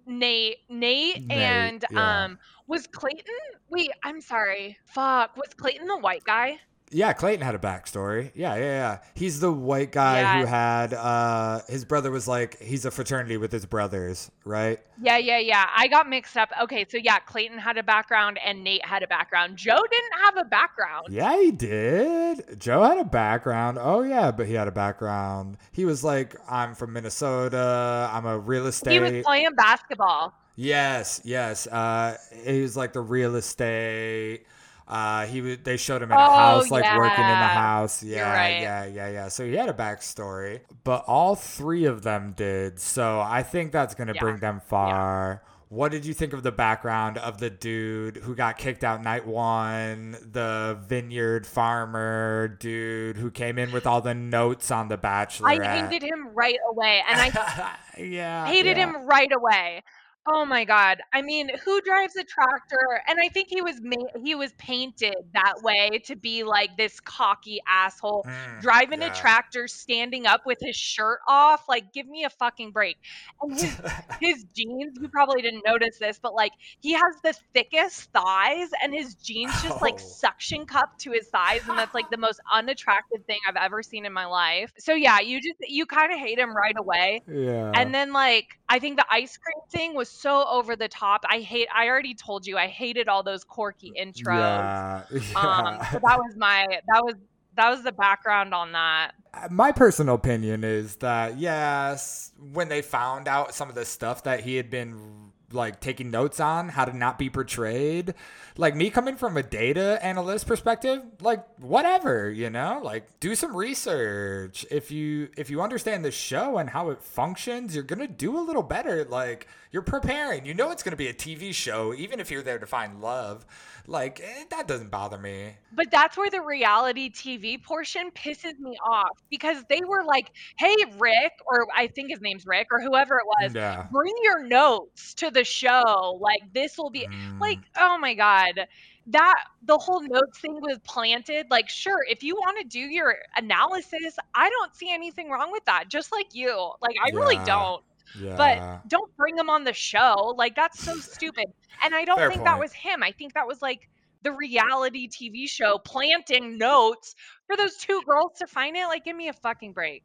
Nate, 0.07 0.59
Nate, 0.69 1.27
Nate, 1.27 1.33
and 1.33 1.85
yeah. 1.91 2.25
um, 2.25 2.39
was 2.69 2.87
Clayton? 2.87 3.25
Wait, 3.71 3.91
I'm 4.05 4.21
sorry. 4.21 4.79
Fuck, 4.85 5.37
was 5.37 5.53
Clayton 5.53 5.89
the 5.89 5.99
white 5.99 6.23
guy? 6.23 6.61
Yeah, 6.91 7.13
Clayton 7.13 7.45
had 7.45 7.55
a 7.55 7.59
backstory. 7.59 8.31
Yeah, 8.35 8.55
yeah, 8.57 8.63
yeah. 8.63 8.99
He's 9.15 9.41
the 9.41 9.53
white 9.53 9.93
guy 9.93 10.41
who 10.41 10.47
had 10.47 10.95
uh 10.95 11.61
his 11.69 11.85
brother 11.85 12.11
was 12.11 12.27
like 12.27 12.61
he's 12.61 12.85
a 12.85 12.91
fraternity 12.91 13.37
with 13.37 13.53
his 13.53 13.67
brothers, 13.67 14.31
right? 14.45 14.81
Yeah, 15.01 15.19
yeah, 15.19 15.39
yeah. 15.39 15.69
I 15.75 15.89
got 15.89 16.09
mixed 16.09 16.37
up. 16.37 16.51
Okay, 16.63 16.87
so 16.89 16.97
yeah, 16.97 17.19
Clayton 17.19 17.59
had 17.59 17.79
a 17.79 17.83
background 17.83 18.39
and 18.45 18.65
Nate 18.65 18.85
had 18.85 19.03
a 19.03 19.07
background. 19.07 19.57
Joe 19.57 19.81
didn't 19.91 20.13
have 20.25 20.37
a 20.39 20.45
background. 20.45 21.09
Yeah, 21.11 21.41
he 21.41 21.51
did. 21.51 22.61
Joe 22.61 22.83
had 22.83 22.99
a 22.99 23.05
background. 23.05 23.79
Oh 23.81 24.03
yeah, 24.03 24.31
but 24.31 24.47
he 24.47 24.55
had 24.55 24.69
a 24.69 24.73
background. 24.73 25.59
He 25.73 25.85
was 25.85 26.03
like, 26.03 26.37
I'm 26.49 26.75
from 26.75 26.93
Minnesota. 26.93 28.11
I'm 28.13 28.27
a 28.27 28.39
real 28.39 28.67
estate. 28.67 28.93
He 28.93 29.01
was 29.01 29.25
playing 29.25 29.55
basketball. 29.55 30.35
Yes, 30.57 31.21
yes. 31.25 31.69
Uh, 31.69 32.17
he 32.45 32.63
was 32.63 32.77
like 32.77 32.93
the 32.93 33.01
real 33.01 33.37
estate. 33.37 34.45
Uh, 34.89 35.27
he 35.27 35.43
was. 35.43 35.59
They 35.63 35.77
showed 35.77 36.01
him 36.03 36.11
in 36.11 36.17
a 36.17 36.21
Oh, 36.21 36.31
house, 36.35 36.71
like 36.71 36.85
working 36.97 37.23
in 37.25 37.31
the 37.31 37.35
yeah. 37.37 37.49
house. 37.49 38.03
Yeah, 38.03 38.33
right. 38.33 38.61
yeah, 38.63 38.87
yeah, 38.87 39.09
yeah. 39.11 39.29
So 39.29 39.45
he 39.45 39.55
had 39.55 39.69
a 39.69 39.75
backstory, 39.75 40.61
but 40.83 41.05
all 41.07 41.35
three 41.35 41.85
of 41.85 42.03
them 42.03 42.33
did. 42.35 42.81
So 42.81 43.21
I 43.21 43.43
think 43.43 43.71
that's 43.71 43.95
gonna 43.95 44.15
Yeah. 44.15 44.21
bring 44.21 44.39
them 44.39 44.61
far. 44.67 45.43
What 45.71 45.93
did 45.93 46.07
you 46.07 46.15
think 46.15 46.33
of 46.33 46.43
the 46.43 46.51
background 46.51 47.19
of 47.19 47.37
the 47.41 47.51
dude 47.51 48.17
who 48.17 48.35
got 48.35 48.57
kicked 48.57 48.83
out 48.83 49.03
night 49.03 49.27
one, 49.27 50.13
the 50.33 50.79
vineyard 50.89 51.47
farmer 51.47 52.49
dude 52.59 53.19
who 53.19 53.31
came 53.31 53.59
in 53.59 53.71
with 53.71 53.87
all 53.87 54.01
the 54.01 54.15
notes 54.15 54.71
on 54.71 54.89
the 54.89 54.97
Bachelor? 54.97 55.51
I 55.51 55.83
hated 55.83 56.03
him 56.03 56.31
right 56.35 56.57
away, 56.71 57.03
and 57.07 57.21
I 57.21 57.77
yeah, 57.99 58.47
hated 58.47 58.79
yeah. 58.79 58.87
him 58.87 59.07
right 59.07 59.31
away. 59.31 59.83
Oh 60.31 60.45
my 60.45 60.65
god! 60.65 61.01
I 61.15 61.23
mean, 61.23 61.49
who 61.65 61.81
drives 61.81 62.17
a 62.17 62.25
tractor? 62.25 63.03
And 63.09 63.19
I 63.21 63.29
think 63.29 63.49
he 63.49 63.63
was 63.63 63.81
ma- 63.81 63.97
he 64.23 64.35
was 64.35 64.53
painted 64.59 65.15
that 65.33 65.55
way 65.63 66.01
to 66.05 66.17
be 66.17 66.43
like 66.45 66.77
this 66.77 67.01
cocky 67.01 67.61
asshole 67.69 68.25
Mm, 68.29 68.61
driving 68.61 69.01
yeah. 69.01 69.11
a 69.13 69.15
tractor, 69.15 69.67
standing 69.69 70.27
up 70.27 70.43
with 70.45 70.59
his 70.61 70.77
shirt 70.77 71.21
off. 71.29 71.65
Like, 71.69 71.93
give 71.93 72.07
me 72.07 72.25
a 72.25 72.31
fucking 72.31 72.73
break. 72.73 72.97
And 73.41 73.53
his 73.59 73.81
his 74.21 74.45
jeans, 74.55 74.99
you 75.01 75.09
probably 75.09 75.41
didn't 75.41 75.63
notice 75.65 75.99
this, 75.99 76.19
but 76.21 76.35
like 76.35 76.53
he 76.81 76.93
has 76.93 77.15
the 77.23 77.35
thickest 77.55 78.11
thighs 78.13 78.69
and 78.83 78.93
his 78.93 79.15
jeans 79.15 79.53
just 79.63 79.81
like 79.81 79.95
Oh. 79.95 79.99
suction 79.99 80.67
cup 80.67 80.99
to 80.99 81.13
his 81.13 81.29
thighs 81.29 81.63
and 81.69 81.79
that's 81.79 81.95
like 81.95 82.11
the 82.11 82.17
most 82.19 82.41
unattractive 82.53 83.25
thing 83.27 83.39
I've 83.49 83.57
ever 83.57 83.83
seen 83.83 84.05
in 84.05 84.13
my 84.13 84.27
life. 84.27 84.73
So 84.79 84.93
yeah, 84.95 85.21
you 85.21 85.41
just 85.41 85.57
you 85.61 85.87
kind 85.87 86.13
of 86.13 86.19
hate 86.19 86.39
him 86.39 86.55
right 86.55 86.77
away. 86.77 87.23
yeah. 87.27 87.73
And 87.75 87.95
then 87.95 88.13
like 88.13 88.59
I 88.69 88.79
think 88.79 88.97
the 88.97 89.07
ice 89.11 89.37
cream 89.37 89.63
thing 89.71 89.95
was 89.95 90.09
so 90.09 90.45
over 90.47 90.77
the 90.77 90.89
top. 90.89 91.25
I 91.29 91.41
hate 91.41 91.69
I 91.75 91.89
already 91.89 92.15
told 92.15 92.47
you 92.47 92.59
I 92.59 92.67
hated 92.67 93.09
all 93.09 93.23
those 93.23 93.45
quirky 93.45 93.93
intros. 93.99 94.39
Yeah, 94.39 95.03
Um 95.37 95.79
so 95.93 96.01
that 96.03 96.19
was 96.19 96.37
my 96.37 96.67
that 96.93 97.05
was 97.05 97.15
that 97.57 97.71
was 97.71 97.83
the 97.83 97.93
background 97.93 98.55
on 98.55 98.73
that. 98.73 99.13
My 99.51 99.73
personal 99.73 100.15
opinion 100.15 100.65
is 100.65 100.97
that 100.97 101.39
yes, 101.39 102.33
when 102.53 102.69
they 102.69 102.83
found 102.83 103.27
out 103.27 103.55
some 103.55 103.69
of 103.69 103.75
the 103.75 103.85
stuff 103.85 104.25
that 104.25 104.41
he 104.41 104.57
had 104.57 104.71
been 104.71 105.28
like 105.53 105.81
taking 105.81 106.11
notes 106.11 106.41
on 106.41 106.69
how 106.69 106.85
to 106.85 106.97
not 106.97 107.19
be 107.19 107.31
portrayed, 107.31 108.15
like 108.57 108.75
me 108.75 108.91
coming 108.91 109.17
from 109.17 109.37
a 109.37 109.43
data 109.43 109.99
analyst 110.03 110.47
perspective, 110.47 111.03
like 111.21 111.45
whatever, 111.59 112.31
you 112.31 112.51
know, 112.51 112.81
like 112.83 113.21
do 113.21 113.35
some 113.35 113.57
research. 113.57 114.67
If 114.71 114.91
you 114.91 115.29
if 115.37 115.51
you 115.51 115.63
understand 115.63 116.05
the 116.05 116.11
show 116.11 116.59
and 116.59 116.71
how 116.71 116.91
it 116.91 117.03
functions, 117.03 117.75
you're 117.75 117.85
going 117.85 118.01
to 118.01 118.09
do 118.09 118.39
a 118.39 118.43
little 118.43 118.63
better. 118.63 119.05
Like 119.05 119.47
you're 119.73 119.83
preparing. 119.83 120.47
You 120.47 120.55
know 120.55 120.71
it's 120.71 120.83
going 120.83 120.93
to 120.93 120.97
be 120.97 121.09
a 121.09 121.15
TV 121.15 121.53
show 121.55 121.93
even 121.95 122.21
if 122.21 122.31
you're 122.31 122.43
there 122.43 122.59
to 122.59 122.67
find 122.67 123.01
love. 123.01 123.45
Like 123.87 124.21
eh, 124.21 124.45
that 124.51 124.69
doesn't 124.69 124.91
bother 124.91 125.17
me. 125.19 125.57
But 125.73 125.91
that's 125.91 126.17
where 126.17 126.31
the 126.31 126.43
reality 126.43 127.11
TV 127.11 127.63
portion 127.63 128.11
pisses 128.11 128.59
me 128.59 128.77
off 128.87 129.19
because 129.31 129.65
they 129.71 129.81
were 129.87 130.05
like, 130.05 130.31
"Hey 130.59 130.75
Rick," 130.99 131.33
or 131.47 131.67
I 131.75 131.87
think 131.87 132.11
his 132.11 132.21
name's 132.21 132.45
Rick 132.47 132.69
or 132.71 132.81
whoever 132.81 133.17
it 133.19 133.25
was, 133.27 133.55
Yeah. 133.55 133.87
bring 133.91 134.13
your 134.23 134.43
notes 134.47 135.15
to 135.15 135.31
the 135.31 135.45
show. 135.45 136.19
Like 136.21 136.53
this 136.53 136.77
will 136.77 136.91
be 136.91 137.09
like, 137.41 137.59
Mm. 137.59 137.65
oh 137.79 137.99
my 137.99 138.15
god. 138.15 138.67
That 139.11 139.43
the 139.63 139.79
whole 139.79 140.03
notes 140.03 140.39
thing 140.39 140.61
was 140.61 140.77
planted. 140.85 141.47
Like, 141.51 141.71
sure, 141.71 142.05
if 142.11 142.23
you 142.23 142.35
want 142.37 142.59
to 142.61 142.65
do 142.65 142.79
your 142.81 143.17
analysis, 143.37 144.19
I 144.35 144.51
don't 144.51 144.77
see 144.77 144.93
anything 144.93 145.31
wrong 145.31 145.51
with 145.51 145.65
that. 145.65 145.89
Just 145.89 146.13
like 146.13 146.35
you. 146.35 146.51
Like, 146.83 146.95
I 147.03 147.09
really 147.17 147.39
don't. 147.47 147.83
Yeah. 148.19 148.37
But 148.37 148.89
don't 148.89 149.15
bring 149.17 149.37
them 149.37 149.51
on 149.51 149.65
the 149.65 149.73
show. 149.73 150.35
Like, 150.37 150.55
that's 150.55 150.83
so 150.83 150.95
stupid. 150.97 151.47
And 151.83 151.95
I 151.95 152.05
don't 152.05 152.19
Fair 152.19 152.31
think 152.31 152.45
that 152.45 152.59
was 152.59 152.73
him. 152.73 153.03
I 153.03 153.13
think 153.13 153.35
that 153.35 153.47
was 153.47 153.63
like 153.63 153.89
the 154.23 154.33
reality 154.33 155.09
TV 155.09 155.49
show 155.49 155.79
planting 155.79 156.59
notes 156.59 157.15
for 157.47 157.57
those 157.57 157.77
two 157.77 158.03
girls 158.07 158.33
to 158.39 158.47
find 158.47 158.77
it. 158.77 158.87
Like, 158.87 159.05
give 159.05 159.17
me 159.17 159.29
a 159.29 159.33
fucking 159.33 159.73
break. 159.73 160.03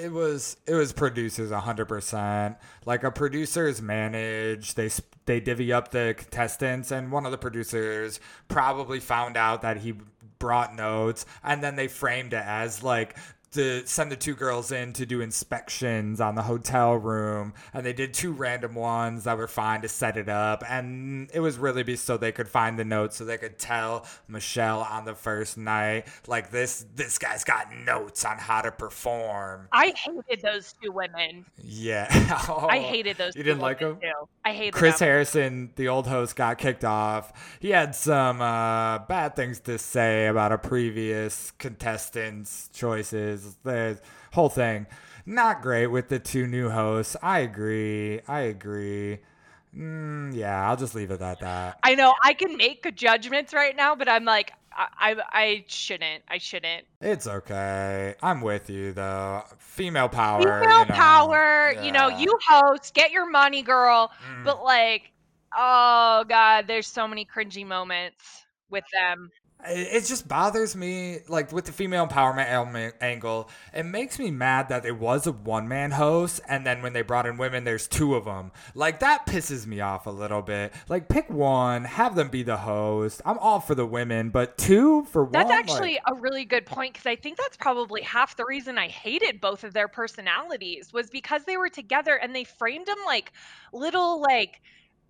It 0.00 0.12
was 0.12 0.56
it 0.66 0.74
was 0.74 0.92
producers 0.92 1.50
hundred 1.50 1.86
percent. 1.86 2.56
Like 2.84 3.04
a 3.04 3.10
producer 3.10 3.66
is 3.66 3.82
managed. 3.82 4.76
They 4.76 4.90
they 5.24 5.40
divvy 5.40 5.72
up 5.72 5.90
the 5.90 6.14
contestants, 6.16 6.90
and 6.90 7.10
one 7.10 7.26
of 7.26 7.32
the 7.32 7.38
producers 7.38 8.20
probably 8.48 9.00
found 9.00 9.36
out 9.36 9.62
that 9.62 9.78
he 9.78 9.94
brought 10.38 10.74
notes, 10.74 11.24
and 11.44 11.62
then 11.62 11.76
they 11.76 11.88
framed 11.88 12.32
it 12.32 12.42
as 12.44 12.82
like 12.82 13.16
to 13.52 13.86
send 13.86 14.10
the 14.10 14.16
two 14.16 14.34
girls 14.34 14.72
in 14.72 14.92
to 14.94 15.06
do 15.06 15.20
inspections 15.20 16.20
on 16.20 16.34
the 16.34 16.42
hotel 16.42 16.94
room, 16.94 17.54
and 17.72 17.84
they 17.84 17.92
did 17.92 18.14
two 18.14 18.32
random 18.32 18.74
ones 18.74 19.24
that 19.24 19.36
were 19.36 19.48
fine 19.48 19.82
to 19.82 19.88
set 19.88 20.16
it 20.16 20.28
up, 20.28 20.64
and 20.68 21.30
it 21.32 21.40
was 21.40 21.58
really 21.58 21.82
be 21.82 21.96
so 21.96 22.16
they 22.16 22.32
could 22.32 22.48
find 22.48 22.78
the 22.78 22.84
notes, 22.84 23.16
so 23.16 23.24
they 23.24 23.38
could 23.38 23.58
tell 23.58 24.06
Michelle 24.28 24.80
on 24.80 25.04
the 25.04 25.14
first 25.14 25.58
night, 25.58 26.06
like 26.26 26.50
this 26.50 26.84
this 26.94 27.18
guy's 27.18 27.44
got 27.44 27.72
notes 27.72 28.24
on 28.24 28.38
how 28.38 28.62
to 28.62 28.72
perform. 28.72 29.68
I 29.72 29.92
hated 29.96 30.42
those 30.42 30.74
two 30.82 30.90
women. 30.90 31.44
Yeah, 31.58 32.06
I 32.68 32.78
hated 32.78 33.16
those. 33.18 33.36
You 33.36 33.42
two 33.42 33.50
didn't 33.50 33.62
like 33.62 33.80
them? 33.80 33.98
Too. 34.00 34.28
I 34.44 34.52
hated 34.52 34.74
Chris 34.74 34.98
them. 34.98 35.06
Harrison, 35.06 35.70
the 35.76 35.88
old 35.88 36.06
host, 36.06 36.36
got 36.36 36.58
kicked 36.58 36.84
off. 36.84 37.58
He 37.60 37.70
had 37.70 37.94
some 37.94 38.40
uh, 38.40 39.00
bad 39.00 39.36
things 39.36 39.60
to 39.60 39.78
say 39.78 40.26
about 40.26 40.52
a 40.52 40.58
previous 40.58 41.52
contestant's 41.58 42.68
choices. 42.72 43.41
The 43.62 44.00
whole 44.32 44.48
thing, 44.48 44.86
not 45.26 45.62
great 45.62 45.88
with 45.88 46.08
the 46.08 46.18
two 46.18 46.46
new 46.46 46.70
hosts. 46.70 47.16
I 47.22 47.40
agree. 47.40 48.20
I 48.26 48.40
agree. 48.40 49.18
Mm, 49.76 50.34
yeah, 50.34 50.68
I'll 50.68 50.76
just 50.76 50.94
leave 50.94 51.10
it 51.10 51.22
at 51.22 51.40
that. 51.40 51.78
I 51.82 51.94
know 51.94 52.14
I 52.22 52.34
can 52.34 52.56
make 52.56 52.94
judgments 52.94 53.54
right 53.54 53.74
now, 53.74 53.94
but 53.94 54.08
I'm 54.08 54.24
like, 54.24 54.52
I, 54.76 54.88
I, 54.98 55.16
I 55.32 55.64
shouldn't. 55.66 56.22
I 56.28 56.38
shouldn't. 56.38 56.84
It's 57.00 57.26
okay. 57.26 58.14
I'm 58.22 58.40
with 58.40 58.68
you 58.68 58.92
though. 58.92 59.42
Female 59.58 60.08
power. 60.08 60.42
Female 60.42 60.80
you 60.80 60.86
know. 60.86 60.94
power. 60.94 61.74
You 61.82 61.92
know, 61.92 62.08
you 62.08 62.38
host, 62.46 62.94
get 62.94 63.12
your 63.12 63.28
money, 63.30 63.62
girl. 63.62 64.10
Mm. 64.30 64.44
But 64.44 64.62
like, 64.62 65.12
oh 65.56 66.24
god, 66.28 66.66
there's 66.66 66.86
so 66.86 67.06
many 67.08 67.24
cringy 67.24 67.66
moments 67.66 68.44
with 68.70 68.84
them. 68.92 69.30
It 69.64 70.06
just 70.06 70.26
bothers 70.26 70.74
me, 70.74 71.20
like 71.28 71.52
with 71.52 71.66
the 71.66 71.72
female 71.72 72.06
empowerment 72.06 72.50
element 72.50 72.96
angle. 73.00 73.48
It 73.72 73.84
makes 73.84 74.18
me 74.18 74.30
mad 74.30 74.68
that 74.70 74.84
it 74.84 74.98
was 74.98 75.26
a 75.26 75.32
one 75.32 75.68
man 75.68 75.92
host, 75.92 76.40
and 76.48 76.66
then 76.66 76.82
when 76.82 76.92
they 76.92 77.02
brought 77.02 77.26
in 77.26 77.36
women, 77.36 77.64
there's 77.64 77.86
two 77.86 78.14
of 78.14 78.24
them. 78.24 78.50
Like 78.74 79.00
that 79.00 79.26
pisses 79.26 79.66
me 79.66 79.80
off 79.80 80.06
a 80.06 80.10
little 80.10 80.42
bit. 80.42 80.72
Like 80.88 81.08
pick 81.08 81.30
one, 81.30 81.84
have 81.84 82.16
them 82.16 82.28
be 82.28 82.42
the 82.42 82.56
host. 82.56 83.22
I'm 83.24 83.38
all 83.38 83.60
for 83.60 83.74
the 83.74 83.86
women, 83.86 84.30
but 84.30 84.58
two 84.58 85.04
for 85.04 85.24
one. 85.24 85.32
That's 85.32 85.50
actually 85.50 85.94
like, 85.94 86.02
a 86.06 86.14
really 86.14 86.44
good 86.44 86.66
point 86.66 86.94
because 86.94 87.06
I 87.06 87.16
think 87.16 87.38
that's 87.38 87.56
probably 87.56 88.02
half 88.02 88.36
the 88.36 88.44
reason 88.44 88.78
I 88.78 88.88
hated 88.88 89.40
both 89.40 89.64
of 89.64 89.74
their 89.74 89.88
personalities 89.88 90.92
was 90.92 91.08
because 91.08 91.44
they 91.44 91.56
were 91.56 91.68
together 91.68 92.16
and 92.16 92.34
they 92.34 92.44
framed 92.44 92.86
them 92.86 92.98
like 93.06 93.32
little 93.72 94.20
like 94.20 94.60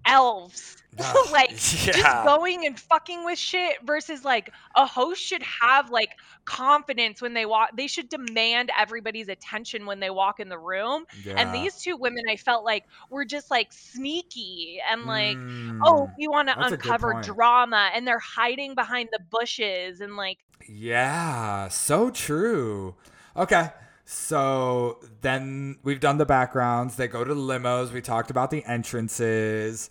elves. 0.06 0.76
Like 1.32 1.50
yeah. 1.86 1.92
just 1.92 2.22
going 2.22 2.66
and 2.66 2.78
fucking 2.78 3.24
with 3.24 3.38
shit 3.38 3.76
versus 3.82 4.24
like 4.24 4.50
a 4.76 4.86
host 4.86 5.22
should 5.22 5.42
have 5.42 5.90
like 5.90 6.10
confidence 6.44 7.22
when 7.22 7.32
they 7.32 7.46
walk 7.46 7.70
they 7.76 7.86
should 7.86 8.08
demand 8.10 8.70
everybody's 8.78 9.28
attention 9.28 9.86
when 9.86 10.00
they 10.00 10.10
walk 10.10 10.38
in 10.38 10.48
the 10.50 10.58
room 10.58 11.04
and 11.36 11.54
these 11.54 11.76
two 11.80 11.96
women 11.96 12.24
i 12.28 12.36
felt 12.36 12.64
like 12.64 12.84
were 13.08 13.24
just 13.24 13.50
like 13.50 13.72
sneaky 13.72 14.80
and 14.90 15.06
like 15.06 15.38
oh 15.80 16.08
Mm, 16.08 16.14
we 16.18 16.28
want 16.28 16.48
to 16.48 16.54
that's 16.56 16.72
a 16.72 16.76
good 16.76 16.98
uncover 16.98 17.14
drama 17.14 17.90
and 17.94 18.06
they're 18.06 18.18
hiding 18.18 18.74
behind 18.74 19.08
the 19.12 19.20
bushes 19.30 20.00
and 20.00 20.16
like 20.16 20.38
Yeah, 20.68 21.68
so 21.68 22.10
true. 22.10 22.94
Okay. 23.36 23.70
So 24.12 24.98
then 25.22 25.78
we've 25.82 26.00
done 26.00 26.18
the 26.18 26.26
backgrounds. 26.26 26.96
They 26.96 27.08
go 27.08 27.24
to 27.24 27.32
the 27.34 27.40
limos. 27.40 27.92
We 27.92 28.02
talked 28.02 28.30
about 28.30 28.50
the 28.50 28.62
entrances. 28.66 29.88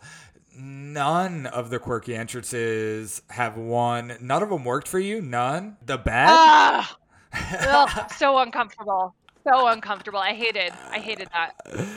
none 0.56 1.48
of 1.48 1.70
the 1.70 1.80
quirky 1.80 2.16
entrances 2.16 3.22
have 3.30 3.58
won. 3.58 4.18
None 4.22 4.44
of 4.44 4.50
them 4.50 4.64
worked 4.64 4.88
for 4.88 5.00
you. 5.00 5.22
None. 5.22 5.78
The 5.86 5.98
bad. 5.98 6.30
Ah, 6.32 6.98
ugh, 7.34 8.12
so 8.18 8.38
uncomfortable. 8.40 9.16
So 9.44 9.68
uncomfortable. 9.68 10.20
I 10.20 10.34
hated. 10.34 10.74
I 10.92 11.00
hated 11.00 11.30
that. 11.34 11.54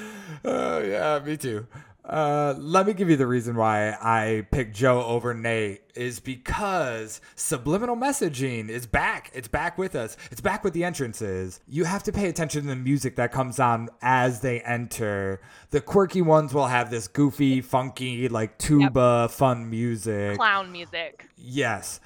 Oh 0.46 0.78
yeah, 0.82 1.20
me 1.24 1.38
too. 1.38 1.66
Uh, 2.04 2.54
let 2.58 2.86
me 2.86 2.92
give 2.92 3.08
you 3.08 3.16
the 3.16 3.26
reason 3.26 3.56
why 3.56 3.92
I 3.92 4.46
picked 4.50 4.76
Joe 4.76 5.02
over 5.04 5.32
Nate 5.32 5.80
is 5.94 6.20
because 6.20 7.20
subliminal 7.34 7.96
messaging 7.96 8.68
is 8.68 8.86
back. 8.86 9.30
It's 9.32 9.48
back 9.48 9.78
with 9.78 9.94
us. 9.94 10.16
It's 10.30 10.40
back 10.42 10.64
with 10.64 10.74
the 10.74 10.84
entrances. 10.84 11.60
You 11.66 11.84
have 11.84 12.02
to 12.02 12.12
pay 12.12 12.28
attention 12.28 12.62
to 12.62 12.68
the 12.68 12.76
music 12.76 13.16
that 13.16 13.32
comes 13.32 13.58
on 13.58 13.88
as 14.02 14.40
they 14.40 14.60
enter. 14.60 15.40
The 15.70 15.80
quirky 15.80 16.20
ones 16.20 16.52
will 16.52 16.66
have 16.66 16.90
this 16.90 17.08
goofy, 17.08 17.62
funky, 17.62 18.28
like 18.28 18.58
tuba, 18.58 19.28
fun 19.30 19.70
music. 19.70 20.36
Clown 20.36 20.70
music. 20.70 21.30
Yes. 21.38 22.00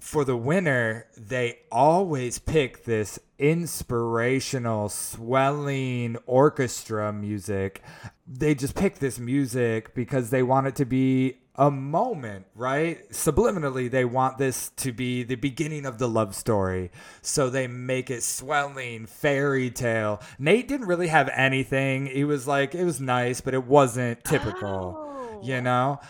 For 0.00 0.24
the 0.24 0.36
winner, 0.36 1.06
they 1.16 1.58
always 1.70 2.38
pick 2.38 2.84
this 2.84 3.18
inspirational, 3.38 4.88
swelling 4.88 6.16
orchestra 6.26 7.12
music. 7.12 7.82
They 8.26 8.54
just 8.54 8.74
pick 8.74 8.98
this 8.98 9.18
music 9.18 9.94
because 9.94 10.30
they 10.30 10.42
want 10.42 10.66
it 10.66 10.76
to 10.76 10.84
be 10.86 11.38
a 11.56 11.70
moment, 11.70 12.46
right? 12.54 13.08
Subliminally, 13.10 13.90
they 13.90 14.04
want 14.04 14.38
this 14.38 14.70
to 14.76 14.92
be 14.92 15.22
the 15.22 15.34
beginning 15.36 15.86
of 15.86 15.98
the 15.98 16.08
love 16.08 16.34
story. 16.34 16.90
So 17.22 17.48
they 17.50 17.66
make 17.68 18.10
it 18.10 18.22
swelling, 18.22 19.06
fairy 19.06 19.70
tale. 19.70 20.20
Nate 20.38 20.66
didn't 20.66 20.86
really 20.88 21.08
have 21.08 21.28
anything. 21.34 22.06
He 22.06 22.24
was 22.24 22.46
like, 22.48 22.74
it 22.74 22.84
was 22.84 23.00
nice, 23.00 23.40
but 23.40 23.54
it 23.54 23.64
wasn't 23.66 24.24
typical, 24.24 24.96
Oh. 24.98 25.40
you 25.44 25.60
know? 25.60 26.00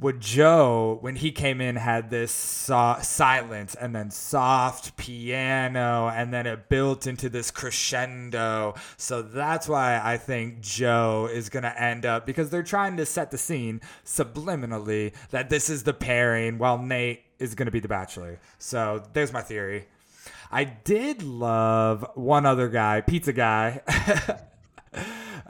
With 0.00 0.20
Joe, 0.20 0.98
when 1.00 1.16
he 1.16 1.32
came 1.32 1.60
in, 1.60 1.76
had 1.76 2.08
this 2.10 2.30
so- 2.30 2.98
silence 3.02 3.74
and 3.74 3.94
then 3.94 4.10
soft 4.10 4.96
piano, 4.96 6.08
and 6.08 6.32
then 6.32 6.46
it 6.46 6.68
built 6.68 7.06
into 7.06 7.28
this 7.28 7.50
crescendo. 7.50 8.74
So 8.96 9.22
that's 9.22 9.68
why 9.68 10.00
I 10.02 10.16
think 10.16 10.60
Joe 10.60 11.28
is 11.32 11.48
going 11.48 11.64
to 11.64 11.82
end 11.82 12.06
up 12.06 12.26
because 12.26 12.50
they're 12.50 12.62
trying 12.62 12.96
to 12.98 13.06
set 13.06 13.30
the 13.30 13.38
scene 13.38 13.80
subliminally 14.04 15.14
that 15.30 15.50
this 15.50 15.68
is 15.68 15.82
the 15.82 15.94
pairing 15.94 16.58
while 16.58 16.78
Nate 16.78 17.24
is 17.38 17.54
going 17.54 17.66
to 17.66 17.72
be 17.72 17.80
the 17.80 17.88
bachelor. 17.88 18.40
So 18.58 19.02
there's 19.12 19.32
my 19.32 19.42
theory. 19.42 19.86
I 20.50 20.64
did 20.64 21.22
love 21.22 22.08
one 22.14 22.46
other 22.46 22.68
guy, 22.68 23.00
pizza 23.00 23.32
guy. 23.32 23.82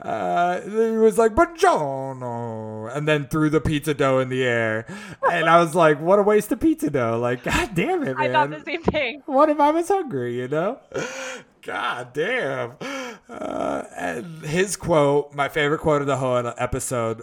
uh, 0.01 0.61
he 0.61 0.97
was 0.97 1.17
like, 1.17 1.35
Buongiorno, 1.35 2.95
and 2.95 3.07
then 3.07 3.27
threw 3.27 3.49
the 3.49 3.59
pizza 3.59 3.93
dough 3.93 4.19
in 4.19 4.29
the 4.29 4.43
air. 4.43 4.85
And 5.29 5.49
I 5.49 5.59
was 5.59 5.75
like, 5.75 5.99
what 5.99 6.19
a 6.19 6.23
waste 6.23 6.51
of 6.51 6.59
pizza 6.59 6.89
dough. 6.89 7.19
Like, 7.19 7.43
god 7.45 7.75
damn 7.75 8.03
it, 8.03 8.15
I 8.17 8.31
thought 8.31 8.49
the 8.49 8.63
same 8.63 8.83
thing. 8.83 9.23
What 9.25 9.49
if 9.49 9.59
I 9.59 9.71
was 9.71 9.89
hungry, 9.89 10.37
you 10.37 10.47
know? 10.47 10.79
God 11.61 12.13
damn. 12.13 12.73
Uh, 13.29 13.83
and 13.95 14.45
his 14.45 14.75
quote, 14.75 15.33
my 15.33 15.49
favorite 15.49 15.79
quote 15.79 16.01
of 16.01 16.07
the 16.07 16.17
whole 16.17 16.53
episode, 16.57 17.21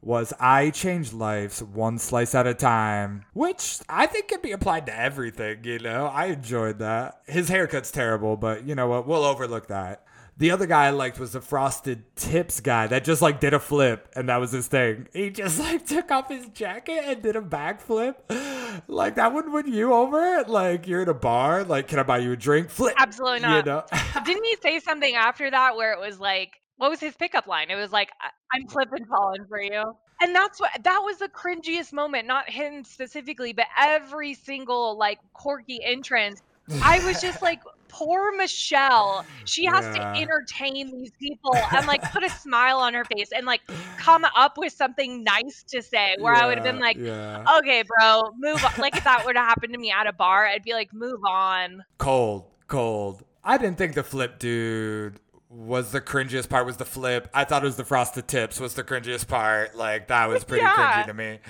was 0.00 0.32
I 0.40 0.70
change 0.70 1.12
lives 1.12 1.62
one 1.62 1.98
slice 1.98 2.34
at 2.34 2.46
a 2.46 2.54
time, 2.54 3.24
which 3.34 3.78
I 3.88 4.06
think 4.06 4.28
can 4.28 4.40
be 4.40 4.50
applied 4.50 4.86
to 4.86 4.98
everything, 4.98 5.62
you 5.64 5.78
know? 5.78 6.06
I 6.06 6.26
enjoyed 6.26 6.80
that. 6.80 7.20
His 7.26 7.48
haircut's 7.48 7.92
terrible, 7.92 8.36
but 8.36 8.64
you 8.64 8.74
know 8.74 8.88
what? 8.88 9.06
We'll 9.06 9.24
overlook 9.24 9.68
that. 9.68 10.04
The 10.42 10.50
other 10.50 10.66
guy 10.66 10.86
I 10.86 10.90
liked 10.90 11.20
was 11.20 11.34
the 11.34 11.40
frosted 11.40 12.16
tips 12.16 12.58
guy 12.58 12.88
that 12.88 13.04
just 13.04 13.22
like 13.22 13.38
did 13.38 13.54
a 13.54 13.60
flip 13.60 14.08
and 14.16 14.28
that 14.28 14.38
was 14.38 14.50
his 14.50 14.66
thing. 14.66 15.06
He 15.12 15.30
just 15.30 15.60
like 15.60 15.86
took 15.86 16.10
off 16.10 16.30
his 16.30 16.48
jacket 16.48 17.00
and 17.04 17.22
did 17.22 17.36
a 17.36 17.40
backflip. 17.40 18.16
Like 18.88 19.14
that 19.14 19.32
would 19.32 19.52
win 19.52 19.72
you 19.72 19.92
over. 19.92 20.42
Like 20.48 20.88
you're 20.88 21.02
in 21.02 21.08
a 21.08 21.14
bar, 21.14 21.62
like, 21.62 21.86
can 21.86 22.00
I 22.00 22.02
buy 22.02 22.18
you 22.18 22.32
a 22.32 22.36
drink? 22.36 22.70
Flip. 22.70 22.92
Absolutely 22.98 23.38
You 23.42 23.62
not. 23.62 23.66
know? 23.66 23.84
Didn't 24.24 24.42
he 24.42 24.56
say 24.60 24.80
something 24.80 25.14
after 25.14 25.48
that 25.48 25.76
where 25.76 25.92
it 25.92 26.00
was 26.00 26.18
like, 26.18 26.54
what 26.74 26.90
was 26.90 26.98
his 26.98 27.14
pickup 27.14 27.46
line? 27.46 27.70
It 27.70 27.76
was 27.76 27.92
like, 27.92 28.10
"I- 28.20 28.30
I'm 28.52 28.66
flipping 28.66 29.04
falling 29.04 29.44
for 29.48 29.62
you. 29.62 29.96
And 30.20 30.34
that's 30.34 30.58
what 30.58 30.72
that 30.82 31.02
was 31.04 31.18
the 31.18 31.28
cringiest 31.28 31.92
moment, 31.92 32.26
not 32.26 32.50
him 32.50 32.82
specifically, 32.82 33.52
but 33.52 33.66
every 33.78 34.34
single 34.34 34.98
like 34.98 35.20
quirky 35.34 35.78
entrance. 35.84 36.42
I 36.82 37.04
was 37.04 37.20
just 37.20 37.42
like, 37.42 37.60
poor 37.88 38.34
Michelle. 38.36 39.24
She 39.44 39.64
has 39.66 39.84
Yeah. 39.84 40.12
to 40.14 40.20
entertain 40.20 40.90
these 40.96 41.10
people 41.20 41.54
and 41.76 41.86
like 41.86 42.02
put 42.12 42.24
a 42.24 42.30
smile 42.30 42.78
on 42.78 42.94
her 42.94 43.04
face 43.04 43.30
and 43.36 43.44
like 43.46 43.60
come 43.98 44.24
up 44.36 44.56
with 44.56 44.72
something 44.72 45.22
nice 45.24 45.62
to 45.68 45.82
say. 45.82 46.16
Where 46.18 46.34
I 46.34 46.46
would 46.46 46.56
have 46.56 46.64
been 46.64 46.78
like, 46.80 46.96
yeah. 46.96 47.44
okay, 47.58 47.82
bro, 47.82 48.30
move 48.38 48.64
on. 48.64 48.72
Like 48.78 48.96
if 48.96 49.04
that 49.04 49.24
were 49.26 49.34
to 49.34 49.40
happen 49.40 49.72
to 49.72 49.78
me 49.78 49.90
at 49.90 50.06
a 50.06 50.12
bar, 50.12 50.46
I'd 50.46 50.62
be 50.62 50.72
like, 50.72 50.92
move 50.94 51.20
on. 51.28 51.84
cold, 51.98 52.46
cold. 52.68 53.24
I 53.44 53.58
didn't 53.58 53.76
think 53.76 53.94
the 53.94 54.04
flip 54.04 54.38
dude 54.38 55.18
was 55.50 55.92
the 55.92 56.00
cringiest 56.00 56.48
part 56.48 56.64
was 56.64 56.78
the 56.78 56.84
flip. 56.86 57.28
I 57.34 57.44
thought 57.44 57.62
it 57.62 57.66
was 57.66 57.76
the 57.76 57.84
frosted 57.84 58.26
tips 58.26 58.58
was 58.58 58.72
the 58.74 58.84
cringiest 58.84 59.28
part. 59.28 59.76
Like 59.76 60.08
that 60.08 60.28
was 60.30 60.44
pretty 60.44 60.62
Yeah. 60.62 61.02
cringy 61.02 61.06
to 61.08 61.14
me. 61.14 61.40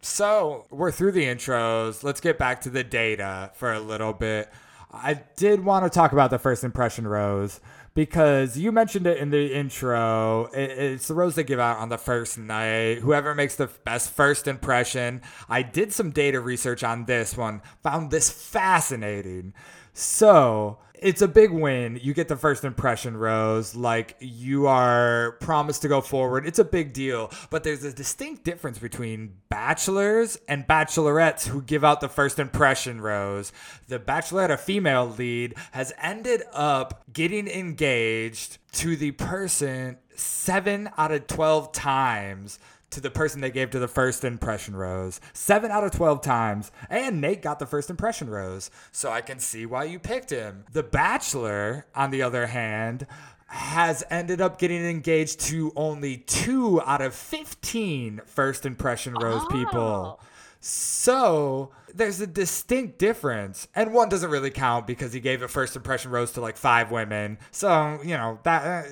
So 0.00 0.66
we're 0.70 0.92
through 0.92 1.12
the 1.12 1.24
intros. 1.24 2.02
Let's 2.02 2.20
get 2.20 2.38
back 2.38 2.60
to 2.62 2.70
the 2.70 2.84
data 2.84 3.50
for 3.54 3.72
a 3.72 3.80
little 3.80 4.12
bit. 4.12 4.50
I 4.90 5.20
did 5.36 5.64
want 5.64 5.84
to 5.84 5.90
talk 5.90 6.12
about 6.12 6.30
the 6.30 6.38
first 6.38 6.64
impression 6.64 7.06
rose 7.06 7.60
because 7.94 8.56
you 8.56 8.72
mentioned 8.72 9.06
it 9.06 9.18
in 9.18 9.30
the 9.30 9.52
intro. 9.54 10.48
It's 10.54 11.08
the 11.08 11.14
rose 11.14 11.34
they 11.34 11.44
give 11.44 11.58
out 11.58 11.78
on 11.78 11.88
the 11.88 11.98
first 11.98 12.38
night. 12.38 12.98
Whoever 12.98 13.34
makes 13.34 13.56
the 13.56 13.66
best 13.84 14.10
first 14.10 14.46
impression. 14.46 15.20
I 15.48 15.62
did 15.62 15.92
some 15.92 16.10
data 16.10 16.40
research 16.40 16.82
on 16.84 17.04
this 17.04 17.36
one, 17.36 17.60
found 17.82 18.10
this 18.10 18.30
fascinating. 18.30 19.52
So 19.92 20.78
it's 21.02 21.22
a 21.22 21.28
big 21.28 21.50
win. 21.50 21.98
You 22.02 22.14
get 22.14 22.28
the 22.28 22.36
first 22.36 22.64
impression 22.64 23.16
rose. 23.16 23.74
Like 23.74 24.16
you 24.20 24.66
are 24.66 25.32
promised 25.40 25.82
to 25.82 25.88
go 25.88 26.00
forward. 26.00 26.46
It's 26.46 26.58
a 26.58 26.64
big 26.64 26.92
deal. 26.92 27.30
But 27.50 27.64
there's 27.64 27.84
a 27.84 27.92
distinct 27.92 28.44
difference 28.44 28.78
between 28.78 29.34
bachelors 29.48 30.38
and 30.48 30.66
bachelorettes 30.66 31.46
who 31.48 31.62
give 31.62 31.84
out 31.84 32.00
the 32.00 32.08
first 32.08 32.38
impression 32.38 33.00
rose. 33.00 33.52
The 33.88 33.98
bachelorette, 33.98 34.50
a 34.50 34.56
female 34.56 35.08
lead, 35.08 35.54
has 35.72 35.92
ended 36.00 36.42
up 36.52 37.04
getting 37.12 37.48
engaged 37.48 38.58
to 38.72 38.96
the 38.96 39.12
person 39.12 39.98
seven 40.14 40.90
out 40.98 41.12
of 41.12 41.26
12 41.26 41.72
times 41.72 42.58
to 42.90 43.00
the 43.00 43.10
person 43.10 43.40
they 43.40 43.50
gave 43.50 43.70
to 43.70 43.78
the 43.78 43.88
first 43.88 44.24
impression 44.24 44.74
rose. 44.74 45.20
Seven 45.32 45.70
out 45.70 45.84
of 45.84 45.92
12 45.92 46.22
times. 46.22 46.70
And 46.88 47.20
Nate 47.20 47.42
got 47.42 47.58
the 47.58 47.66
first 47.66 47.90
impression 47.90 48.30
rose. 48.30 48.70
So 48.92 49.10
I 49.10 49.20
can 49.20 49.38
see 49.38 49.66
why 49.66 49.84
you 49.84 49.98
picked 49.98 50.30
him. 50.30 50.64
The 50.72 50.82
Bachelor, 50.82 51.86
on 51.94 52.10
the 52.10 52.22
other 52.22 52.46
hand, 52.46 53.06
has 53.48 54.04
ended 54.10 54.40
up 54.40 54.58
getting 54.58 54.84
engaged 54.84 55.40
to 55.40 55.72
only 55.76 56.18
two 56.18 56.80
out 56.82 57.00
of 57.00 57.14
15 57.14 58.20
first 58.26 58.64
impression 58.66 59.14
rose 59.14 59.44
people. 59.50 60.20
So 60.60 61.70
there's 61.94 62.20
a 62.20 62.26
distinct 62.26 62.98
difference. 62.98 63.68
And 63.74 63.92
one 63.92 64.08
doesn't 64.08 64.30
really 64.30 64.50
count 64.50 64.86
because 64.86 65.12
he 65.12 65.20
gave 65.20 65.42
a 65.42 65.48
first 65.48 65.76
impression 65.76 66.10
rose 66.10 66.32
to 66.32 66.40
like 66.40 66.56
five 66.56 66.90
women. 66.90 67.38
So, 67.50 68.00
you 68.02 68.16
know, 68.16 68.38
that. 68.44 68.86
Uh, 68.86 68.88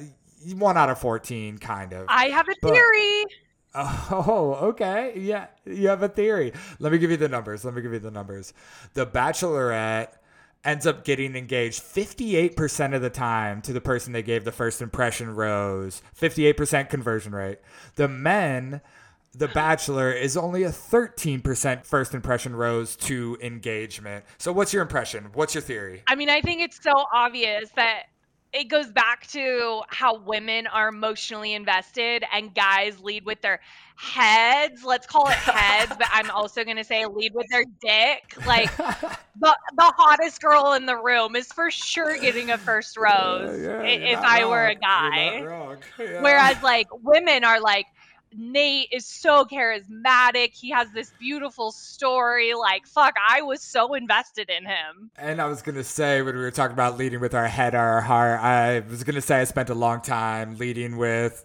one 0.55 0.77
out 0.77 0.89
of 0.89 0.99
14, 1.01 1.59
kind 1.59 1.93
of. 1.93 2.07
I 2.09 2.29
have 2.29 2.47
a 2.49 2.55
But- 2.63 2.73
theory. 2.73 3.25
Oh, 3.77 4.59
okay. 4.63 5.13
Yeah, 5.17 5.47
you 5.65 5.89
have 5.89 6.03
a 6.03 6.09
theory. 6.09 6.53
Let 6.79 6.93
me 6.93 6.99
give 6.99 7.11
you 7.11 7.17
the 7.17 7.29
numbers. 7.29 7.65
Let 7.65 7.75
me 7.75 7.83
give 7.83 7.93
you 7.93 7.99
the 7.99 8.11
numbers. 8.11 8.53
The 8.95 9.07
Bachelorette 9.07 10.09
ends 10.65 10.87
up 10.87 11.05
getting 11.05 11.37
engaged 11.37 11.81
58% 11.83 12.95
of 12.95 13.03
the 13.03 13.11
time 13.11 13.63
to 13.63 13.73
the 13.73 13.81
person 13.81 14.13
they 14.13 14.23
gave 14.23 14.45
the 14.45 14.53
first 14.53 14.83
impression 14.83 15.35
rose. 15.35 16.03
58% 16.21 16.89
conversion 16.89 17.33
rate. 17.35 17.59
The 17.95 18.09
men, 18.09 18.81
The 19.33 19.49
Bachelor 19.49 20.11
is 20.11 20.37
only 20.37 20.63
a 20.65 20.71
13% 20.71 21.85
first 21.85 22.15
impression 22.15 22.57
rose 22.57 22.97
to 22.97 23.37
engagement. 23.43 24.25
So 24.39 24.51
what's 24.51 24.73
your 24.73 24.83
impression? 24.83 25.29
What's 25.35 25.55
your 25.55 25.63
theory? 25.63 26.03
I 26.09 26.15
mean, 26.15 26.31
I 26.31 26.41
think 26.41 26.63
it's 26.63 26.83
so 26.83 26.95
obvious 27.15 27.71
that 27.77 28.05
it 28.53 28.65
goes 28.69 28.91
back 28.91 29.27
to 29.29 29.83
how 29.89 30.19
women 30.19 30.67
are 30.67 30.89
emotionally 30.89 31.53
invested 31.55 32.25
and 32.33 32.55
guys 32.55 33.01
lead 33.01 33.25
with 33.25 33.41
their 33.43 33.61
heads. 33.97 34.85
Let's 34.85 35.07
call 35.07 35.29
it 35.29 35.35
heads, 35.35 35.93
but 35.97 36.07
I'm 36.11 36.31
also 36.31 36.65
going 36.65 36.77
to 36.77 36.85
say 36.85 37.05
lead 37.07 37.33
with 37.35 37.47
their 37.51 37.65
dick. 37.81 38.35
Like 38.47 38.75
the, 38.77 39.57
the 39.77 39.93
hottest 39.97 40.41
girl 40.41 40.73
in 40.73 40.87
the 40.87 40.97
room 40.97 41.37
is 41.37 41.53
for 41.53 41.71
sure 41.71 42.17
getting 42.19 42.51
a 42.51 42.59
first 42.59 42.97
rose 42.97 43.61
Yeah, 43.61 43.83
you're 43.83 43.83
if 43.83 44.21
I 44.23 44.45
were 44.45 44.67
a 44.67 44.75
guy. 44.75 45.49
Yeah. 45.99 46.21
Whereas 46.21 46.63
like 46.63 46.87
women 47.03 47.45
are 47.45 47.61
like 47.61 47.87
Nate 48.35 48.89
is 48.93 49.07
so 49.07 49.45
charismatic. 49.45 50.55
He 50.55 50.71
has 50.71 50.91
this 50.93 51.13
beautiful 51.19 51.73
story. 51.73 52.55
Like 52.55 52.87
fuck, 52.87 53.15
I 53.29 53.43
was 53.43 53.63
so 53.63 53.95
invested 53.95 54.51
in 54.51 54.65
him. 54.65 55.11
And 55.17 55.41
I 55.41 55.47
was 55.47 55.63
gonna 55.63 55.85
say 55.85 56.23
when 56.23 56.35
we 56.35 56.41
were 56.41 56.51
talking 56.51 56.75
about 56.75 56.99
leading 56.99 57.21
with 57.21 57.35
our 57.35 57.49
head 57.49 57.75
or 57.75 57.79
our 57.79 58.01
heart, 58.01 58.41
I 58.41 58.81
was 58.81 59.05
gonna 59.05 59.21
say 59.21 59.41
I 59.41 59.45
spent 59.45 59.71
a 59.71 59.75
long 59.75 60.01
time 60.01 60.57
leading 60.57 60.97
with 60.97 61.45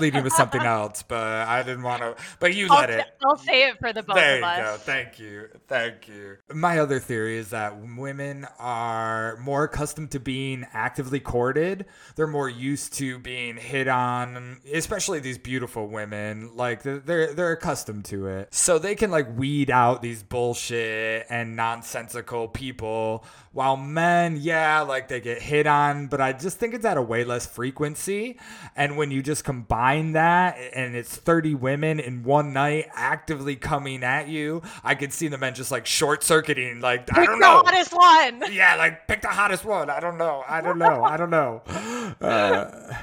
leading 0.00 0.22
with 0.24 0.32
something 0.32 0.60
else, 0.64 1.02
but 1.02 1.22
I 1.48 1.62
didn't 1.62 1.82
want 1.82 2.02
to. 2.02 2.16
But 2.40 2.54
you 2.54 2.68
I'll, 2.70 2.80
let 2.80 2.90
it. 2.90 3.06
I'll 3.24 3.36
say 3.36 3.68
it 3.68 3.78
for 3.78 3.92
the 3.92 4.02
both 4.02 4.16
There 4.16 4.34
of 4.36 4.40
you 4.40 4.46
us. 4.46 4.58
go. 4.58 4.76
Thank 4.78 5.18
you. 5.18 5.48
Thank 5.68 6.08
you. 6.08 6.36
My 6.52 6.78
other 6.78 7.00
theory 7.00 7.36
is 7.36 7.50
that 7.50 7.76
women 7.96 8.46
are 8.58 9.36
more 9.38 9.64
accustomed 9.64 10.10
to 10.12 10.20
being 10.20 10.66
actively 10.72 11.20
courted. 11.20 11.86
They're 12.16 12.26
more 12.26 12.48
used 12.48 12.94
to 12.94 13.18
being 13.18 13.56
hit 13.56 13.88
on, 13.88 14.60
especially 14.72 15.20
these 15.20 15.38
beautiful 15.38 15.86
women. 15.88 16.54
Like 16.54 16.82
they're, 16.82 17.32
they're 17.32 17.52
accustomed 17.52 18.04
to 18.06 18.26
it. 18.26 18.54
So 18.54 18.78
they 18.78 18.94
can 18.94 19.10
like 19.10 19.36
weed 19.36 19.70
out 19.70 20.02
these 20.02 20.22
bullshit 20.22 21.26
and 21.30 21.56
nonsensical 21.56 22.48
people 22.48 23.24
while 23.54 23.76
men, 23.76 24.36
yeah, 24.40 24.80
like 24.80 25.06
they 25.08 25.20
get 25.20 25.40
hit 25.40 25.66
on, 25.66 26.08
but 26.08 26.20
I 26.20 26.32
just 26.32 26.58
think 26.58 26.74
it's 26.74 26.84
at 26.84 26.96
a 26.96 27.02
way 27.02 27.22
less 27.24 27.46
frequency. 27.46 28.38
And 28.74 28.96
when 28.96 29.12
you 29.12 29.22
just 29.22 29.44
combine 29.44 30.12
that 30.12 30.58
and 30.74 30.96
it's 30.96 31.16
30 31.16 31.54
women 31.54 32.00
in 32.00 32.24
one 32.24 32.52
night 32.52 32.88
actively 32.94 33.54
coming 33.54 34.02
at 34.02 34.26
you, 34.28 34.60
I 34.82 34.96
could 34.96 35.12
see 35.12 35.28
the 35.28 35.38
men 35.38 35.54
just 35.54 35.70
like 35.70 35.86
short 35.86 36.24
circuiting, 36.24 36.80
like, 36.80 37.08
I 37.16 37.24
don't 37.24 37.38
the 37.38 37.46
know. 37.46 37.62
hottest 37.64 37.92
one. 37.96 38.52
Yeah, 38.52 38.74
like 38.74 39.06
pick 39.06 39.22
the 39.22 39.28
hottest 39.28 39.64
one. 39.64 39.88
I 39.88 40.00
don't 40.00 40.18
know. 40.18 40.42
I 40.48 40.60
don't 40.60 40.78
know. 40.78 41.04
I 41.04 41.16
don't 41.16 41.30
know. 41.30 41.62
Uh, 42.20 42.94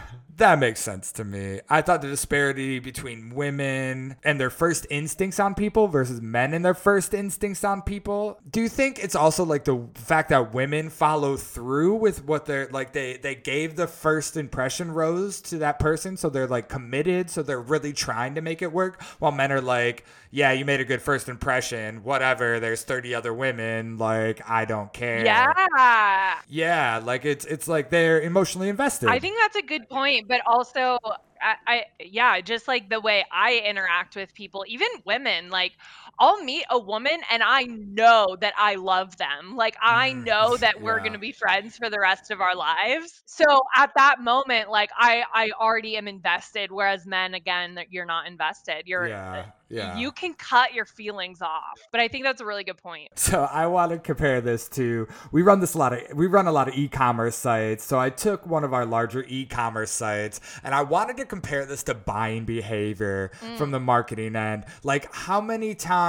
that 0.41 0.57
makes 0.57 0.79
sense 0.79 1.11
to 1.13 1.23
me. 1.23 1.59
I 1.69 1.83
thought 1.83 2.01
the 2.01 2.07
disparity 2.07 2.79
between 2.79 3.29
women 3.29 4.15
and 4.23 4.39
their 4.39 4.49
first 4.49 4.87
instincts 4.89 5.39
on 5.39 5.53
people 5.53 5.87
versus 5.87 6.19
men 6.19 6.55
and 6.55 6.65
their 6.65 6.73
first 6.73 7.13
instincts 7.13 7.63
on 7.63 7.83
people. 7.83 8.39
Do 8.49 8.59
you 8.59 8.67
think 8.67 8.97
it's 8.97 9.15
also 9.15 9.45
like 9.45 9.65
the 9.65 9.87
fact 9.93 10.29
that 10.29 10.51
women 10.51 10.89
follow 10.89 11.37
through 11.37 11.95
with 11.95 12.25
what 12.25 12.47
they're 12.47 12.67
like 12.71 12.91
they 12.91 13.17
they 13.17 13.35
gave 13.35 13.75
the 13.75 13.85
first 13.85 14.35
impression 14.35 14.91
rose 14.91 15.41
to 15.41 15.59
that 15.59 15.77
person 15.77 16.17
so 16.17 16.27
they're 16.27 16.47
like 16.47 16.67
committed 16.67 17.29
so 17.29 17.43
they're 17.43 17.61
really 17.61 17.93
trying 17.93 18.33
to 18.33 18.41
make 18.41 18.63
it 18.63 18.71
work 18.71 19.01
while 19.19 19.31
men 19.31 19.51
are 19.51 19.61
like 19.61 20.03
yeah, 20.31 20.53
you 20.53 20.63
made 20.63 20.79
a 20.79 20.85
good 20.85 21.01
first 21.01 21.27
impression. 21.27 22.03
Whatever. 22.03 22.61
There's 22.61 22.83
30 22.83 23.13
other 23.13 23.33
women. 23.33 23.97
Like, 23.97 24.41
I 24.49 24.63
don't 24.63 24.91
care. 24.93 25.25
Yeah. 25.25 26.39
Yeah, 26.47 27.01
like 27.03 27.25
it's 27.25 27.45
it's 27.45 27.67
like 27.67 27.89
they're 27.89 28.21
emotionally 28.21 28.69
invested. 28.69 29.09
I 29.09 29.19
think 29.19 29.37
that's 29.39 29.57
a 29.57 29.61
good 29.61 29.89
point, 29.89 30.27
but 30.27 30.41
also 30.45 30.97
I, 31.41 31.55
I 31.67 31.85
yeah, 31.99 32.39
just 32.41 32.67
like 32.67 32.89
the 32.89 33.01
way 33.01 33.25
I 33.31 33.61
interact 33.65 34.15
with 34.15 34.33
people, 34.33 34.63
even 34.67 34.87
women, 35.05 35.49
like 35.49 35.73
I'll 36.19 36.43
meet 36.43 36.65
a 36.69 36.77
woman 36.79 37.19
and 37.31 37.41
I 37.43 37.63
know 37.63 38.37
that 38.41 38.53
I 38.57 38.75
love 38.75 39.17
them. 39.17 39.55
Like 39.55 39.75
I 39.81 40.13
Mm, 40.13 40.23
know 40.25 40.57
that 40.57 40.81
we're 40.81 40.99
going 40.99 41.13
to 41.13 41.19
be 41.19 41.31
friends 41.31 41.77
for 41.77 41.89
the 41.89 41.99
rest 41.99 42.29
of 42.31 42.41
our 42.41 42.55
lives. 42.55 43.23
So 43.25 43.43
at 43.75 43.91
that 43.95 44.21
moment, 44.21 44.69
like 44.69 44.91
I 44.97 45.23
I 45.33 45.51
already 45.59 45.97
am 45.97 46.07
invested 46.07 46.71
whereas 46.71 47.05
men 47.05 47.33
again 47.33 47.75
that 47.75 47.91
you're 47.91 48.05
not 48.05 48.27
invested. 48.27 48.83
You're 48.85 49.09
yeah, 49.09 49.45
yeah. 49.69 50.03
you 50.03 50.11
can 50.11 50.33
cut 50.33 50.73
your 50.73 50.85
feelings 50.85 51.41
off. 51.41 51.87
But 51.91 52.01
I 52.01 52.07
think 52.07 52.23
that's 52.23 52.41
a 52.41 52.45
really 52.45 52.63
good 52.63 52.77
point. 52.77 53.09
So 53.17 53.43
I 53.43 53.67
want 53.67 53.91
to 53.91 53.99
compare 53.99 54.39
this 54.39 54.69
to 54.69 55.05
we 55.33 55.41
run 55.41 55.59
this 55.59 55.73
a 55.73 55.77
lot 55.77 55.91
of 55.93 56.17
we 56.17 56.27
run 56.27 56.47
a 56.47 56.51
lot 56.51 56.69
of 56.69 56.75
e-commerce 56.75 57.35
sites. 57.35 57.83
So 57.83 57.99
I 57.99 58.09
took 58.09 58.47
one 58.47 58.63
of 58.63 58.73
our 58.73 58.85
larger 58.85 59.25
e-commerce 59.27 59.91
sites 59.91 60.39
and 60.63 60.73
I 60.73 60.81
wanted 60.83 61.17
to 61.17 61.25
compare 61.25 61.65
this 61.65 61.83
to 61.83 61.93
buying 61.93 62.45
behavior 62.45 63.31
from 63.53 63.71
the 63.71 63.79
marketing 63.81 64.35
end. 64.37 64.63
Like 64.83 65.13
how 65.13 65.41
many 65.41 65.75
times 65.75 66.00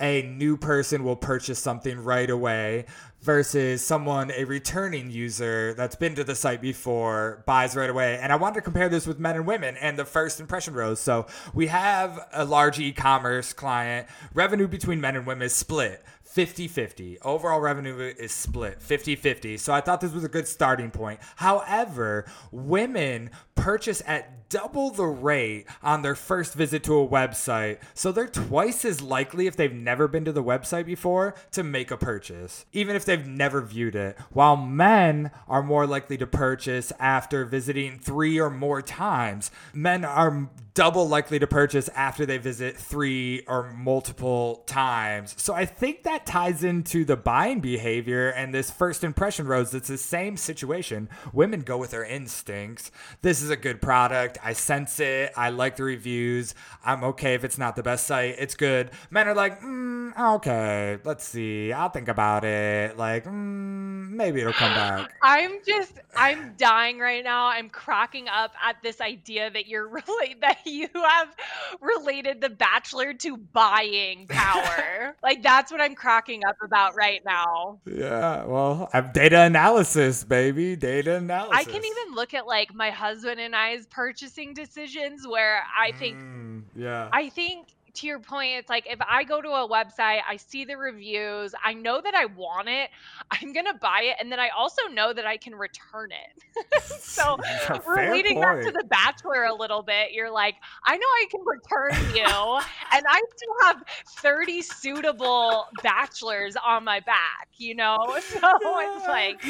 a 0.00 0.22
new 0.22 0.56
person 0.56 1.04
will 1.04 1.16
purchase 1.16 1.58
something 1.58 1.98
right 2.02 2.28
away 2.28 2.86
versus 3.22 3.84
someone 3.84 4.30
a 4.30 4.44
returning 4.44 5.10
user 5.10 5.74
that's 5.74 5.96
been 5.96 6.14
to 6.14 6.22
the 6.22 6.34
site 6.34 6.60
before 6.60 7.42
buys 7.46 7.74
right 7.74 7.90
away. 7.90 8.18
And 8.20 8.32
i 8.32 8.36
wanted 8.36 8.56
to 8.56 8.60
compare 8.60 8.88
this 8.88 9.06
with 9.06 9.18
men 9.18 9.36
and 9.36 9.46
women 9.46 9.76
and 9.78 9.98
the 9.98 10.04
first 10.04 10.38
impression 10.38 10.74
rose. 10.74 11.00
So 11.00 11.26
we 11.54 11.66
have 11.66 12.28
a 12.32 12.44
large 12.44 12.78
e-commerce 12.78 13.52
client. 13.52 14.06
Revenue 14.34 14.68
between 14.68 15.00
men 15.00 15.16
and 15.16 15.26
women 15.26 15.46
is 15.46 15.54
split 15.54 16.02
50-50 16.34 17.18
overall 17.22 17.60
revenue 17.60 17.96
is 17.98 18.30
split 18.30 18.78
50-50 18.80 19.58
so 19.58 19.72
i 19.72 19.80
thought 19.80 20.02
this 20.02 20.12
was 20.12 20.24
a 20.24 20.28
good 20.28 20.46
starting 20.46 20.90
point. 20.90 21.18
However 21.36 22.26
women 22.50 23.30
purchase 23.54 24.02
at 24.06 24.35
double 24.48 24.90
the 24.90 25.06
rate 25.06 25.66
on 25.82 26.02
their 26.02 26.14
first 26.14 26.54
visit 26.54 26.82
to 26.82 26.98
a 26.98 27.08
website 27.08 27.78
so 27.94 28.12
they're 28.12 28.26
twice 28.26 28.84
as 28.84 29.00
likely 29.02 29.46
if 29.46 29.56
they've 29.56 29.72
never 29.72 30.08
been 30.08 30.24
to 30.24 30.32
the 30.32 30.42
website 30.42 30.86
before 30.86 31.34
to 31.50 31.62
make 31.62 31.90
a 31.90 31.96
purchase 31.96 32.66
even 32.72 32.96
if 32.96 33.04
they've 33.04 33.26
never 33.26 33.60
viewed 33.60 33.94
it 33.94 34.16
while 34.32 34.56
men 34.56 35.30
are 35.48 35.62
more 35.62 35.86
likely 35.86 36.16
to 36.16 36.26
purchase 36.26 36.92
after 36.98 37.44
visiting 37.44 37.98
three 37.98 38.38
or 38.38 38.50
more 38.50 38.82
times. 38.82 39.50
Men 39.72 40.04
are 40.04 40.48
double 40.76 41.08
likely 41.08 41.38
to 41.38 41.46
purchase 41.46 41.88
after 41.96 42.26
they 42.26 42.36
visit 42.36 42.76
three 42.76 43.42
or 43.48 43.72
multiple 43.72 44.62
times. 44.66 45.34
So 45.38 45.54
I 45.54 45.64
think 45.64 46.02
that 46.02 46.26
ties 46.26 46.62
into 46.62 47.02
the 47.02 47.16
buying 47.16 47.60
behavior 47.60 48.28
and 48.28 48.52
this 48.52 48.70
first 48.70 49.02
impression 49.02 49.46
rose. 49.48 49.72
It's 49.72 49.88
the 49.88 49.96
same 49.96 50.36
situation. 50.36 51.08
Women 51.32 51.62
go 51.62 51.78
with 51.78 51.92
their 51.92 52.04
instincts. 52.04 52.90
This 53.22 53.40
is 53.40 53.48
a 53.48 53.56
good 53.56 53.80
product. 53.80 54.36
I 54.44 54.52
sense 54.52 55.00
it. 55.00 55.32
I 55.34 55.48
like 55.48 55.76
the 55.76 55.84
reviews. 55.84 56.54
I'm 56.84 57.02
okay 57.04 57.32
if 57.32 57.42
it's 57.42 57.56
not 57.56 57.74
the 57.74 57.82
best 57.82 58.06
site. 58.06 58.34
It's 58.38 58.54
good. 58.54 58.90
Men 59.10 59.28
are 59.28 59.34
like, 59.34 59.62
mm, 59.62 60.36
okay, 60.36 60.98
let's 61.04 61.24
see. 61.24 61.72
I'll 61.72 61.88
think 61.88 62.08
about 62.08 62.44
it. 62.44 62.98
Like, 62.98 63.24
mm, 63.24 64.10
maybe 64.10 64.42
it'll 64.42 64.52
come 64.52 64.74
back. 64.74 65.10
I'm 65.22 65.58
just 65.66 65.94
I'm 66.14 66.54
dying 66.58 66.98
right 66.98 67.24
now. 67.24 67.46
I'm 67.46 67.70
cracking 67.70 68.28
up 68.28 68.52
at 68.62 68.82
this 68.82 69.00
idea 69.00 69.50
that 69.50 69.66
you're 69.66 69.88
really 70.08 70.36
that 70.42 70.65
you 70.66 70.88
have 70.94 71.34
related 71.80 72.40
the 72.40 72.50
bachelor 72.50 73.14
to 73.14 73.36
buying 73.36 74.26
power. 74.28 75.16
like 75.22 75.42
that's 75.42 75.70
what 75.70 75.80
I'm 75.80 75.94
cracking 75.94 76.44
up 76.44 76.56
about 76.62 76.96
right 76.96 77.22
now. 77.24 77.80
Yeah, 77.86 78.44
well, 78.44 78.90
I'm 78.92 79.12
data 79.12 79.42
analysis, 79.42 80.24
baby. 80.24 80.76
Data 80.76 81.16
analysis. 81.16 81.56
I 81.56 81.64
can 81.64 81.84
even 81.84 82.14
look 82.14 82.34
at 82.34 82.46
like 82.46 82.74
my 82.74 82.90
husband 82.90 83.40
and 83.40 83.54
I's 83.54 83.86
purchasing 83.86 84.54
decisions 84.54 85.26
where 85.26 85.62
I 85.78 85.92
think 85.92 86.16
Mm, 86.16 86.62
yeah. 86.74 87.08
I 87.12 87.28
think 87.28 87.68
to 87.96 88.06
your 88.06 88.20
point, 88.20 88.54
it's 88.54 88.68
like 88.68 88.86
if 88.88 88.98
I 89.00 89.24
go 89.24 89.40
to 89.40 89.48
a 89.48 89.68
website, 89.68 90.20
I 90.28 90.36
see 90.36 90.64
the 90.64 90.76
reviews, 90.76 91.54
I 91.64 91.74
know 91.74 92.00
that 92.00 92.14
I 92.14 92.26
want 92.26 92.68
it, 92.68 92.90
I'm 93.30 93.52
gonna 93.52 93.74
buy 93.74 94.02
it, 94.04 94.16
and 94.20 94.30
then 94.30 94.40
I 94.40 94.48
also 94.48 94.82
know 94.92 95.12
that 95.12 95.26
I 95.26 95.36
can 95.36 95.54
return 95.54 96.10
it. 96.10 96.82
so 96.82 97.36
Yeah, 97.46 97.78
we're 97.86 98.12
leading 98.12 98.40
back 98.40 98.62
to 98.62 98.70
the 98.70 98.84
Bachelor 98.88 99.44
a 99.44 99.54
little 99.54 99.82
bit. 99.82 100.12
You're 100.12 100.30
like, 100.30 100.56
I 100.84 100.96
know 100.96 101.06
I 101.06 101.26
can 101.30 101.40
return 101.44 102.16
you, 102.16 102.58
and 102.92 103.04
I 103.08 103.22
still 103.34 103.54
have 103.62 103.82
30 104.20 104.62
suitable 104.62 105.66
bachelors 105.82 106.56
on 106.64 106.84
my 106.84 107.00
back, 107.00 107.48
you 107.56 107.74
know? 107.74 107.96
So 108.20 108.38
it's 108.42 109.08
like 109.08 109.40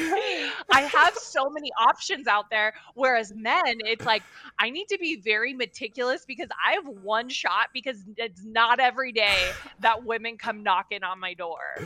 I 0.72 0.82
have 0.82 1.14
so 1.16 1.48
many 1.50 1.70
options 1.78 2.26
out 2.26 2.50
there. 2.50 2.74
Whereas 2.94 3.32
men, 3.34 3.62
it's 3.84 4.04
like 4.04 4.22
I 4.58 4.70
need 4.70 4.86
to 4.88 4.98
be 4.98 5.16
very 5.16 5.52
meticulous 5.52 6.24
because 6.24 6.48
I 6.64 6.72
have 6.74 6.86
one 6.86 7.28
shot 7.28 7.68
because 7.72 8.04
uh, 8.22 8.28
it's 8.36 8.44
not 8.44 8.80
every 8.80 9.12
day 9.12 9.50
that 9.80 10.04
women 10.04 10.36
come 10.36 10.62
knocking 10.62 11.02
on 11.02 11.18
my 11.18 11.32
door. 11.32 11.78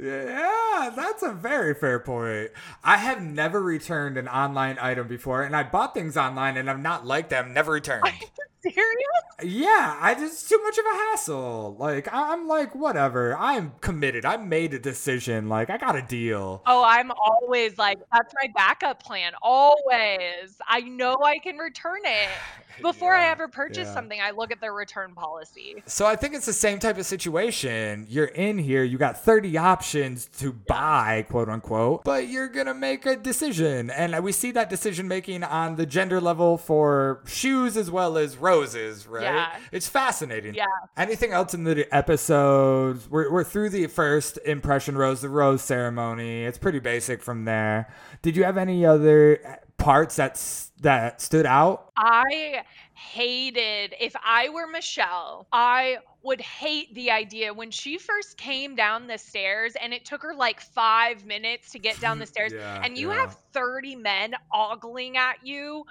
Yeah, 0.00 0.92
that's 0.94 1.24
a 1.24 1.32
very 1.32 1.74
fair 1.74 1.98
point. 1.98 2.52
I 2.84 2.98
have 2.98 3.20
never 3.20 3.60
returned 3.60 4.16
an 4.16 4.28
online 4.28 4.78
item 4.80 5.08
before, 5.08 5.42
and 5.42 5.56
I 5.56 5.64
bought 5.64 5.94
things 5.94 6.16
online 6.16 6.56
and 6.56 6.70
I've 6.70 6.78
not 6.78 7.04
liked 7.04 7.30
them, 7.30 7.52
never 7.52 7.72
returned. 7.78 8.04
Serious? 8.72 9.08
yeah, 9.42 9.96
I 10.00 10.14
just 10.14 10.48
too 10.48 10.60
much 10.62 10.78
of 10.78 10.84
a 10.84 10.96
hassle. 10.96 11.76
Like 11.78 12.12
I- 12.12 12.32
I'm 12.32 12.46
like 12.48 12.74
whatever. 12.74 13.36
I'm 13.36 13.72
committed. 13.80 14.24
I 14.24 14.36
made 14.36 14.74
a 14.74 14.78
decision. 14.78 15.48
Like 15.48 15.70
I 15.70 15.78
got 15.78 15.96
a 15.96 16.02
deal. 16.02 16.62
Oh, 16.66 16.84
I'm 16.84 17.10
always 17.12 17.78
like, 17.78 17.98
that's 18.12 18.34
my 18.42 18.50
backup 18.54 19.02
plan. 19.02 19.32
Always. 19.42 20.56
I 20.66 20.80
know 20.80 21.16
I 21.24 21.38
can 21.38 21.56
return 21.56 22.00
it. 22.04 22.28
Before 22.82 23.12
I 23.12 23.26
ever 23.30 23.48
purchase 23.48 23.88
yeah. 23.88 23.94
something, 23.94 24.20
I 24.20 24.30
look 24.30 24.52
at 24.52 24.60
their 24.60 24.72
return 24.72 25.12
policy. 25.12 25.82
So 25.86 26.06
I 26.06 26.14
think 26.14 26.34
it's 26.34 26.46
the 26.46 26.52
same 26.52 26.78
type 26.78 26.96
of 26.96 27.06
situation. 27.06 28.06
You're 28.08 28.26
in 28.26 28.56
here, 28.56 28.84
you 28.84 28.98
got 28.98 29.24
30 29.24 29.58
options 29.58 30.26
to 30.38 30.52
buy, 30.52 31.26
quote 31.28 31.48
unquote, 31.48 32.04
but 32.04 32.28
you're 32.28 32.46
going 32.46 32.66
to 32.66 32.74
make 32.74 33.04
a 33.04 33.16
decision. 33.16 33.90
And 33.90 34.22
we 34.22 34.30
see 34.30 34.52
that 34.52 34.70
decision 34.70 35.08
making 35.08 35.42
on 35.42 35.74
the 35.74 35.86
gender 35.86 36.20
level 36.20 36.56
for 36.56 37.20
shoes 37.26 37.76
as 37.76 37.90
well 37.90 38.16
as 38.16 38.36
roses, 38.60 39.06
right? 39.06 39.22
Yeah. 39.22 39.56
It's 39.72 39.88
fascinating. 39.88 40.54
Yeah. 40.54 40.66
Anything 40.96 41.32
else 41.32 41.54
in 41.54 41.64
the 41.64 41.86
episode? 41.94 43.00
We're, 43.10 43.30
we're 43.32 43.44
through 43.44 43.70
the 43.70 43.86
first 43.86 44.38
impression 44.44 44.96
rose, 44.96 45.20
the 45.20 45.28
rose 45.28 45.62
ceremony. 45.62 46.44
It's 46.44 46.58
pretty 46.58 46.78
basic 46.80 47.22
from 47.22 47.44
there. 47.44 47.88
Did 48.22 48.36
you 48.36 48.44
have 48.44 48.56
any 48.58 48.84
other 48.84 49.60
parts 49.76 50.16
that, 50.16 50.42
that 50.80 51.20
stood 51.20 51.46
out? 51.46 51.90
I 51.96 52.62
hated, 52.94 53.94
if 54.00 54.14
I 54.24 54.48
were 54.48 54.66
Michelle, 54.66 55.46
I 55.52 55.98
would 56.24 56.40
hate 56.40 56.92
the 56.94 57.10
idea 57.12 57.54
when 57.54 57.70
she 57.70 57.96
first 57.96 58.36
came 58.36 58.74
down 58.74 59.06
the 59.06 59.16
stairs 59.16 59.74
and 59.80 59.94
it 59.94 60.04
took 60.04 60.20
her 60.22 60.34
like 60.34 60.60
five 60.60 61.24
minutes 61.24 61.70
to 61.70 61.78
get 61.78 61.98
down 62.00 62.18
the 62.18 62.26
stairs 62.34 62.52
Yeah, 62.52 62.82
and 62.84 62.98
you 62.98 63.10
yeah. 63.10 63.20
have 63.20 63.36
30 63.52 63.96
men 63.96 64.34
ogling 64.52 65.16
at 65.16 65.36
you 65.46 65.84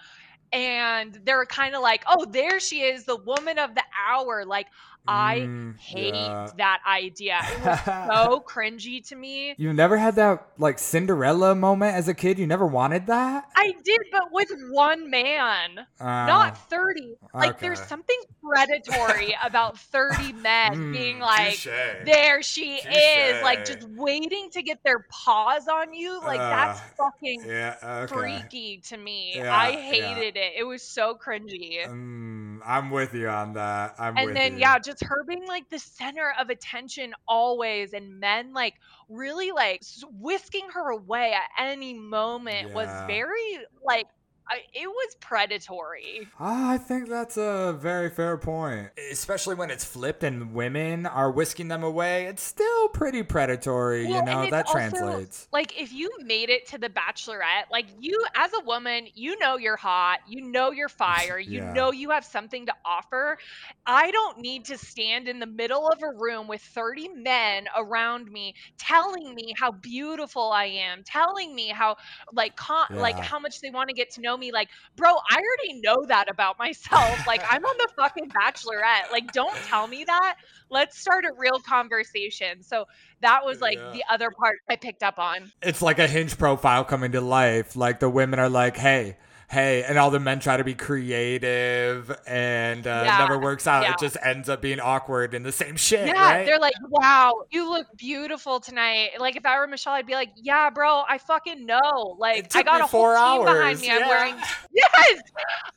and 0.51 1.19
they're 1.23 1.45
kind 1.45 1.75
of 1.75 1.81
like, 1.81 2.03
"Oh, 2.07 2.25
there 2.25 2.59
she 2.59 2.81
is, 2.81 3.05
the 3.05 3.17
woman 3.17 3.59
of 3.59 3.75
the 3.75 3.83
hour." 4.09 4.45
Like 4.45 4.67
I 5.07 5.49
Mm, 5.49 5.75
hate 5.77 6.33
yeah. 6.35 6.51
that 6.57 6.79
idea. 6.87 7.43
It 7.49 7.59
was 7.61 7.77
so 8.05 8.41
cringy 8.49 9.05
to 9.09 9.15
me. 9.15 9.57
You 9.57 9.73
never 9.73 9.97
had 9.97 10.15
that 10.15 10.47
like 10.57 10.79
Cinderella 10.79 11.53
moment 11.55 11.95
as 11.95 12.07
a 12.07 12.13
kid? 12.13 12.39
You 12.39 12.47
never 12.47 12.65
wanted 12.65 13.07
that? 13.07 13.45
I 13.55 13.73
did, 13.83 13.99
but 14.11 14.31
with 14.31 14.49
one 14.69 15.09
man, 15.09 15.87
Uh, 15.99 16.05
not 16.21 16.57
30. 16.69 17.15
Like, 17.39 17.59
there's 17.59 17.81
something 17.81 18.19
predatory 18.43 19.35
about 19.43 19.77
30 19.79 20.31
men 20.33 20.89
being 20.91 21.19
mm, 21.19 21.21
like, 21.21 21.59
touche. 21.59 21.67
there 21.99 22.41
she 22.43 22.75
is, 22.77 23.41
like 23.41 23.65
just 23.65 23.83
waiting 23.83 24.49
to 24.51 24.61
get 24.61 24.83
their 24.83 25.05
paws 25.11 25.67
on 25.67 25.93
you. 25.93 26.21
Like, 26.23 26.47
that's 26.49 26.79
Ugh, 26.79 26.91
fucking 26.97 27.47
Yeah, 27.47 27.75
okay. 27.83 28.07
freaky 28.07 28.81
to 28.89 28.97
me. 28.97 29.41
Yeah, 29.41 29.49
I 29.49 29.71
yeah. 29.91 30.23
hated 30.23 30.36
it. 30.37 30.53
It 30.57 30.63
was 30.63 30.83
so 30.83 31.15
cringy. 31.15 31.85
Mm, 31.85 32.59
I'm 32.65 32.91
with 32.91 33.13
you 33.13 33.29
on 33.29 33.53
that. 33.53 33.95
I'm 33.99 34.17
and 34.17 34.25
with 34.25 34.35
then 34.35 34.57
you. 34.57 34.57
yeah 34.57 34.79
just 34.79 35.03
her 35.03 35.23
being 35.25 35.45
like 35.47 35.69
the 35.69 35.79
center 35.79 36.33
of 36.39 36.49
attention 36.49 37.13
always 37.27 37.93
and 37.93 38.19
men 38.19 38.53
like 38.53 38.75
really 39.09 39.51
like 39.51 39.81
whisking 40.19 40.67
her 40.73 40.91
away 40.91 41.33
at 41.33 41.49
any 41.67 41.93
moment 41.93 42.71
was 42.73 42.89
very 43.07 43.59
like 43.85 44.07
I, 44.49 44.57
it 44.73 44.87
was 44.87 45.15
predatory 45.21 46.33
Ah, 46.39 46.71
I 46.73 46.77
think 46.77 47.09
that's 47.09 47.35
a 47.37 47.75
very 47.79 48.09
fair 48.09 48.37
point. 48.37 48.91
Especially 49.11 49.55
when 49.55 49.71
it's 49.71 49.83
flipped 49.83 50.23
and 50.23 50.53
women 50.53 51.05
are 51.05 51.31
whisking 51.31 51.67
them 51.67 51.83
away, 51.83 52.25
it's 52.25 52.43
still 52.43 52.89
pretty 52.89 53.23
predatory, 53.23 54.05
Well, 54.05 54.21
you 54.21 54.21
know, 54.21 54.45
that 54.45 54.67
also, 54.67 54.95
translates. 55.13 55.47
like 55.51 55.79
if 55.79 55.91
you 55.91 56.09
made 56.21 56.49
it 56.49 56.67
to 56.69 56.77
the 56.77 56.89
bachelorette 56.89 57.65
like 57.71 57.87
you 57.99 58.13
as 58.35 58.51
a 58.53 58.63
woman 58.65 59.07
you 59.15 59.37
know 59.39 59.57
you're 59.57 59.77
hot 59.77 60.19
you 60.27 60.41
know 60.51 60.71
you're 60.71 60.89
fire 60.89 61.39
you 61.39 61.61
Yeah. 61.61 61.73
know 61.73 61.91
you 61.91 62.09
have 62.11 62.23
something 62.25 62.65
to 62.65 62.73
offer 62.85 63.37
i 63.85 64.11
don't 64.11 64.37
need 64.39 64.65
to 64.65 64.77
stand 64.77 65.27
in 65.27 65.39
the 65.39 65.45
middle 65.47 65.87
of 65.87 65.99
a 66.03 66.11
room 66.19 66.47
with 66.47 66.61
30 66.61 67.07
men 67.09 67.65
around 67.75 68.29
me 68.31 68.53
telling 68.77 69.33
me 69.33 69.53
how 69.57 69.71
beautiful 69.71 70.51
i 70.51 70.65
am 70.65 71.01
telling 71.05 71.55
me 71.55 71.69
how 71.69 71.95
like 72.33 72.55
con- 72.55 72.87
like 72.95 73.19
how 73.19 73.39
much 73.39 73.59
they 73.61 73.69
want 73.69 73.89
to 73.89 73.95
get 73.95 74.09
to 74.11 74.21
know 74.21 74.36
me 74.39 74.51
like 74.51 74.69
bro 74.95 75.09
i 75.29 75.35
already 75.35 75.79
know 75.81 76.05
that 76.07 76.29
about 76.29 76.57
myself 76.59 77.25
like 77.27 77.41
i'm 77.49 77.65
on 77.65 77.75
the 77.77 77.87
fucking 77.95 78.29
bachelorette 78.29 79.11
like 79.11 79.31
don't 79.31 79.55
tell 79.65 79.87
me 79.87 80.03
that 80.03 80.35
let's 80.69 80.99
start 80.99 81.25
a 81.25 81.31
real 81.37 81.59
conversation 81.59 82.61
so 82.61 82.85
that 83.21 83.43
was 83.43 83.61
like 83.61 83.77
Yeah. 83.77 83.91
the 83.93 84.03
other 84.11 84.29
part 84.31 84.57
I 84.69 84.75
picked 84.75 85.01
up 85.01 85.17
on. 85.17 85.51
It's 85.63 85.81
like 85.81 85.97
a 85.97 86.07
hinge 86.07 86.37
profile 86.37 86.83
coming 86.83 87.11
to 87.13 87.21
life. 87.21 87.75
Like 87.75 87.99
the 87.99 88.09
women 88.09 88.37
are 88.39 88.49
like, 88.49 88.77
hey, 88.77 89.17
hey, 89.49 89.83
and 89.83 89.97
all 89.97 90.11
the 90.11 90.19
men 90.19 90.39
try 90.39 90.57
to 90.57 90.63
be 90.63 90.73
creative 90.73 92.11
and 92.27 92.85
uh, 92.85 93.03
Yeah, 93.05 93.17
never 93.19 93.39
works 93.39 93.67
out. 93.67 93.83
yeah. 93.83 93.93
It 93.93 93.99
just 93.99 94.17
ends 94.21 94.49
up 94.49 94.61
being 94.61 94.79
awkward 94.79 95.33
and 95.33 95.45
the 95.45 95.51
same 95.51 95.75
shit, 95.77 96.07
Yeah, 96.07 96.13
right? 96.21 96.45
they're 96.45 96.59
like, 96.59 96.73
"Wow, 96.89 97.45
you 97.49 97.69
look 97.69 97.87
beautiful 97.95 98.59
tonight." 98.59 99.11
Like 99.19 99.35
if 99.35 99.45
I 99.45 99.57
were 99.59 99.67
Michelle, 99.67 99.93
I'd 99.93 100.05
be 100.05 100.13
like, 100.13 100.31
"Yeah, 100.35 100.69
bro, 100.69 101.03
I 101.07 101.17
fucking 101.17 101.65
know. 101.65 102.15
Like 102.19 102.53
I 102.55 102.63
got 102.63 102.81
a 102.81 102.87
four 102.87 103.15
whole 103.15 103.37
team 103.37 103.45
behind 103.45 103.79
me. 103.79 103.89
I'm 103.91 104.07
wearing 104.07 104.35
yes, 104.73 105.21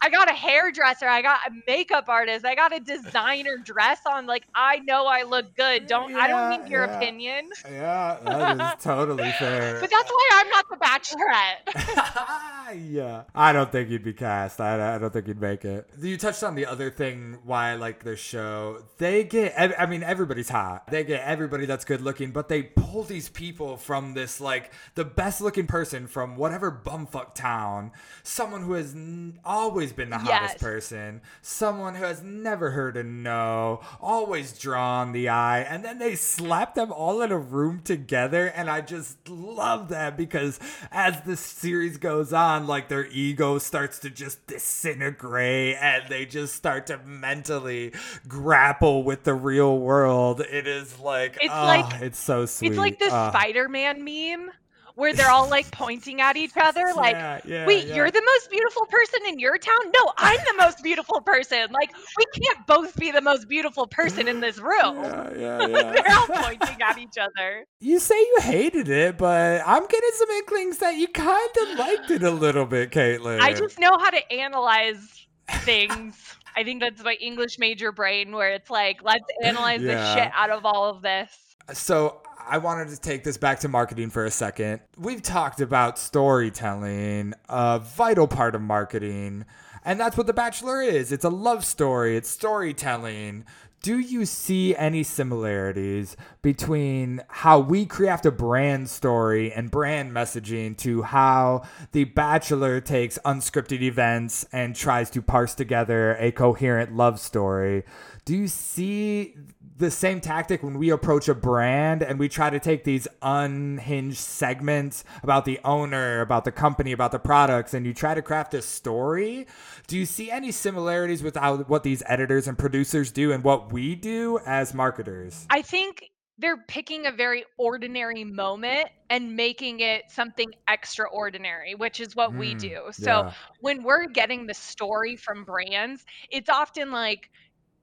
I 0.00 0.10
got 0.10 0.30
a 0.30 0.34
hairdresser. 0.34 1.06
I 1.06 1.22
got 1.22 1.40
a 1.46 1.50
makeup 1.66 2.08
artist. 2.08 2.44
I 2.44 2.54
got 2.54 2.74
a 2.74 2.80
designer 2.80 3.56
dress 3.58 4.00
on. 4.06 4.26
Like 4.26 4.44
I 4.54 4.78
know 4.80 5.06
I 5.06 5.22
look 5.22 5.54
good. 5.56 5.86
Don't 5.86 6.14
I 6.16 6.26
don't 6.28 6.62
need 6.62 6.70
your 6.70 6.86
yeah. 6.86 6.96
opinion." 6.96 7.50
yeah, 7.70 8.18
that 8.24 8.78
is 8.78 8.78
totally 8.84 9.30
fair. 9.38 9.78
But 9.80 9.90
that's 9.90 10.10
why 10.10 10.28
I'm 10.34 10.48
not 10.48 10.66
the 10.70 10.76
Bachelorette. 10.76 12.80
yeah. 12.90 13.22
I 13.34 13.52
don't 13.52 13.59
think 13.66 13.90
you'd 13.90 14.04
be 14.04 14.12
cast. 14.12 14.60
I, 14.60 14.94
I 14.94 14.98
don't 14.98 15.12
think 15.12 15.26
you'd 15.28 15.40
make 15.40 15.64
it. 15.64 15.88
You 16.00 16.16
touched 16.16 16.42
on 16.42 16.54
the 16.54 16.66
other 16.66 16.90
thing 16.90 17.38
why 17.44 17.70
I 17.70 17.74
like 17.74 18.04
this 18.04 18.20
show. 18.20 18.84
They 18.98 19.24
get, 19.24 19.54
I 19.78 19.86
mean, 19.86 20.02
everybody's 20.02 20.48
hot. 20.48 20.86
They 20.90 21.04
get 21.04 21.22
everybody 21.24 21.66
that's 21.66 21.84
good 21.84 22.00
looking, 22.00 22.30
but 22.30 22.48
they 22.48 22.62
pull 22.62 23.02
these 23.02 23.28
people 23.28 23.76
from 23.76 24.14
this, 24.14 24.40
like, 24.40 24.72
the 24.94 25.04
best 25.04 25.40
looking 25.40 25.66
person 25.66 26.06
from 26.06 26.36
whatever 26.36 26.70
bumfuck 26.84 27.34
town, 27.34 27.92
someone 28.22 28.62
who 28.62 28.72
has 28.74 28.94
n- 28.94 29.38
always 29.44 29.92
been 29.92 30.10
the 30.10 30.18
hottest 30.18 30.54
Yes. 30.54 30.62
person, 30.62 31.20
someone 31.42 31.94
who 31.94 32.04
has 32.04 32.22
never 32.22 32.70
heard 32.70 32.96
a 32.96 33.02
no, 33.02 33.80
always 34.00 34.56
drawn 34.58 35.12
the 35.12 35.28
eye, 35.28 35.60
and 35.60 35.84
then 35.84 35.98
they 35.98 36.14
slap 36.14 36.74
them 36.74 36.92
all 36.92 37.20
in 37.22 37.32
a 37.32 37.38
room 37.38 37.80
together, 37.82 38.46
and 38.46 38.70
I 38.70 38.80
just 38.80 39.28
love 39.28 39.88
that 39.88 40.16
because 40.16 40.58
as 40.90 41.20
the 41.22 41.36
series 41.36 41.96
goes 41.96 42.32
on, 42.32 42.66
like 42.66 42.88
their 42.88 43.06
ego 43.06 43.49
starts 43.58 43.98
to 44.00 44.10
just 44.10 44.46
disintegrate, 44.46 45.76
and 45.80 46.04
they 46.08 46.26
just 46.26 46.54
start 46.54 46.86
to 46.88 46.98
mentally 47.04 47.92
grapple 48.28 49.02
with 49.02 49.24
the 49.24 49.34
real 49.34 49.78
world. 49.78 50.40
It 50.40 50.66
is 50.66 50.98
like 50.98 51.38
It's 51.40 51.52
oh, 51.54 51.64
like- 51.64 52.00
it's 52.02 52.18
so 52.18 52.46
sweet. 52.46 52.68
it's 52.70 52.78
like 52.78 52.98
the 52.98 53.08
Ah. 53.10 53.30
Spider-Man 53.30 54.04
meme 54.04 54.50
where 54.94 55.12
they're 55.12 55.30
all 55.30 55.48
like 55.48 55.70
pointing 55.70 56.20
at 56.20 56.36
each 56.36 56.52
other, 56.56 56.92
like. 56.96 57.14
Yeah, 57.14 57.40
yeah, 57.44 57.66
Wait, 57.66 57.86
yeah. 57.86 57.94
you're 57.94 58.10
the 58.10 58.22
most 58.24 58.50
beautiful 58.50 58.86
person 58.86 59.20
in 59.28 59.38
your 59.38 59.58
town? 59.58 59.78
No, 59.94 60.12
I'm 60.16 60.38
the 60.38 60.54
most 60.62 60.82
beautiful 60.82 61.20
person. 61.20 61.66
Like, 61.72 61.90
we 62.18 62.24
can't 62.42 62.66
both 62.66 62.96
be 62.96 63.10
the 63.10 63.20
most 63.20 63.48
beautiful 63.48 63.86
person 63.86 64.28
in 64.28 64.40
this 64.40 64.58
room. 64.70 64.96
yeah, 64.96 65.32
yeah, 65.36 65.66
yeah. 65.66 65.92
They're 65.92 66.16
all 66.16 66.26
pointing 66.26 66.82
at 66.82 66.98
each 66.98 67.18
other. 67.18 67.66
You 67.80 67.98
say 67.98 68.18
you 68.18 68.38
hated 68.42 68.88
it, 68.88 69.18
but 69.18 69.62
I'm 69.66 69.86
getting 69.86 70.10
some 70.14 70.30
inklings 70.30 70.78
that 70.78 70.96
you 70.96 71.08
kind 71.08 71.50
of 71.62 71.78
liked 71.78 72.10
it 72.10 72.22
a 72.22 72.30
little 72.30 72.66
bit, 72.66 72.90
Kaitlin. 72.90 73.40
I 73.40 73.52
just 73.52 73.78
know 73.78 73.96
how 73.98 74.10
to 74.10 74.32
analyze 74.32 75.26
things. 75.48 76.16
I 76.56 76.64
think 76.64 76.80
that's 76.80 77.02
my 77.02 77.14
English 77.14 77.58
major 77.58 77.92
brain 77.92 78.32
where 78.32 78.50
it's 78.50 78.70
like, 78.70 79.02
let's 79.02 79.24
analyze 79.42 79.80
the 79.82 80.14
shit 80.14 80.30
out 80.34 80.50
of 80.50 80.64
all 80.64 80.90
of 80.90 81.02
this. 81.02 81.30
So 81.72 82.22
I 82.46 82.58
wanted 82.58 82.88
to 82.88 83.00
take 83.00 83.24
this 83.24 83.36
back 83.36 83.60
to 83.60 83.68
marketing 83.68 84.10
for 84.10 84.24
a 84.24 84.30
second. 84.30 84.80
We've 84.98 85.22
talked 85.22 85.60
about 85.60 85.98
storytelling, 85.98 87.34
a 87.48 87.78
vital 87.78 88.28
part 88.28 88.54
of 88.54 88.60
marketing, 88.60 89.44
and 89.84 89.98
that's 89.98 90.16
what 90.16 90.26
The 90.26 90.32
Bachelor 90.32 90.82
is. 90.82 91.12
It's 91.12 91.24
a 91.24 91.30
love 91.30 91.64
story, 91.64 92.16
it's 92.16 92.28
storytelling. 92.28 93.44
Do 93.82 93.98
you 93.98 94.26
see 94.26 94.76
any 94.76 95.02
similarities 95.02 96.14
between 96.42 97.22
how 97.28 97.60
we 97.60 97.86
craft 97.86 98.26
a 98.26 98.30
brand 98.30 98.90
story 98.90 99.50
and 99.50 99.70
brand 99.70 100.12
messaging 100.12 100.76
to 100.78 101.00
how 101.00 101.62
The 101.92 102.04
Bachelor 102.04 102.82
takes 102.82 103.18
unscripted 103.24 103.80
events 103.80 104.44
and 104.52 104.76
tries 104.76 105.08
to 105.10 105.22
parse 105.22 105.54
together 105.54 106.14
a 106.18 106.30
coherent 106.30 106.94
love 106.94 107.18
story? 107.18 107.84
Do 108.26 108.36
you 108.36 108.48
see 108.48 109.34
the 109.80 109.90
same 109.90 110.20
tactic 110.20 110.62
when 110.62 110.78
we 110.78 110.90
approach 110.90 111.28
a 111.28 111.34
brand 111.34 112.02
and 112.02 112.18
we 112.18 112.28
try 112.28 112.50
to 112.50 112.60
take 112.60 112.84
these 112.84 113.08
unhinged 113.22 114.18
segments 114.18 115.02
about 115.22 115.44
the 115.44 115.58
owner, 115.64 116.20
about 116.20 116.44
the 116.44 116.52
company, 116.52 116.92
about 116.92 117.10
the 117.10 117.18
products, 117.18 117.74
and 117.74 117.84
you 117.84 117.92
try 117.92 118.14
to 118.14 118.22
craft 118.22 118.54
a 118.54 118.62
story. 118.62 119.46
Do 119.88 119.98
you 119.98 120.06
see 120.06 120.30
any 120.30 120.52
similarities 120.52 121.22
with 121.22 121.36
how, 121.36 121.58
what 121.58 121.82
these 121.82 122.02
editors 122.06 122.46
and 122.46 122.56
producers 122.56 123.10
do 123.10 123.32
and 123.32 123.42
what 123.42 123.72
we 123.72 123.96
do 123.96 124.38
as 124.46 124.72
marketers? 124.74 125.46
I 125.50 125.62
think 125.62 126.04
they're 126.38 126.64
picking 126.68 127.06
a 127.06 127.12
very 127.12 127.44
ordinary 127.58 128.24
moment 128.24 128.88
and 129.10 129.36
making 129.36 129.80
it 129.80 130.04
something 130.10 130.50
extraordinary, 130.68 131.74
which 131.74 132.00
is 132.00 132.16
what 132.16 132.34
we 132.34 132.54
Mm, 132.54 132.60
do. 132.60 132.78
So 132.92 133.10
yeah. 133.10 133.32
when 133.60 133.82
we're 133.82 134.06
getting 134.06 134.46
the 134.46 134.54
story 134.54 135.16
from 135.16 135.44
brands, 135.44 136.04
it's 136.30 136.48
often 136.48 136.92
like, 136.92 137.28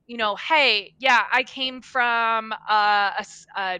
you 0.07 0.17
know, 0.17 0.35
hey, 0.37 0.93
yeah, 0.99 1.25
I 1.31 1.43
came 1.43 1.81
from 1.81 2.53
uh, 2.53 3.11
a, 3.19 3.25
a- 3.57 3.79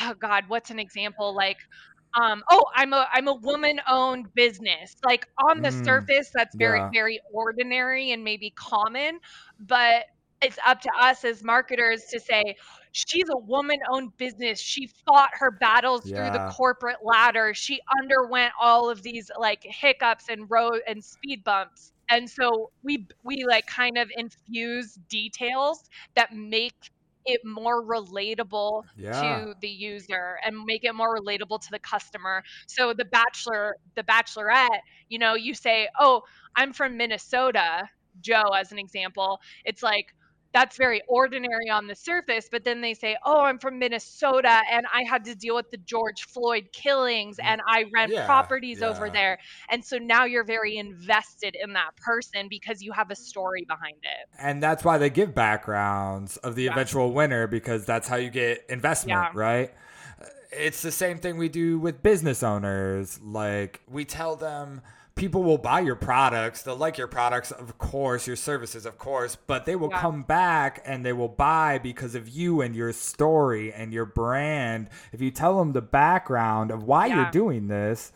oh 0.00 0.14
God, 0.14 0.44
what's 0.48 0.70
an 0.70 0.78
example? 0.80 1.34
Like, 1.36 1.58
um, 2.20 2.44
oh, 2.50 2.64
I'm 2.74 2.92
a 2.94 3.08
I'm 3.12 3.28
a 3.28 3.34
woman 3.34 3.80
owned 3.88 4.34
business. 4.34 4.94
Like 5.04 5.26
on 5.50 5.62
the 5.62 5.72
Mm, 5.72 5.84
surface, 5.84 6.30
that's 6.34 6.56
very 6.56 6.84
yeah. 6.84 6.92
very 6.92 7.20
ordinary 7.32 8.12
and 8.12 8.24
maybe 8.24 8.52
common, 8.56 9.20
but 9.60 10.06
it's 10.42 10.58
up 10.66 10.80
to 10.82 10.90
us 11.00 11.24
as 11.24 11.42
marketers 11.44 12.04
to 12.12 12.20
say 12.20 12.56
she's 12.92 13.28
a 13.30 13.38
woman 13.38 13.78
owned 13.92 14.16
business. 14.18 14.60
She 14.60 14.88
fought 15.06 15.30
her 15.34 15.52
battles 15.52 16.12
through 16.14 16.32
the 16.32 16.40
corporate 16.40 16.98
ladder. 17.04 17.54
She 17.54 17.80
underwent 18.00 18.52
all 18.60 18.90
of 18.90 19.02
these 19.02 19.30
like 19.38 19.62
hiccups 19.64 20.28
and 20.30 20.50
road 20.50 20.82
and 20.86 21.04
speed 21.04 21.44
bumps. 21.44 21.93
And 22.10 22.28
so 22.30 22.70
we 22.82 23.06
we 23.24 23.44
like 23.44 23.66
kind 23.66 23.98
of 23.98 24.10
infuse 24.16 24.94
details 25.08 25.78
that 26.16 26.32
make 26.32 26.74
it 27.26 27.40
more 27.44 27.82
relatable 27.84 28.82
Yeah. 28.96 29.20
to 29.20 29.54
the 29.60 29.68
user 29.68 30.38
and 30.44 30.64
make 30.64 30.84
it 30.84 30.94
more 30.94 31.16
relatable 31.18 31.60
to 31.60 31.68
the 31.70 31.78
customer. 31.78 32.42
So 32.68 32.92
the 32.92 33.04
bachelor, 33.06 33.76
the 33.96 34.02
bachelorette, 34.04 34.80
you 35.08 35.18
know, 35.18 35.34
you 35.34 35.54
say, 35.54 35.88
"Oh, 35.98 36.22
I'm 36.56 36.72
from 36.72 36.96
Minnesota." 36.96 37.88
Joe 38.20 38.44
as 38.56 38.70
an 38.72 38.78
example. 38.78 39.40
It's 39.64 39.82
like 39.82 40.06
that's 40.54 40.76
very 40.78 41.02
ordinary 41.08 41.68
on 41.68 41.86
the 41.86 41.94
surface, 41.96 42.48
but 42.50 42.64
then 42.64 42.80
they 42.80 42.94
say, 42.94 43.16
"Oh, 43.24 43.40
I'm 43.42 43.58
from 43.58 43.78
Minnesota 43.78 44.62
and 44.70 44.86
I 44.92 45.02
had 45.02 45.24
to 45.24 45.34
deal 45.34 45.56
with 45.56 45.70
the 45.70 45.76
George 45.78 46.24
Floyd 46.32 46.68
killings 46.72 47.38
mm, 47.38 47.44
and 47.44 47.60
I 47.68 47.84
rent 47.94 48.12
Yeah, 48.12 48.24
properties 48.24 48.80
over 48.80 49.10
there." 49.10 49.38
And 49.68 49.84
so 49.84 49.98
now 49.98 50.24
you're 50.24 50.44
very 50.44 50.76
invested 50.76 51.56
in 51.60 51.72
that 51.74 51.90
person 51.96 52.46
because 52.48 52.80
you 52.80 52.92
have 52.92 53.10
a 53.10 53.16
story 53.16 53.64
behind 53.68 53.96
it. 54.02 54.28
And 54.38 54.62
that's 54.62 54.84
why 54.84 54.98
they 54.98 55.10
give 55.10 55.34
backgrounds 55.34 56.36
of 56.38 56.54
the 56.54 56.64
Yeah. 56.64 56.72
eventual 56.72 57.12
winner 57.12 57.46
because 57.46 57.84
that's 57.84 58.08
how 58.08 58.16
you 58.16 58.30
get 58.30 58.64
investment, 58.68 59.28
Yeah. 59.34 59.38
right? 59.38 59.74
It's 60.52 60.82
the 60.82 60.92
same 60.92 61.18
thing 61.18 61.36
we 61.36 61.48
do 61.48 61.78
with 61.80 62.02
business 62.02 62.42
owners. 62.44 63.20
Like, 63.20 63.80
we 63.88 64.04
tell 64.04 64.36
them 64.36 64.82
people 65.16 65.42
will 65.44 65.58
buy 65.58 65.80
your 65.80 65.94
products, 65.94 66.62
they'll 66.62 66.76
like 66.76 66.98
your 66.98 67.06
products, 67.06 67.50
of 67.52 67.78
course, 67.78 68.26
your 68.26 68.36
services, 68.36 68.84
of 68.84 68.98
course, 68.98 69.36
but 69.36 69.64
they 69.64 69.76
will 69.76 69.90
Yeah. 69.90 70.00
come 70.00 70.22
back 70.22 70.82
and 70.84 71.04
they 71.06 71.12
will 71.12 71.28
buy 71.28 71.78
because 71.78 72.14
of 72.14 72.28
you 72.28 72.60
and 72.60 72.74
your 72.74 72.92
story 72.92 73.72
and 73.72 73.92
your 73.92 74.06
brand. 74.06 74.88
If 75.12 75.20
you 75.20 75.30
tell 75.30 75.58
them 75.58 75.72
the 75.72 75.82
background 75.82 76.70
of 76.70 76.82
why 76.82 77.06
Yeah. 77.06 77.14
you're 77.22 77.30
doing 77.30 77.68
this, 77.68 78.12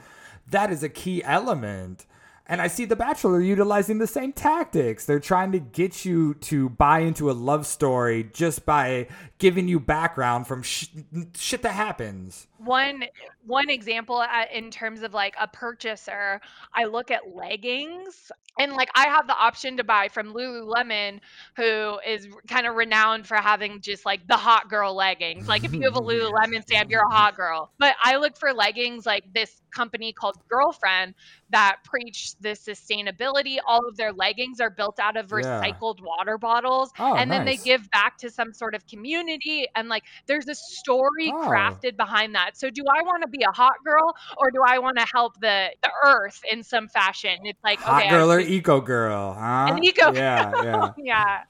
that 0.50 0.72
is 0.72 0.82
a 0.82 0.88
key 0.88 1.22
element. 1.24 2.04
And 2.48 2.62
I 2.62 2.68
see 2.68 2.86
The 2.86 2.96
Bachelor 2.96 3.42
utilizing 3.42 3.98
the 3.98 4.06
same 4.06 4.32
tactics. 4.32 5.04
They're 5.04 5.20
trying 5.20 5.52
to 5.52 5.58
get 5.58 6.04
you 6.06 6.34
to 6.34 6.70
buy 6.70 7.00
into 7.00 7.30
a 7.30 7.32
love 7.32 7.66
story 7.66 8.30
just 8.32 8.64
by 8.64 9.08
giving 9.38 9.68
you 9.68 9.78
background 9.78 10.46
from 10.46 10.62
sh- 10.62 10.88
shit 11.36 11.62
that 11.62 11.72
happens. 11.74 12.46
one 12.58 13.04
one 13.46 13.70
example 13.70 14.16
uh, 14.16 14.44
in 14.52 14.70
terms 14.70 15.02
of 15.02 15.14
like 15.14 15.34
a 15.40 15.46
purchaser 15.46 16.40
i 16.74 16.84
look 16.84 17.10
at 17.10 17.20
leggings 17.34 18.30
and 18.58 18.72
like 18.72 18.90
i 18.96 19.06
have 19.06 19.26
the 19.28 19.36
option 19.36 19.76
to 19.76 19.84
buy 19.84 20.08
from 20.08 20.34
lululemon 20.34 21.20
who 21.56 21.98
is 22.06 22.28
kind 22.48 22.66
of 22.66 22.74
renowned 22.74 23.26
for 23.26 23.36
having 23.36 23.80
just 23.80 24.04
like 24.04 24.26
the 24.26 24.36
hot 24.36 24.68
girl 24.68 24.92
leggings 24.94 25.46
like 25.46 25.62
if 25.64 25.72
you 25.72 25.82
have 25.82 25.96
a 25.96 26.00
lululemon 26.00 26.60
stamp 26.62 26.90
you're 26.90 27.04
a 27.04 27.14
hot 27.14 27.36
girl 27.36 27.70
but 27.78 27.94
i 28.02 28.16
look 28.16 28.36
for 28.36 28.52
leggings 28.52 29.06
like 29.06 29.24
this 29.32 29.62
company 29.74 30.12
called 30.12 30.36
girlfriend 30.50 31.14
that 31.50 31.76
preach 31.84 32.32
the 32.40 32.50
sustainability 32.50 33.58
all 33.66 33.86
of 33.88 33.96
their 33.96 34.12
leggings 34.12 34.60
are 34.60 34.70
built 34.70 34.98
out 35.00 35.16
of 35.16 35.28
Yeah. 35.32 35.78
recycled 35.82 35.96
water 36.02 36.38
bottles 36.38 36.90
Oh, 36.98 37.16
and 37.16 37.32
then 37.32 37.44
they 37.44 37.56
give 37.56 37.88
back 37.90 38.16
to 38.18 38.30
some 38.30 38.52
sort 38.52 38.74
of 38.74 38.86
community 38.86 39.66
and 39.74 39.88
like 39.88 40.04
there's 40.26 40.48
a 40.48 40.54
story 40.54 41.32
Oh. 41.32 41.80
crafted 41.82 41.96
behind 41.96 42.34
that 42.34 42.56
so 42.56 42.70
do 42.70 42.82
i 42.94 43.02
want 43.02 43.22
to 43.22 43.28
be 43.28 43.42
a 43.48 43.52
hot 43.52 43.74
girl 43.84 44.14
or 44.38 44.50
do 44.50 44.58
i 44.66 44.78
want 44.78 44.98
to 44.98 45.06
help 45.12 45.32
the 45.40 45.70
the 45.82 45.90
earth 46.06 46.40
in 46.50 46.62
some 46.62 46.88
fashion 46.88 47.36
it's 47.44 47.62
like 47.64 47.80
Hot 47.80 48.08
okay 48.08 48.08
girl 48.08 48.30
or 48.32 48.40
eco 48.40 48.80
girl, 48.80 49.34
huh? 49.34 49.76
An 49.76 49.82
eco 49.84 50.04
Yeah, 50.04 50.54
yeah. 50.56 50.92
yeah 50.96 51.44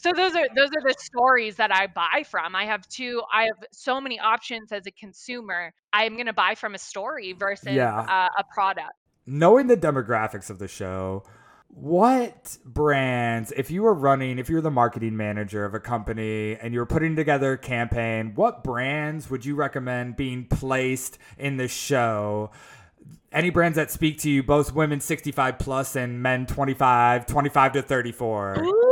so 0.00 0.12
those 0.12 0.34
are 0.34 0.46
those 0.56 0.68
are 0.68 0.82
the 0.86 0.94
stories 0.98 1.56
that 1.56 1.72
i 1.74 1.86
buy 1.86 2.24
from 2.28 2.56
i 2.56 2.64
have 2.64 2.86
two 2.88 3.22
i 3.32 3.44
have 3.44 3.64
so 3.70 4.00
many 4.00 4.18
options 4.18 4.72
as 4.72 4.86
a 4.86 4.90
consumer 4.92 5.72
i'm 5.92 6.14
going 6.14 6.26
to 6.26 6.32
buy 6.32 6.54
from 6.54 6.74
a 6.74 6.78
story 6.78 7.32
versus 7.32 7.68
Yeah. 7.74 8.00
uh, 8.00 8.28
a 8.38 8.44
product 8.54 8.92
knowing 9.26 9.68
the 9.68 9.76
demographics 9.76 10.50
of 10.50 10.58
the 10.58 10.68
show, 10.68 11.22
what 11.68 12.58
brands, 12.64 13.52
if 13.52 13.70
you 13.70 13.82
were 13.82 13.94
running, 13.94 14.38
if 14.38 14.48
you 14.48 14.56
were 14.56 14.60
the 14.60 14.70
marketing 14.70 15.16
manager 15.16 15.64
of 15.64 15.72
a 15.74 15.80
company 15.80 16.56
and 16.56 16.74
you 16.74 16.80
were 16.80 16.86
putting 16.86 17.14
together 17.14 17.52
a 17.52 17.58
campaign, 17.58 18.32
what 18.34 18.64
brands 18.64 19.30
would 19.30 19.44
you 19.44 19.54
recommend 19.54 20.16
being 20.16 20.46
placed 20.46 21.18
in 21.38 21.58
the 21.58 21.68
show? 21.68 22.50
Any 23.30 23.50
brands 23.50 23.76
that 23.76 23.92
speak 23.92 24.18
to 24.20 24.30
you, 24.30 24.42
both 24.42 24.74
women 24.74 25.00
65 25.00 25.60
plus 25.60 25.94
and 25.94 26.20
men 26.20 26.46
25, 26.46 27.26
25 27.26 27.72
to 27.74 27.82
34. 27.82 28.64
Ooh, 28.64 28.89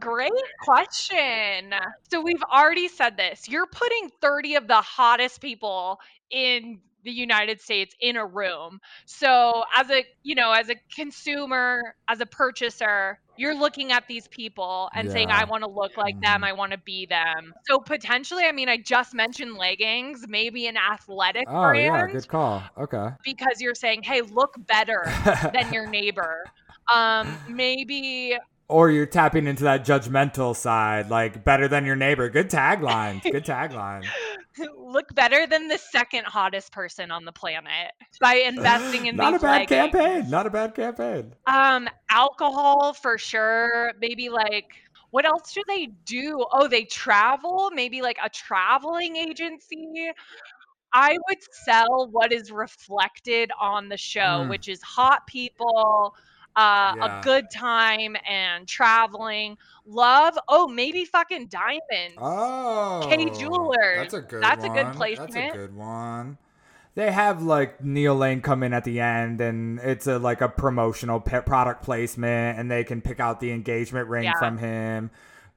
great 0.00 0.32
question. 0.60 1.74
So 2.10 2.20
we've 2.20 2.42
already 2.42 2.88
said 2.88 3.16
this. 3.16 3.48
You're 3.48 3.66
putting 3.66 4.10
30 4.20 4.56
of 4.56 4.68
the 4.68 4.80
hottest 4.80 5.40
people 5.40 5.98
in 6.30 6.80
the 7.04 7.10
United 7.12 7.60
States 7.60 7.94
in 8.00 8.16
a 8.16 8.24
room. 8.26 8.80
So 9.04 9.62
as 9.76 9.90
a, 9.90 10.04
you 10.22 10.34
know, 10.34 10.52
as 10.52 10.70
a 10.70 10.76
consumer, 10.94 11.94
as 12.08 12.20
a 12.20 12.26
purchaser, 12.26 13.18
you're 13.36 13.54
looking 13.54 13.92
at 13.92 14.06
these 14.08 14.26
people 14.28 14.88
and 14.94 15.10
saying, 15.10 15.30
I 15.30 15.44
want 15.44 15.64
to 15.64 15.68
look 15.70 15.96
like 15.98 16.14
them, 16.22 16.40
Mhm. 16.40 16.44
I 16.44 16.52
want 16.52 16.72
to 16.72 16.78
be 16.78 17.04
them. 17.04 17.52
So 17.66 17.78
potentially, 17.78 18.44
I 18.44 18.52
mean, 18.52 18.68
I 18.68 18.78
just 18.78 19.12
mentioned 19.12 19.54
leggings, 19.56 20.24
maybe 20.28 20.66
an 20.66 20.76
athletic 20.78 21.46
Oh, 21.48 21.60
brand 21.62 21.82
yeah, 21.82 22.06
good 22.06 22.28
call. 22.28 22.62
Okay. 22.78 23.08
because 23.22 23.60
you're 23.60 23.74
saying, 23.74 24.02
hey, 24.04 24.22
look 24.22 24.54
better 24.66 25.02
than 25.52 25.72
your 25.72 25.86
neighbor. 25.90 26.44
Um, 26.92 27.38
maybe 27.48 28.36
or 28.68 28.90
you're 28.90 29.06
tapping 29.06 29.46
into 29.46 29.64
that 29.64 29.84
judgmental 29.84 30.56
side, 30.56 31.10
like 31.10 31.44
better 31.44 31.68
than 31.68 31.84
your 31.84 31.96
neighbor. 31.96 32.28
Good 32.30 32.50
tagline. 32.50 33.22
Good 33.22 33.44
tagline. 33.46 34.04
look 34.78 35.14
better 35.14 35.46
than 35.46 35.68
the 35.68 35.78
second 35.78 36.24
hottest 36.26 36.72
person 36.72 37.10
on 37.10 37.24
the 37.24 37.32
planet 37.32 37.92
by 38.20 38.34
investing 38.36 39.06
in 39.06 39.16
Not 39.16 39.34
a 39.34 39.38
bad 39.38 39.70
leggings. 39.70 39.92
campaign. 39.92 40.30
Not 40.30 40.46
a 40.46 40.50
bad 40.50 40.74
campaign. 40.74 41.34
Um, 41.46 41.88
alcohol 42.10 42.92
for 42.94 43.18
sure. 43.18 43.92
Maybe 44.00 44.28
like 44.30 44.66
what 45.10 45.24
else 45.24 45.52
do 45.52 45.62
they 45.68 45.86
do? 46.06 46.44
Oh, 46.52 46.66
they 46.66 46.84
travel. 46.84 47.70
Maybe 47.72 48.02
like 48.02 48.16
a 48.24 48.28
traveling 48.28 49.14
agency. 49.16 50.10
I 50.92 51.12
would 51.28 51.38
sell 51.64 52.08
what 52.10 52.32
is 52.32 52.50
reflected 52.52 53.50
on 53.60 53.88
the 53.88 53.96
show, 53.96 54.20
Mm. 54.44 54.48
which 54.48 54.68
is 54.68 54.80
hot 54.82 55.26
people, 55.26 56.14
uh, 56.56 56.94
Yeah. 56.96 57.20
a 57.20 57.22
good 57.22 57.50
time, 57.50 58.16
and 58.28 58.66
traveling. 58.68 59.58
Love. 59.86 60.38
Oh, 60.48 60.68
maybe 60.68 61.04
fucking 61.04 61.48
diamonds. 61.48 62.16
Oh, 62.18 63.06
Kay 63.08 63.30
Jewelers. 63.30 63.96
That's 63.98 64.14
a 64.14 64.20
good. 64.20 64.42
That's 64.42 64.64
a 64.64 64.68
good 64.68 64.86
one. 64.96 64.98
That's 64.98 65.36
a 65.36 65.50
good 65.52 65.76
one. 65.76 66.38
They 66.94 67.10
have 67.10 67.42
like 67.42 67.82
Neil 67.82 68.14
Lane 68.14 68.40
come 68.40 68.62
in 68.62 68.72
at 68.72 68.84
the 68.84 69.00
end, 69.00 69.40
and 69.40 69.80
it's 69.80 70.06
a 70.06 70.18
like 70.18 70.40
a 70.40 70.48
promotional 70.48 71.18
product 71.20 71.82
placement, 71.82 72.58
and 72.58 72.70
they 72.70 72.84
can 72.84 73.00
pick 73.02 73.18
out 73.18 73.40
the 73.40 73.50
engagement 73.50 74.08
ring 74.08 74.24
Yeah. 74.24 74.38
from 74.38 74.58
him. 74.58 75.10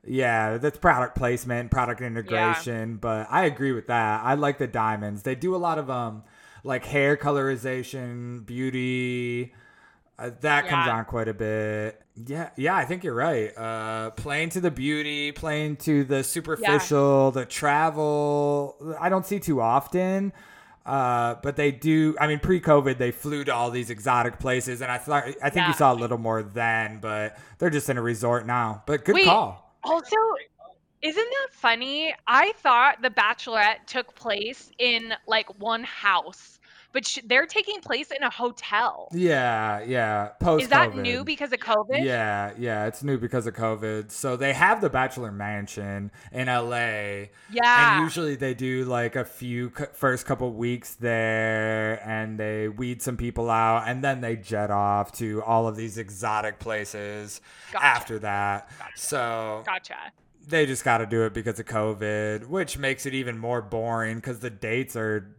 Yeah, 0.04 0.58
that's 0.58 0.78
product 0.78 1.16
placement, 1.16 1.70
product 1.70 2.02
integration. 2.02 2.96
But 2.98 3.28
I 3.30 3.46
agree 3.46 3.72
with 3.72 3.88
that. 3.88 4.22
I 4.24 4.34
like 4.34 4.58
the 4.58 4.66
diamonds. 4.68 5.24
They 5.24 5.36
do 5.36 5.54
a 5.56 5.58
lot 5.58 5.78
of 5.78 5.90
um 5.92 6.24
like 6.64 6.86
hair 6.86 7.16
colorization, 7.16 8.46
beauty. 8.46 9.54
Uh, 10.20 10.32
that 10.42 10.68
comes 10.68 10.88
on 10.88 11.06
quite 11.06 11.28
a 11.28 11.34
bit. 11.34 12.02
Yeah, 12.16 12.50
yeah, 12.56 12.76
I 12.76 12.86
think 12.86 13.04
you're 13.04 13.14
right. 13.14 13.56
Uh, 13.56 14.10
playing 14.12 14.50
to 14.50 14.62
the 14.62 14.72
beauty, 14.72 15.32
playing 15.32 15.76
to 15.78 16.04
the 16.04 16.24
superficial, 16.24 17.30
the 17.32 17.46
travel. 17.46 18.96
I 19.00 19.10
don't 19.10 19.26
see 19.26 19.40
too 19.40 19.62
often. 19.62 20.34
Uh, 20.88 21.36
but 21.44 21.58
they 21.58 21.70
do. 21.70 22.16
I 22.18 22.28
mean, 22.28 22.40
pre-COVID, 22.40 22.98
they 22.98 23.12
flew 23.12 23.44
to 23.44 23.54
all 23.54 23.70
these 23.72 23.90
exotic 23.90 24.40
places, 24.40 24.82
and 24.82 24.90
I 24.90 24.98
thought 24.98 25.26
I 25.44 25.50
think 25.50 25.56
Yeah. 25.58 25.68
you 25.68 25.74
saw 25.74 25.92
a 25.92 25.96
little 25.96 26.18
more 26.18 26.42
then, 26.42 27.00
but 27.02 27.38
they're 27.60 27.70
just 27.70 27.90
in 27.90 27.98
a 27.98 28.02
resort 28.02 28.46
now. 28.48 28.84
But 28.86 29.04
good 29.04 29.16
Wait, 29.16 29.26
call. 29.26 29.76
Also, 29.84 30.16
isn't 31.02 31.30
that 31.30 31.48
funny? 31.52 32.16
I 32.26 32.54
thought 32.60 33.02
The 33.02 33.10
Bachelorette 33.10 33.86
took 33.86 34.16
place 34.16 34.72
in 34.80 35.14
like 35.28 35.60
one 35.60 35.84
house, 35.84 36.57
but 36.94 37.06
sh- 37.06 37.20
they're 37.26 37.46
taking 37.46 37.80
place 37.82 38.12
in 38.12 38.24
a 38.24 38.30
hotel. 38.30 39.10
Yeah, 39.12 39.82
yeah. 39.84 40.30
Post. 40.40 40.64
Is 40.64 40.70
that 40.70 40.96
new 40.96 41.24
because 41.24 41.52
of 41.54 41.60
COVID? 41.60 42.04
Yeah, 42.04 42.52
yeah, 42.58 42.86
it's 42.88 43.04
new 43.04 43.18
because 43.18 43.46
of 43.48 43.54
COVID. 43.54 44.10
So 44.12 44.36
they 44.36 44.54
have 44.54 44.82
the 44.82 44.90
Bachelor 44.90 45.32
Mansion 45.32 46.12
in 46.32 46.48
LA, 46.48 47.28
Yeah. 47.52 47.96
and 47.98 48.04
usually 48.04 48.36
they 48.36 48.54
do 48.54 48.86
like 48.86 49.16
a 49.16 49.26
few 49.26 49.72
c- 49.78 49.86
first 49.94 50.26
couple 50.26 50.52
weeks 50.54 50.96
there, 50.96 52.02
and 52.08 52.40
they 52.40 52.68
weed 52.68 53.02
some 53.02 53.18
people 53.18 53.50
out, 53.50 53.84
and 53.88 54.04
then 54.04 54.22
they 54.22 54.36
jet 54.36 54.72
off 54.72 55.12
to 55.14 55.44
all 55.44 55.68
of 55.68 55.76
these 55.76 55.98
exotic 55.98 56.60
places 56.60 57.42
Gotcha. 57.72 57.86
after 57.86 58.20
that. 58.20 58.70
Gotcha. 58.80 58.92
So 59.00 59.64
Gotcha. 59.66 59.96
they 60.48 60.66
just 60.66 60.84
got 60.84 61.00
to 61.00 61.06
do 61.06 61.24
it 61.26 61.34
because 61.34 61.60
of 61.60 61.66
COVID, 61.66 62.48
which 62.48 62.78
makes 62.78 63.06
it 63.06 63.14
even 63.14 63.38
more 63.38 63.62
boring 63.62 64.16
because 64.18 64.40
the 64.40 64.50
dates 64.50 64.96
are 64.96 65.36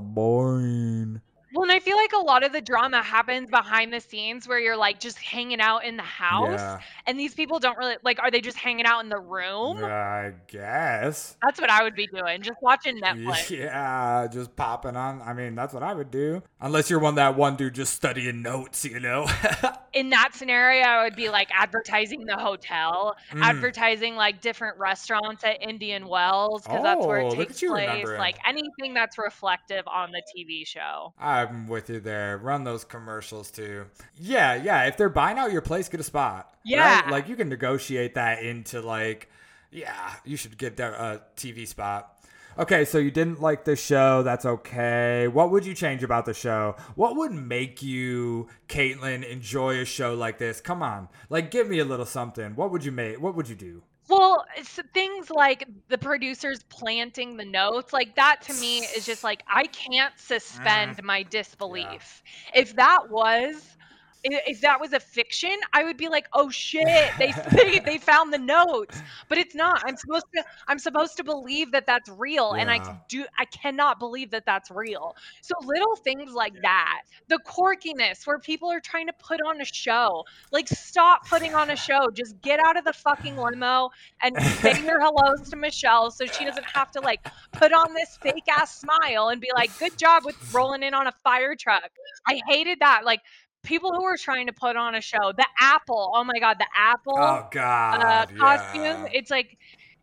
boring. 0.00 1.20
Well, 1.54 1.62
and 1.62 1.72
I 1.72 1.78
feel 1.80 1.96
like 1.96 2.12
a 2.12 2.18
lot 2.24 2.44
of 2.44 2.52
the 2.52 2.60
drama 2.60 3.02
happens 3.02 3.48
behind 3.50 3.92
the 3.92 4.00
scenes 4.00 4.46
where 4.46 4.58
you're 4.58 4.76
like 4.76 5.00
just 5.00 5.18
hanging 5.18 5.60
out 5.60 5.84
in 5.84 5.96
the 5.96 6.02
house, 6.02 6.60
Yeah, 6.60 6.80
and 7.06 7.18
these 7.18 7.34
people 7.34 7.58
don't 7.58 7.78
really 7.78 7.96
like. 8.04 8.18
Are 8.20 8.30
they 8.30 8.40
just 8.40 8.56
hanging 8.58 8.84
out 8.86 9.00
in 9.02 9.08
the 9.08 9.18
room? 9.18 9.78
I 9.82 10.32
guess. 10.46 11.36
That's 11.42 11.60
what 11.60 11.70
I 11.70 11.82
would 11.82 11.94
be 11.94 12.06
doing, 12.06 12.42
just 12.42 12.58
watching 12.62 13.00
Netflix. 13.00 13.50
Yeah, 13.50 14.26
just 14.30 14.54
popping 14.56 14.96
on. 14.96 15.22
I 15.22 15.32
mean, 15.32 15.54
that's 15.54 15.72
what 15.72 15.82
I 15.82 15.94
would 15.94 16.10
do. 16.10 16.42
Unless 16.60 16.90
you're 16.90 16.98
one 17.00 17.14
that 17.16 17.36
one 17.36 17.56
dude 17.56 17.74
just 17.74 17.94
studying 17.94 18.42
notes, 18.42 18.84
you 18.84 19.00
know. 19.00 19.26
in 19.92 20.10
that 20.10 20.34
scenario, 20.34 20.84
I 20.84 21.04
would 21.04 21.16
be 21.16 21.28
like 21.30 21.48
advertising 21.52 22.24
the 22.26 22.36
hotel, 22.36 23.16
Mm. 23.32 23.42
advertising 23.42 24.16
like 24.16 24.40
different 24.40 24.78
restaurants 24.78 25.44
at 25.44 25.62
Indian 25.62 26.08
Wells 26.08 26.62
because 26.62 26.82
that's 26.82 27.04
where 27.06 27.20
Oh, 27.20 27.32
it 27.32 27.36
takes 27.36 27.60
place. 27.60 28.06
Like 28.06 28.36
anything 28.46 28.94
that's 28.94 29.18
reflective 29.18 29.86
on 29.86 30.10
the 30.12 30.22
TV 30.36 30.66
show. 30.66 31.12
I 31.18 31.37
I'm 31.38 31.68
with 31.68 31.90
you 31.90 32.00
there. 32.00 32.38
Run 32.38 32.64
those 32.64 32.84
commercials 32.84 33.50
too. 33.50 33.86
Yeah, 34.16 34.54
yeah. 34.54 34.84
If 34.84 34.96
they're 34.96 35.08
buying 35.08 35.38
out 35.38 35.52
your 35.52 35.62
place, 35.62 35.88
get 35.88 36.00
a 36.00 36.04
spot. 36.04 36.54
Yeah. 36.64 37.02
Right? 37.02 37.10
Like 37.10 37.28
you 37.28 37.36
can 37.36 37.48
negotiate 37.48 38.14
that 38.14 38.42
into 38.42 38.80
like, 38.80 39.30
yeah, 39.70 40.14
you 40.24 40.36
should 40.36 40.56
get 40.58 40.78
a 40.80 41.22
TV 41.36 41.66
spot. 41.66 42.14
Okay, 42.58 42.84
so 42.84 42.98
you 42.98 43.12
didn't 43.12 43.40
like 43.40 43.64
the 43.64 43.76
show. 43.76 44.24
That's 44.24 44.44
okay. 44.44 45.28
What 45.28 45.52
would 45.52 45.64
you 45.64 45.74
change 45.74 46.02
about 46.02 46.26
the 46.26 46.34
show? 46.34 46.74
What 46.96 47.14
would 47.16 47.30
make 47.30 47.82
you, 47.82 48.48
Kaitlin, 48.66 49.22
enjoy 49.22 49.78
a 49.78 49.84
show 49.84 50.14
like 50.14 50.38
this? 50.38 50.60
Come 50.60 50.82
on, 50.82 51.08
like 51.30 51.52
give 51.52 51.68
me 51.68 51.78
a 51.78 51.84
little 51.84 52.04
something. 52.04 52.56
What 52.56 52.72
would 52.72 52.84
you 52.84 52.90
make? 52.90 53.20
What 53.20 53.36
would 53.36 53.48
you 53.48 53.54
do? 53.54 53.84
Well, 54.08 54.44
it's 54.56 54.80
things 54.94 55.30
like 55.30 55.66
the 55.88 55.98
producers 55.98 56.62
planting 56.70 57.36
the 57.36 57.44
notes, 57.44 57.92
like 57.92 58.16
that 58.16 58.42
to 58.42 58.54
me 58.54 58.78
is 58.78 59.04
just 59.04 59.22
like 59.22 59.42
I 59.46 59.64
can't 59.64 60.14
mm-hmm. 60.14 60.34
suspend 60.34 61.02
my 61.02 61.22
disbelief. 61.24 62.22
If 62.54 62.76
that 62.76 63.10
was 63.10 63.76
if 64.24 64.60
that 64.60 64.80
was 64.80 64.92
a 64.92 65.00
fiction, 65.00 65.54
I 65.72 65.84
would 65.84 65.96
be 65.96 66.08
like, 66.08 66.26
"Oh 66.32 66.50
shit, 66.50 67.10
they 67.18 67.32
they, 67.52 67.78
they 67.78 67.98
found 67.98 68.32
the 68.32 68.38
notes." 68.38 69.00
But 69.28 69.38
it's 69.38 69.54
not. 69.54 69.82
I'm 69.86 69.96
supposed 69.96 70.26
to 70.34 70.44
I'm 70.66 70.78
supposed 70.78 71.16
to 71.18 71.24
believe 71.24 71.72
that 71.72 71.86
that's 71.86 72.08
real 72.08 72.52
and 72.52 72.70
I 72.70 73.00
do 73.08 73.24
I 73.38 73.44
cannot 73.46 73.98
believe 73.98 74.30
that 74.30 74.44
that's 74.46 74.70
real. 74.70 75.14
So 75.42 75.54
little 75.64 75.96
things 75.96 76.32
like 76.32 76.54
that. 76.62 77.02
The 77.28 77.38
quirkiness 77.46 78.26
where 78.26 78.38
people 78.38 78.70
are 78.70 78.80
trying 78.80 79.06
to 79.06 79.12
put 79.12 79.40
on 79.40 79.60
a 79.60 79.64
show. 79.64 80.24
Like 80.52 80.68
stop 80.68 81.26
putting 81.28 81.54
on 81.54 81.70
a 81.70 81.76
show. 81.88 82.08
Just 82.12 82.40
get 82.42 82.60
out 82.60 82.76
of 82.76 82.84
the 82.84 82.92
fucking 82.92 83.36
limo 83.36 83.90
and 84.22 84.40
say 84.42 84.82
your 84.82 85.00
hellos 85.00 85.48
to 85.50 85.56
Michelle 85.56 86.10
so 86.10 86.26
she 86.26 86.44
doesn't 86.44 86.66
have 86.66 86.90
to 86.92 87.00
like 87.00 87.26
put 87.52 87.72
on 87.72 87.94
this 87.94 88.18
fake 88.20 88.48
ass 88.48 88.80
smile 88.80 89.28
and 89.28 89.40
be 89.40 89.50
like, 89.54 89.76
"Good 89.78 89.96
job 89.96 90.24
with 90.24 90.36
rolling 90.52 90.82
in 90.82 90.94
on 90.94 91.06
a 91.06 91.12
fire 91.24 91.54
truck." 91.54 91.90
I 92.26 92.40
hated 92.46 92.80
that. 92.80 93.04
Like 93.04 93.20
people 93.62 93.92
who 93.94 94.04
are 94.04 94.16
trying 94.16 94.46
to 94.46 94.52
put 94.52 94.76
on 94.76 94.94
a 94.94 95.00
show. 95.00 95.32
The 95.36 95.46
apple. 95.58 96.12
Oh 96.14 96.24
my 96.24 96.38
god, 96.40 96.58
the 96.58 96.66
apple 96.76 97.16
Oh 97.16 97.46
God, 97.50 98.00
uh, 98.02 98.26
costume. 98.38 98.82
yeah. 98.82 99.06
It's 99.12 99.30
like 99.30 99.58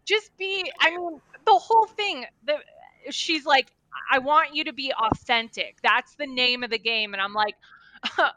just 0.05 0.35
be. 0.37 0.69
I 0.79 0.91
mean, 0.91 1.19
the 1.45 1.53
whole 1.53 1.85
thing. 1.85 2.25
The 2.45 2.57
she's 3.11 3.45
like, 3.45 3.71
I 4.11 4.19
want 4.19 4.55
you 4.55 4.65
to 4.65 4.73
be 4.73 4.93
authentic. 4.93 5.77
That's 5.83 6.15
the 6.15 6.27
name 6.27 6.63
of 6.63 6.69
the 6.69 6.79
game, 6.79 7.13
and 7.13 7.21
I'm 7.21 7.33
like. 7.33 7.55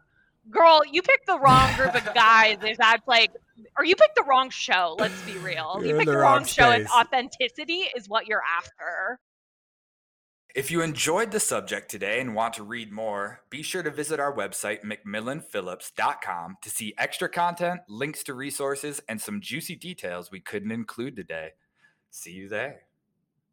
Girl, 0.50 0.80
you 0.90 1.02
picked 1.02 1.26
the 1.26 1.38
wrong 1.38 1.74
group 1.76 1.94
of 1.94 2.14
guys. 2.14 2.56
If 2.62 2.78
that's 2.78 3.06
like, 3.06 3.32
or 3.76 3.84
you 3.84 3.94
picked 3.94 4.14
the 4.14 4.22
wrong 4.22 4.48
show. 4.48 4.96
Let's 4.98 5.20
be 5.22 5.36
real. 5.36 5.76
You're 5.80 5.88
you 5.88 5.94
picked 5.96 6.06
the 6.06 6.12
the 6.12 6.16
wrong 6.16 6.36
wrong 6.36 6.44
show. 6.46 6.70
If 6.70 6.90
authenticity 6.90 7.84
is 7.94 8.08
what 8.08 8.26
you're 8.26 8.40
after. 8.56 9.20
If 10.58 10.72
you 10.72 10.82
enjoyed 10.82 11.30
the 11.30 11.38
subject 11.38 11.88
today 11.88 12.18
and 12.18 12.34
want 12.34 12.54
to 12.54 12.64
read 12.64 12.90
more, 12.90 13.42
be 13.48 13.62
sure 13.62 13.84
to 13.84 13.92
visit 13.92 14.18
our 14.18 14.34
website, 14.34 14.80
macmillanphillips.com, 14.82 16.56
to 16.60 16.68
see 16.68 16.94
extra 16.98 17.28
content, 17.28 17.82
links 17.88 18.24
to 18.24 18.34
resources, 18.34 19.00
and 19.08 19.20
some 19.20 19.40
juicy 19.40 19.76
details 19.76 20.32
we 20.32 20.40
couldn't 20.40 20.72
include 20.72 21.14
today. 21.14 21.50
See 22.10 22.32
you 22.32 22.48
there. 22.48 22.87